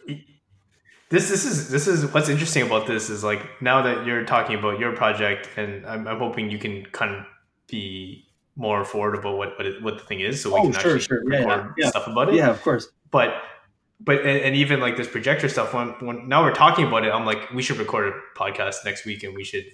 [1.10, 4.58] this this is this is what's interesting about this is like now that you're talking
[4.58, 7.24] about your project and I'm, I'm hoping you can kind of
[7.68, 8.24] be
[8.56, 10.80] more forward about what what, it, what the thing is so we Oh, can sure,
[10.96, 11.32] actually sure.
[11.32, 11.88] Yeah, yeah, record yeah.
[11.90, 12.34] stuff about it.
[12.36, 12.88] Yeah of course.
[13.10, 13.30] But
[14.00, 17.12] but and, and even like this projector stuff when, when now we're talking about it
[17.12, 19.64] i'm like we should record a podcast next week and we should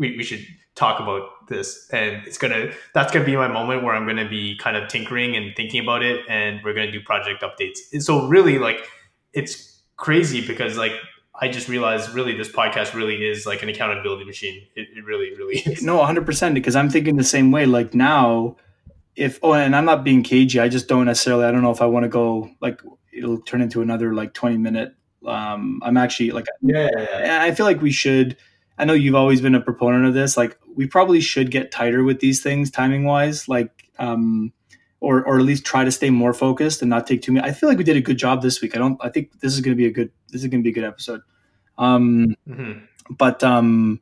[0.00, 1.88] we, we should talk about this.
[1.92, 5.36] And it's gonna that's gonna be my moment where i'm gonna be kind of tinkering
[5.36, 7.78] and thinking about it and we're gonna do project updates.
[7.92, 8.88] And so really like
[9.32, 10.92] it's crazy because like
[11.40, 14.66] i just realized really this podcast really is like an accountability machine.
[14.74, 15.82] It, it really really is.
[15.82, 17.66] No, 100% because I'm thinking the same way.
[17.66, 18.56] Like now,
[19.16, 21.82] if, oh, and I'm not being cagey, I just don't necessarily, I don't know if
[21.82, 22.80] I want to go, like,
[23.20, 24.94] it'll turn into another like 20 minute.
[25.26, 28.36] Um, I'm actually like, yeah, I I feel like we should,
[28.78, 30.36] I know you've always been a proponent of this.
[30.36, 33.48] Like, we probably should get tighter with these things timing wise.
[33.48, 34.52] Like, um,
[35.00, 37.46] or, or at least try to stay more focused and not take too many.
[37.46, 38.74] I feel like we did a good job this week.
[38.74, 40.64] I don't, I think this is going to be a good, this is going to
[40.64, 41.22] be a good episode.
[41.78, 42.72] Um, hmm
[43.10, 44.00] but um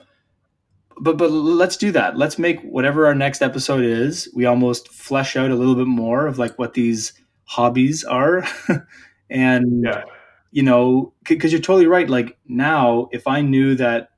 [1.00, 5.36] but but let's do that let's make whatever our next episode is we almost flesh
[5.36, 7.12] out a little bit more of like what these
[7.44, 8.44] hobbies are
[9.30, 10.02] and yeah.
[10.50, 14.10] you know because you're totally right like now if i knew that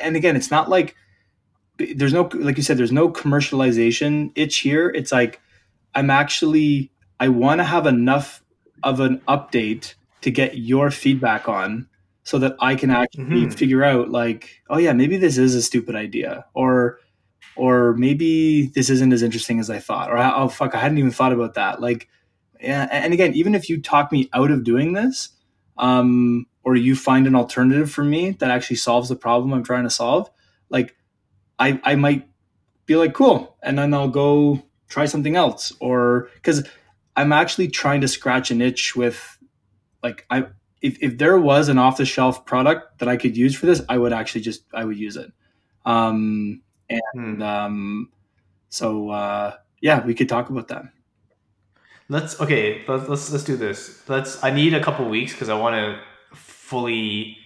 [0.00, 0.94] and again it's not like
[1.94, 4.88] there's no like you said there's no commercialization itch here.
[4.90, 5.40] It's like
[5.94, 6.90] i'm actually
[7.20, 8.42] i want to have enough
[8.82, 11.86] of an update to get your feedback on
[12.24, 13.54] so that i can actually Mhm.
[13.54, 16.98] figure out like oh yeah maybe this is a stupid idea or
[17.56, 21.10] or maybe this isn't as interesting as i thought or oh fuck i hadn't even
[21.10, 21.80] thought about that.
[21.80, 22.08] Like
[22.66, 25.30] and again, even if you talk me out of doing this,
[25.78, 29.84] um, or you find an alternative for me that actually solves the problem I'm trying
[29.84, 30.30] to solve,
[30.68, 30.96] like
[31.58, 32.28] I, I might
[32.86, 36.66] be like, cool, and then I'll go try something else, or because
[37.16, 39.38] I'm actually trying to scratch an itch with,
[40.02, 40.46] like, I
[40.82, 43.82] if if there was an off the shelf product that I could use for this,
[43.88, 45.32] I would actually just I would use it,
[45.84, 46.98] um, Hmm.
[47.24, 48.10] and um,
[48.68, 50.84] so uh, yeah, we could talk about that.
[52.08, 52.84] Let's okay.
[52.86, 54.08] Let's let's let's do this.
[54.08, 54.42] Let's.
[54.44, 56.00] I need a couple weeks because I want to
[56.36, 57.36] fully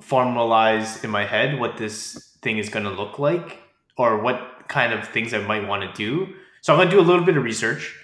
[0.00, 3.58] formalize in my head what this thing is going to look like,
[3.96, 6.34] or what kind of things I might want to do.
[6.62, 7.94] So I'm gonna do a little bit of research,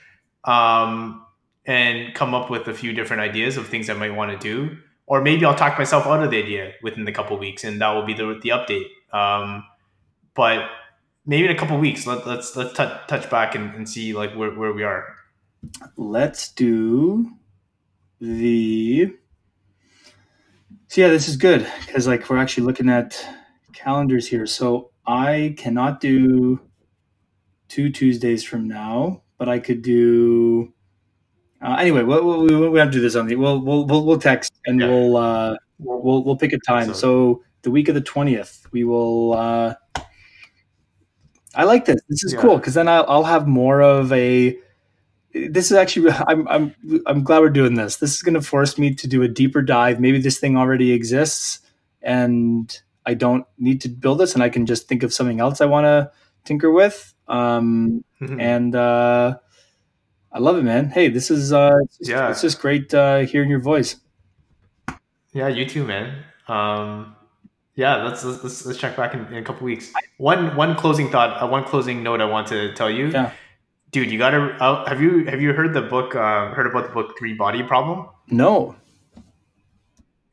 [0.45, 1.25] um,
[1.65, 4.77] and come up with a few different ideas of things I might want to do,
[5.07, 7.91] or maybe I'll talk myself out of the idea within the couple weeks, and that
[7.91, 8.87] will be the the update.
[9.13, 9.65] Um,
[10.35, 10.69] but
[11.27, 14.35] maybe in a couple weeks, let, let's let's t- touch back and, and see like
[14.35, 15.17] where, where we are.
[15.97, 17.31] Let's do
[18.21, 19.15] the.
[20.89, 23.25] So yeah, this is good because like we're actually looking at
[23.73, 24.47] calendars here.
[24.47, 26.61] So I cannot do
[27.69, 30.73] two Tuesdays from now, but I could do.
[31.63, 33.37] Uh, anyway, we'll, we'll, we have to do this on the.
[33.37, 34.89] We'll we'll we'll, we'll text and Yeah.
[34.89, 36.87] we'll uh we'll, we'll pick a time.
[36.89, 39.35] So- So the week of the twentieth, we will.
[39.35, 39.75] uh
[41.55, 42.01] I like this.
[42.09, 42.41] This is Yeah.
[42.41, 44.57] cool because then I'll, I'll have more of a.
[45.35, 46.75] This is actually I'm I'm
[47.07, 47.97] I'm glad we're doing this.
[47.97, 50.01] This is going to force me to do a deeper dive.
[50.01, 51.61] Maybe this thing already exists,
[52.03, 52.77] and
[53.07, 55.67] I don't need to build this, and I can just think of something else I
[55.67, 56.11] want to
[56.45, 57.15] tinker with.
[57.29, 58.41] Um, Mhm.
[58.41, 59.39] and uh,
[60.33, 60.91] I love it, man.
[60.91, 62.31] Hey, this is uh, it's just, Yeah.
[62.31, 63.97] it's just great uh, hearing your voice.
[65.33, 66.25] Yeah, you too, man.
[66.49, 67.15] Um,
[67.77, 69.93] yeah, let's, let's let's let's check back in, in a couple weeks.
[70.19, 73.31] One one closing thought, uh, one closing note I want to tell you, Yeah.
[73.91, 74.11] Dude.
[74.11, 76.15] You gotta uh, have you have you heard the book?
[76.15, 78.09] Uh, heard about the book Three Body Problem?
[78.29, 78.77] No,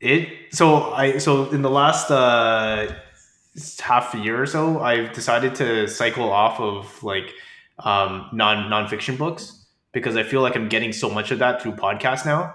[0.00, 2.92] It so I so in the last uh,
[3.80, 7.34] half a year or so, I've decided to cycle off of like
[7.78, 11.72] um, non nonfiction books because I feel like I'm getting so much of that through
[11.72, 12.54] podcasts now.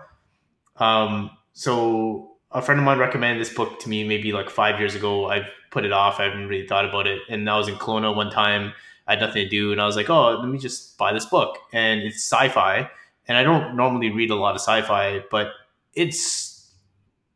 [0.78, 4.96] Um, so a friend of mine recommended this book to me maybe like five years
[4.96, 5.28] ago.
[5.28, 6.20] I've put it off.
[6.20, 7.20] I haven't really thought about it.
[7.30, 8.74] And I was in Kelowna one time.
[9.08, 11.26] I had nothing to do, and I was like, "Oh, let me just buy this
[11.26, 12.90] book." And it's sci-fi,
[13.28, 15.52] and I don't normally read a lot of sci-fi, but
[15.94, 16.74] it's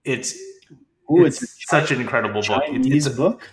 [0.04, 0.34] it's
[1.12, 2.64] Ooh, it's, it's, such an incredible book.
[2.66, 3.52] It- Chinese it's a- book.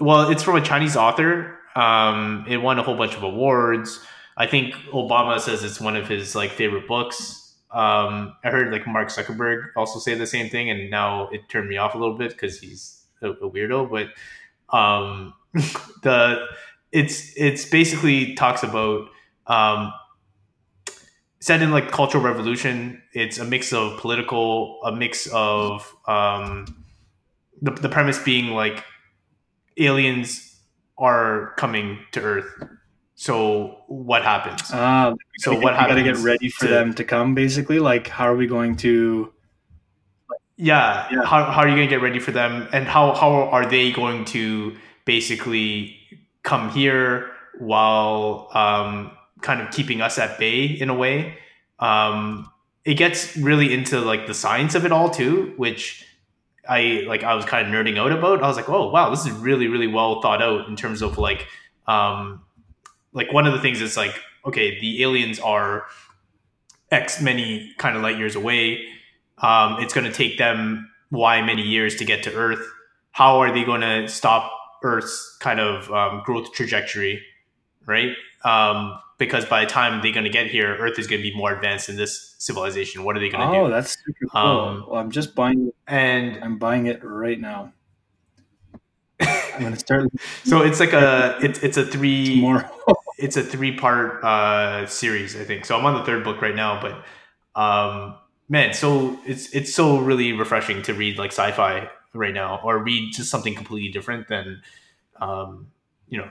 [0.00, 1.58] well, it's from a Chinese author.
[1.74, 4.00] Um, it won a whole bunch of awards.
[4.36, 7.54] I think Obama says it's one of his like favorite books.
[7.70, 11.68] Um, I heard like Mark Zuckerberg also say the same thing, and now it turned
[11.68, 13.90] me off a little bit because he's a, a weirdo.
[13.90, 15.34] But um,
[16.02, 16.46] the
[16.92, 19.08] it's it's basically talks about
[19.46, 19.92] um,
[21.40, 23.02] set in like cultural revolution.
[23.12, 26.84] It's a mix of political, a mix of um,
[27.60, 28.84] the the premise being like
[29.76, 30.58] aliens
[30.98, 32.50] are coming to Earth.
[33.14, 34.60] So what happens?
[34.72, 37.34] Ah, so we what gotta get ready for to- them to come.
[37.34, 39.32] Basically, like how are we going to?
[40.58, 41.22] Yeah, Yeah.
[41.24, 43.92] How, how are you going to get ready for them, and how how are they
[43.92, 44.74] going to
[45.06, 45.96] basically
[46.42, 49.10] come here while um,
[49.40, 51.38] kind of keeping us at bay in a way?
[51.78, 52.50] Um,
[52.84, 56.06] it gets really into like the science of it all too, which
[56.68, 57.24] I like.
[57.24, 58.42] I was kind of nerding out about.
[58.42, 61.16] I was like, oh wow, this is really really well thought out in terms of
[61.16, 61.46] like
[61.88, 62.42] um,
[63.14, 64.14] like one of the things is like
[64.44, 65.86] okay, the aliens are
[66.90, 68.86] X many kind of light years away
[69.38, 72.66] um, it's going to take them y many years to get to Earth.
[73.12, 74.52] How are they going to stop
[74.86, 77.22] Earth's kind of um, growth trajectory,
[77.86, 78.12] right?
[78.44, 81.34] Um, because by the time they're going to get here, Earth is going to be
[81.36, 83.02] more advanced in this civilization.
[83.04, 83.66] What are they going to Oh, do?
[83.66, 84.40] Oh, that's super cool.
[84.40, 85.68] Um, well, I'm just buying.
[85.68, 87.72] it, And I'm buying it right now.
[89.20, 90.04] I'm gonna start
[90.44, 92.68] so it's like a it's it's a three tomorrow.
[93.18, 95.64] it's a three part uh, series, I think.
[95.64, 97.02] So I'm on the third book right now, but
[97.58, 98.16] um,
[98.50, 103.12] man, so it's it's so really refreshing to read like sci-fi right now, or read
[103.12, 104.62] just something completely different than,
[105.20, 105.68] um,
[106.08, 106.28] you know,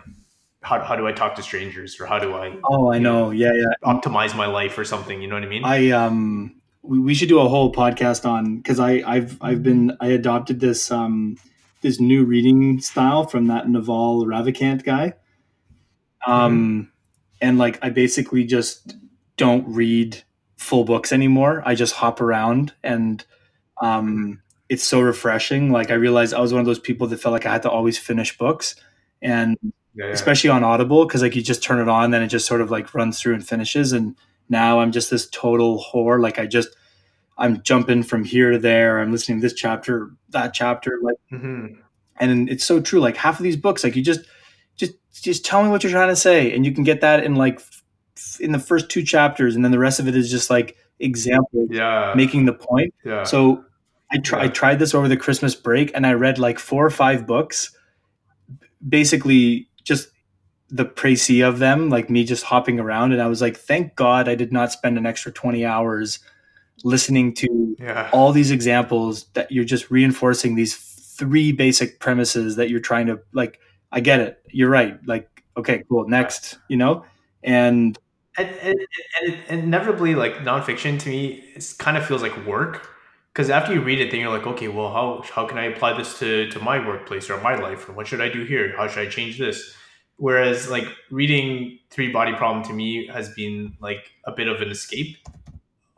[0.62, 3.32] how how do I talk to strangers, or how do I oh, I know.
[3.32, 3.74] Yeah, yeah.
[3.84, 5.22] optimize my life, or something.
[5.22, 5.64] You know what I mean?
[5.64, 9.96] I um, we, we should do a whole podcast on because I I've I've been
[10.00, 11.38] I adopted this um
[11.82, 15.14] this new reading style from that Naval Ravikant guy.
[16.26, 16.92] Um,
[17.42, 18.96] and like I basically just
[19.38, 20.24] don't read
[20.58, 21.62] full books anymore.
[21.64, 23.24] I just hop around and
[23.82, 25.72] um, it's so refreshing.
[25.72, 27.70] Like I realized I was one of those people that felt like I had to
[27.70, 28.76] always finish books
[29.22, 29.58] and
[29.94, 30.12] yeah, yeah.
[30.12, 32.72] especially on Audible because like you just turn it on, then it just sort of
[32.72, 33.92] like runs through and finishes.
[33.94, 34.16] And
[34.50, 36.22] now I'm just this total whore.
[36.22, 36.76] Like I just
[37.38, 39.00] I'm jumping from here to there.
[39.00, 41.80] I'm listening to this chapter, that chapter, like, mm-hmm.
[42.18, 43.00] and it's so true.
[43.00, 44.22] Like half of these books, like you just
[44.78, 47.36] just just tell me what you're trying to say, and you can get that in
[47.36, 47.60] like
[48.40, 51.68] in the first two chapters, and then the rest of it is just like examples
[51.72, 52.94] yeah, making the point.
[53.04, 53.24] yeah.
[53.24, 53.65] So
[54.12, 56.90] I, try, I tried this over the Christmas break and I read like four or
[56.90, 57.76] five books,
[58.88, 60.10] basically just
[60.70, 63.14] the précis of them, like me just hopping around.
[63.14, 66.20] And I was like, thank God I did not spend an extra 20 hours
[66.84, 68.10] listening to yeah.
[68.14, 73.20] all these examples that you're just reinforcing these three basic premises that you're trying to
[73.34, 73.60] like.
[73.92, 74.42] I get it.
[74.52, 75.00] You're right.
[75.08, 77.06] Like okay, cool, next, you know,
[77.44, 77.98] and
[78.38, 78.76] and, and,
[79.22, 82.90] and, and inevitably, like nonfiction to me, it kind of feels like work
[83.36, 85.98] because after you read it, then you're like, okay, well, how how can I apply
[85.98, 88.74] this to to my workplace or my life, what should I do here?
[88.78, 89.76] How should I change this?
[90.16, 94.70] Whereas like reading Three Body Problem to me has been like a bit of an
[94.70, 95.18] escape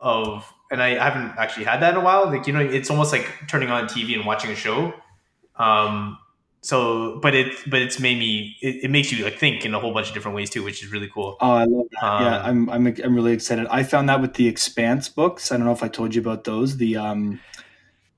[0.00, 2.26] of, and I haven't actually had that in a while.
[2.26, 4.92] Like you know, it's almost like turning on TV and watching a show.
[5.54, 6.18] Um,
[6.60, 9.80] so but it but it's made me it, it, makes you like think in a
[9.80, 11.36] whole bunch of different ways too which is really cool.
[11.40, 12.02] Oh i love that.
[12.02, 13.66] Um, yeah I'm, I'm i'm really excited.
[13.68, 15.52] I found that with the expanse books.
[15.52, 16.76] I don't know if i told you about those.
[16.76, 17.40] The um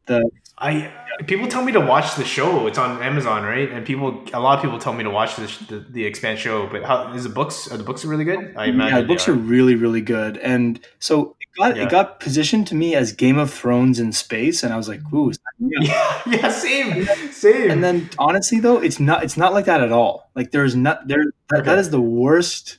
[0.06, 0.90] the i
[1.26, 2.66] people tell me to watch the show.
[2.66, 3.70] It's on amazon right?
[3.70, 6.66] And people a lot of people tell me to watch this, the the expanse show
[6.66, 8.54] but how is the books are the books really good?
[8.56, 9.32] I imagine yeah the books are.
[9.32, 10.38] are really really good.
[10.38, 11.84] And so got yeah.
[11.84, 15.00] it got positioned to me as Game of Thrones in space, and I was like,
[15.12, 19.82] "Ooh, yeah, yeah, same, same." And then honestly, though, it's not it's not like that
[19.82, 20.30] at all.
[20.34, 21.66] Like there's not there that, okay.
[21.66, 22.78] that is the worst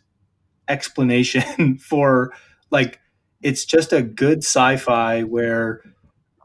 [0.68, 2.34] explanation for
[2.70, 3.00] like
[3.42, 5.82] it's just a good sci-fi where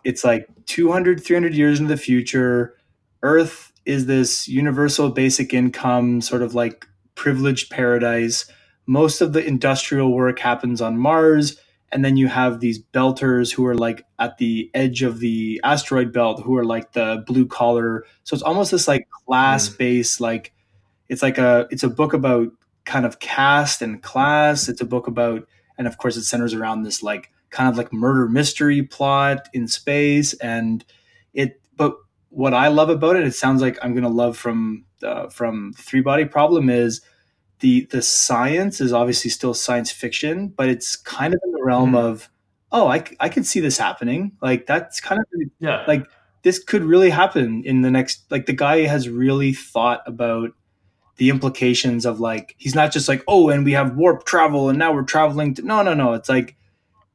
[0.05, 2.75] it's like 200 300 years into the future
[3.23, 8.47] earth is this universal basic income sort of like privileged paradise
[8.87, 11.59] most of the industrial work happens on mars
[11.97, 16.13] and then you have these belters who are like at the edge of the asteroid
[16.13, 18.05] belt who are like the blue collar.
[18.23, 20.21] So it's almost this like class based mm.
[20.21, 20.53] like
[21.09, 22.49] it's like a it's a book about
[22.85, 24.69] kind of caste and class.
[24.69, 25.49] It's a book about
[25.79, 29.67] and of course it centers around this like kind of like murder mystery plot in
[29.67, 30.35] space.
[30.35, 30.85] And
[31.33, 31.97] it but
[32.29, 36.03] what i love about it it sounds like i'm gonna love from uh, from three
[36.03, 37.01] body problem is
[37.61, 41.93] the the science is obviously still science fiction, but it's kind of in the realm
[41.93, 42.07] mm-hmm.
[42.07, 42.31] of
[42.73, 44.33] oh, I I can see this happening.
[44.43, 45.27] Like that's kind of
[45.59, 46.07] yeah, like
[46.43, 48.31] this could really happen in the next.
[48.31, 50.51] Like the guy has really thought about
[51.17, 54.79] the implications of like he's not just like oh, and we have warp travel, and
[54.79, 56.13] now we're traveling to no, no, no.
[56.13, 56.57] It's like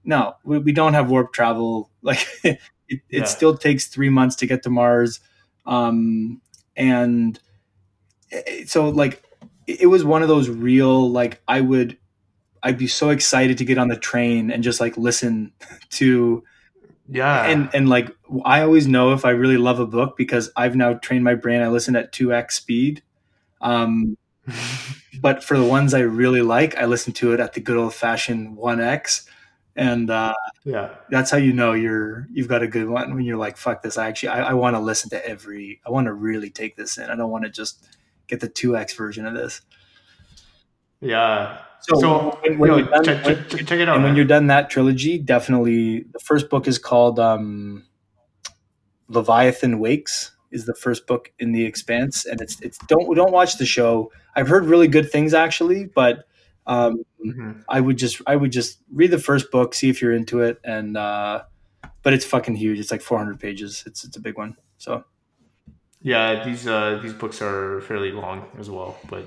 [0.03, 1.89] no, we, we don't have warp travel.
[2.03, 2.57] Like it,
[2.89, 3.23] it yeah.
[3.25, 5.19] still takes three months to get to Mars,
[5.67, 6.41] um,
[6.75, 7.39] and
[8.31, 9.23] eh, so like
[9.79, 11.97] it was one of those real like I would
[12.63, 15.51] I'd be so excited to get on the train and just like listen
[15.91, 16.43] to
[17.09, 17.45] yeah.
[17.45, 18.15] and and like
[18.45, 21.61] I always know if I really love a book because I've now trained my brain.
[21.61, 23.03] I listen at 2x speed.
[23.61, 24.17] Um
[25.21, 27.93] but for the ones I really like I listen to it at the good old
[27.93, 29.25] fashioned 1x
[29.75, 30.33] and uh
[30.65, 30.95] yeah.
[31.09, 33.97] that's how you know you're you've got a good one when you're like fuck this.
[33.97, 36.97] I actually I, I want to listen to every I want to really take this
[36.97, 37.09] in.
[37.09, 37.85] I don't want to just
[38.31, 39.61] get the 2x version of this.
[41.01, 41.59] Yeah.
[41.81, 43.95] So, so when, when you know, done, check, when, check, it out.
[43.95, 44.03] And man.
[44.03, 47.85] when you're done that trilogy, definitely the first book is called um,
[49.07, 53.57] Leviathan Wakes is the first book in the Expanse, and it's it's don't don't watch
[53.57, 54.11] the show.
[54.35, 56.25] I've heard really good things actually, but
[56.67, 57.61] um, mm-hmm.
[57.67, 60.59] I would just I would just read the first book, see if you're into it,
[60.63, 61.43] and uh,
[62.03, 62.79] but it's fucking huge.
[62.79, 63.83] It's like 400 pages.
[63.87, 64.55] It's it's a big one.
[64.77, 65.03] So
[66.01, 68.97] yeah, these uh, these books are fairly long as well.
[69.09, 69.25] But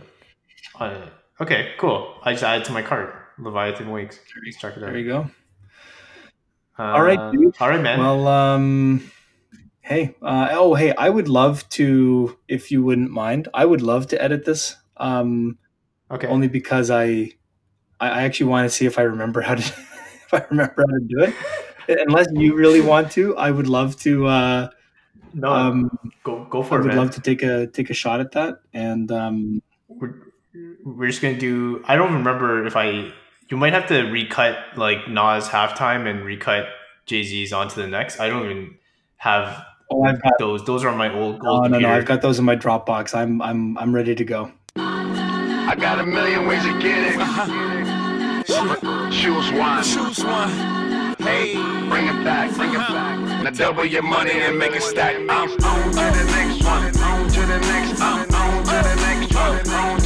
[0.78, 1.06] uh,
[1.40, 2.14] okay, cool.
[2.22, 4.18] I just added to my cart Leviathan Wakes.
[4.44, 4.90] Let's check it out.
[4.90, 5.30] There you go.
[6.78, 7.54] Uh, all right, dude.
[7.60, 8.00] all right, man.
[8.00, 9.10] Well, um,
[9.80, 14.08] hey, uh, oh, hey, I would love to, if you wouldn't mind, I would love
[14.08, 14.76] to edit this.
[14.96, 15.58] Um,
[16.10, 16.26] okay.
[16.26, 17.30] Only because I,
[18.00, 21.06] I actually want to see if I remember how to, if I remember how to
[21.06, 21.34] do it.
[22.08, 24.26] Unless you really want to, I would love to.
[24.26, 24.68] Uh,
[25.34, 26.80] no, um, go go for I it.
[26.80, 26.96] I would man.
[26.96, 30.14] love to take a take a shot at that, and um, we're
[30.84, 31.82] we're just gonna do.
[31.86, 33.12] I don't remember if I.
[33.50, 36.66] You might have to recut like Nas halftime and recut
[37.06, 38.18] Jay Z's onto the next.
[38.20, 38.74] I don't even
[39.16, 39.64] have.
[39.90, 40.64] Oh, I've got those.
[40.64, 41.44] Those are my old.
[41.44, 41.90] old no, no, no.
[41.90, 43.14] I've got those in my Dropbox.
[43.14, 44.50] I'm I'm I'm ready to go.
[44.76, 47.20] I got a million ways to get it.
[47.20, 49.10] Uh-huh.
[49.10, 49.82] Choose one.
[49.82, 50.83] Choose one.
[51.24, 51.54] Hey,
[51.88, 53.42] bring it back, bring it back.
[53.42, 55.16] Now double your money and make it stack.
[55.16, 59.34] I'm on to the next one, on to the next, I'm on to the next
[59.34, 60.03] one, on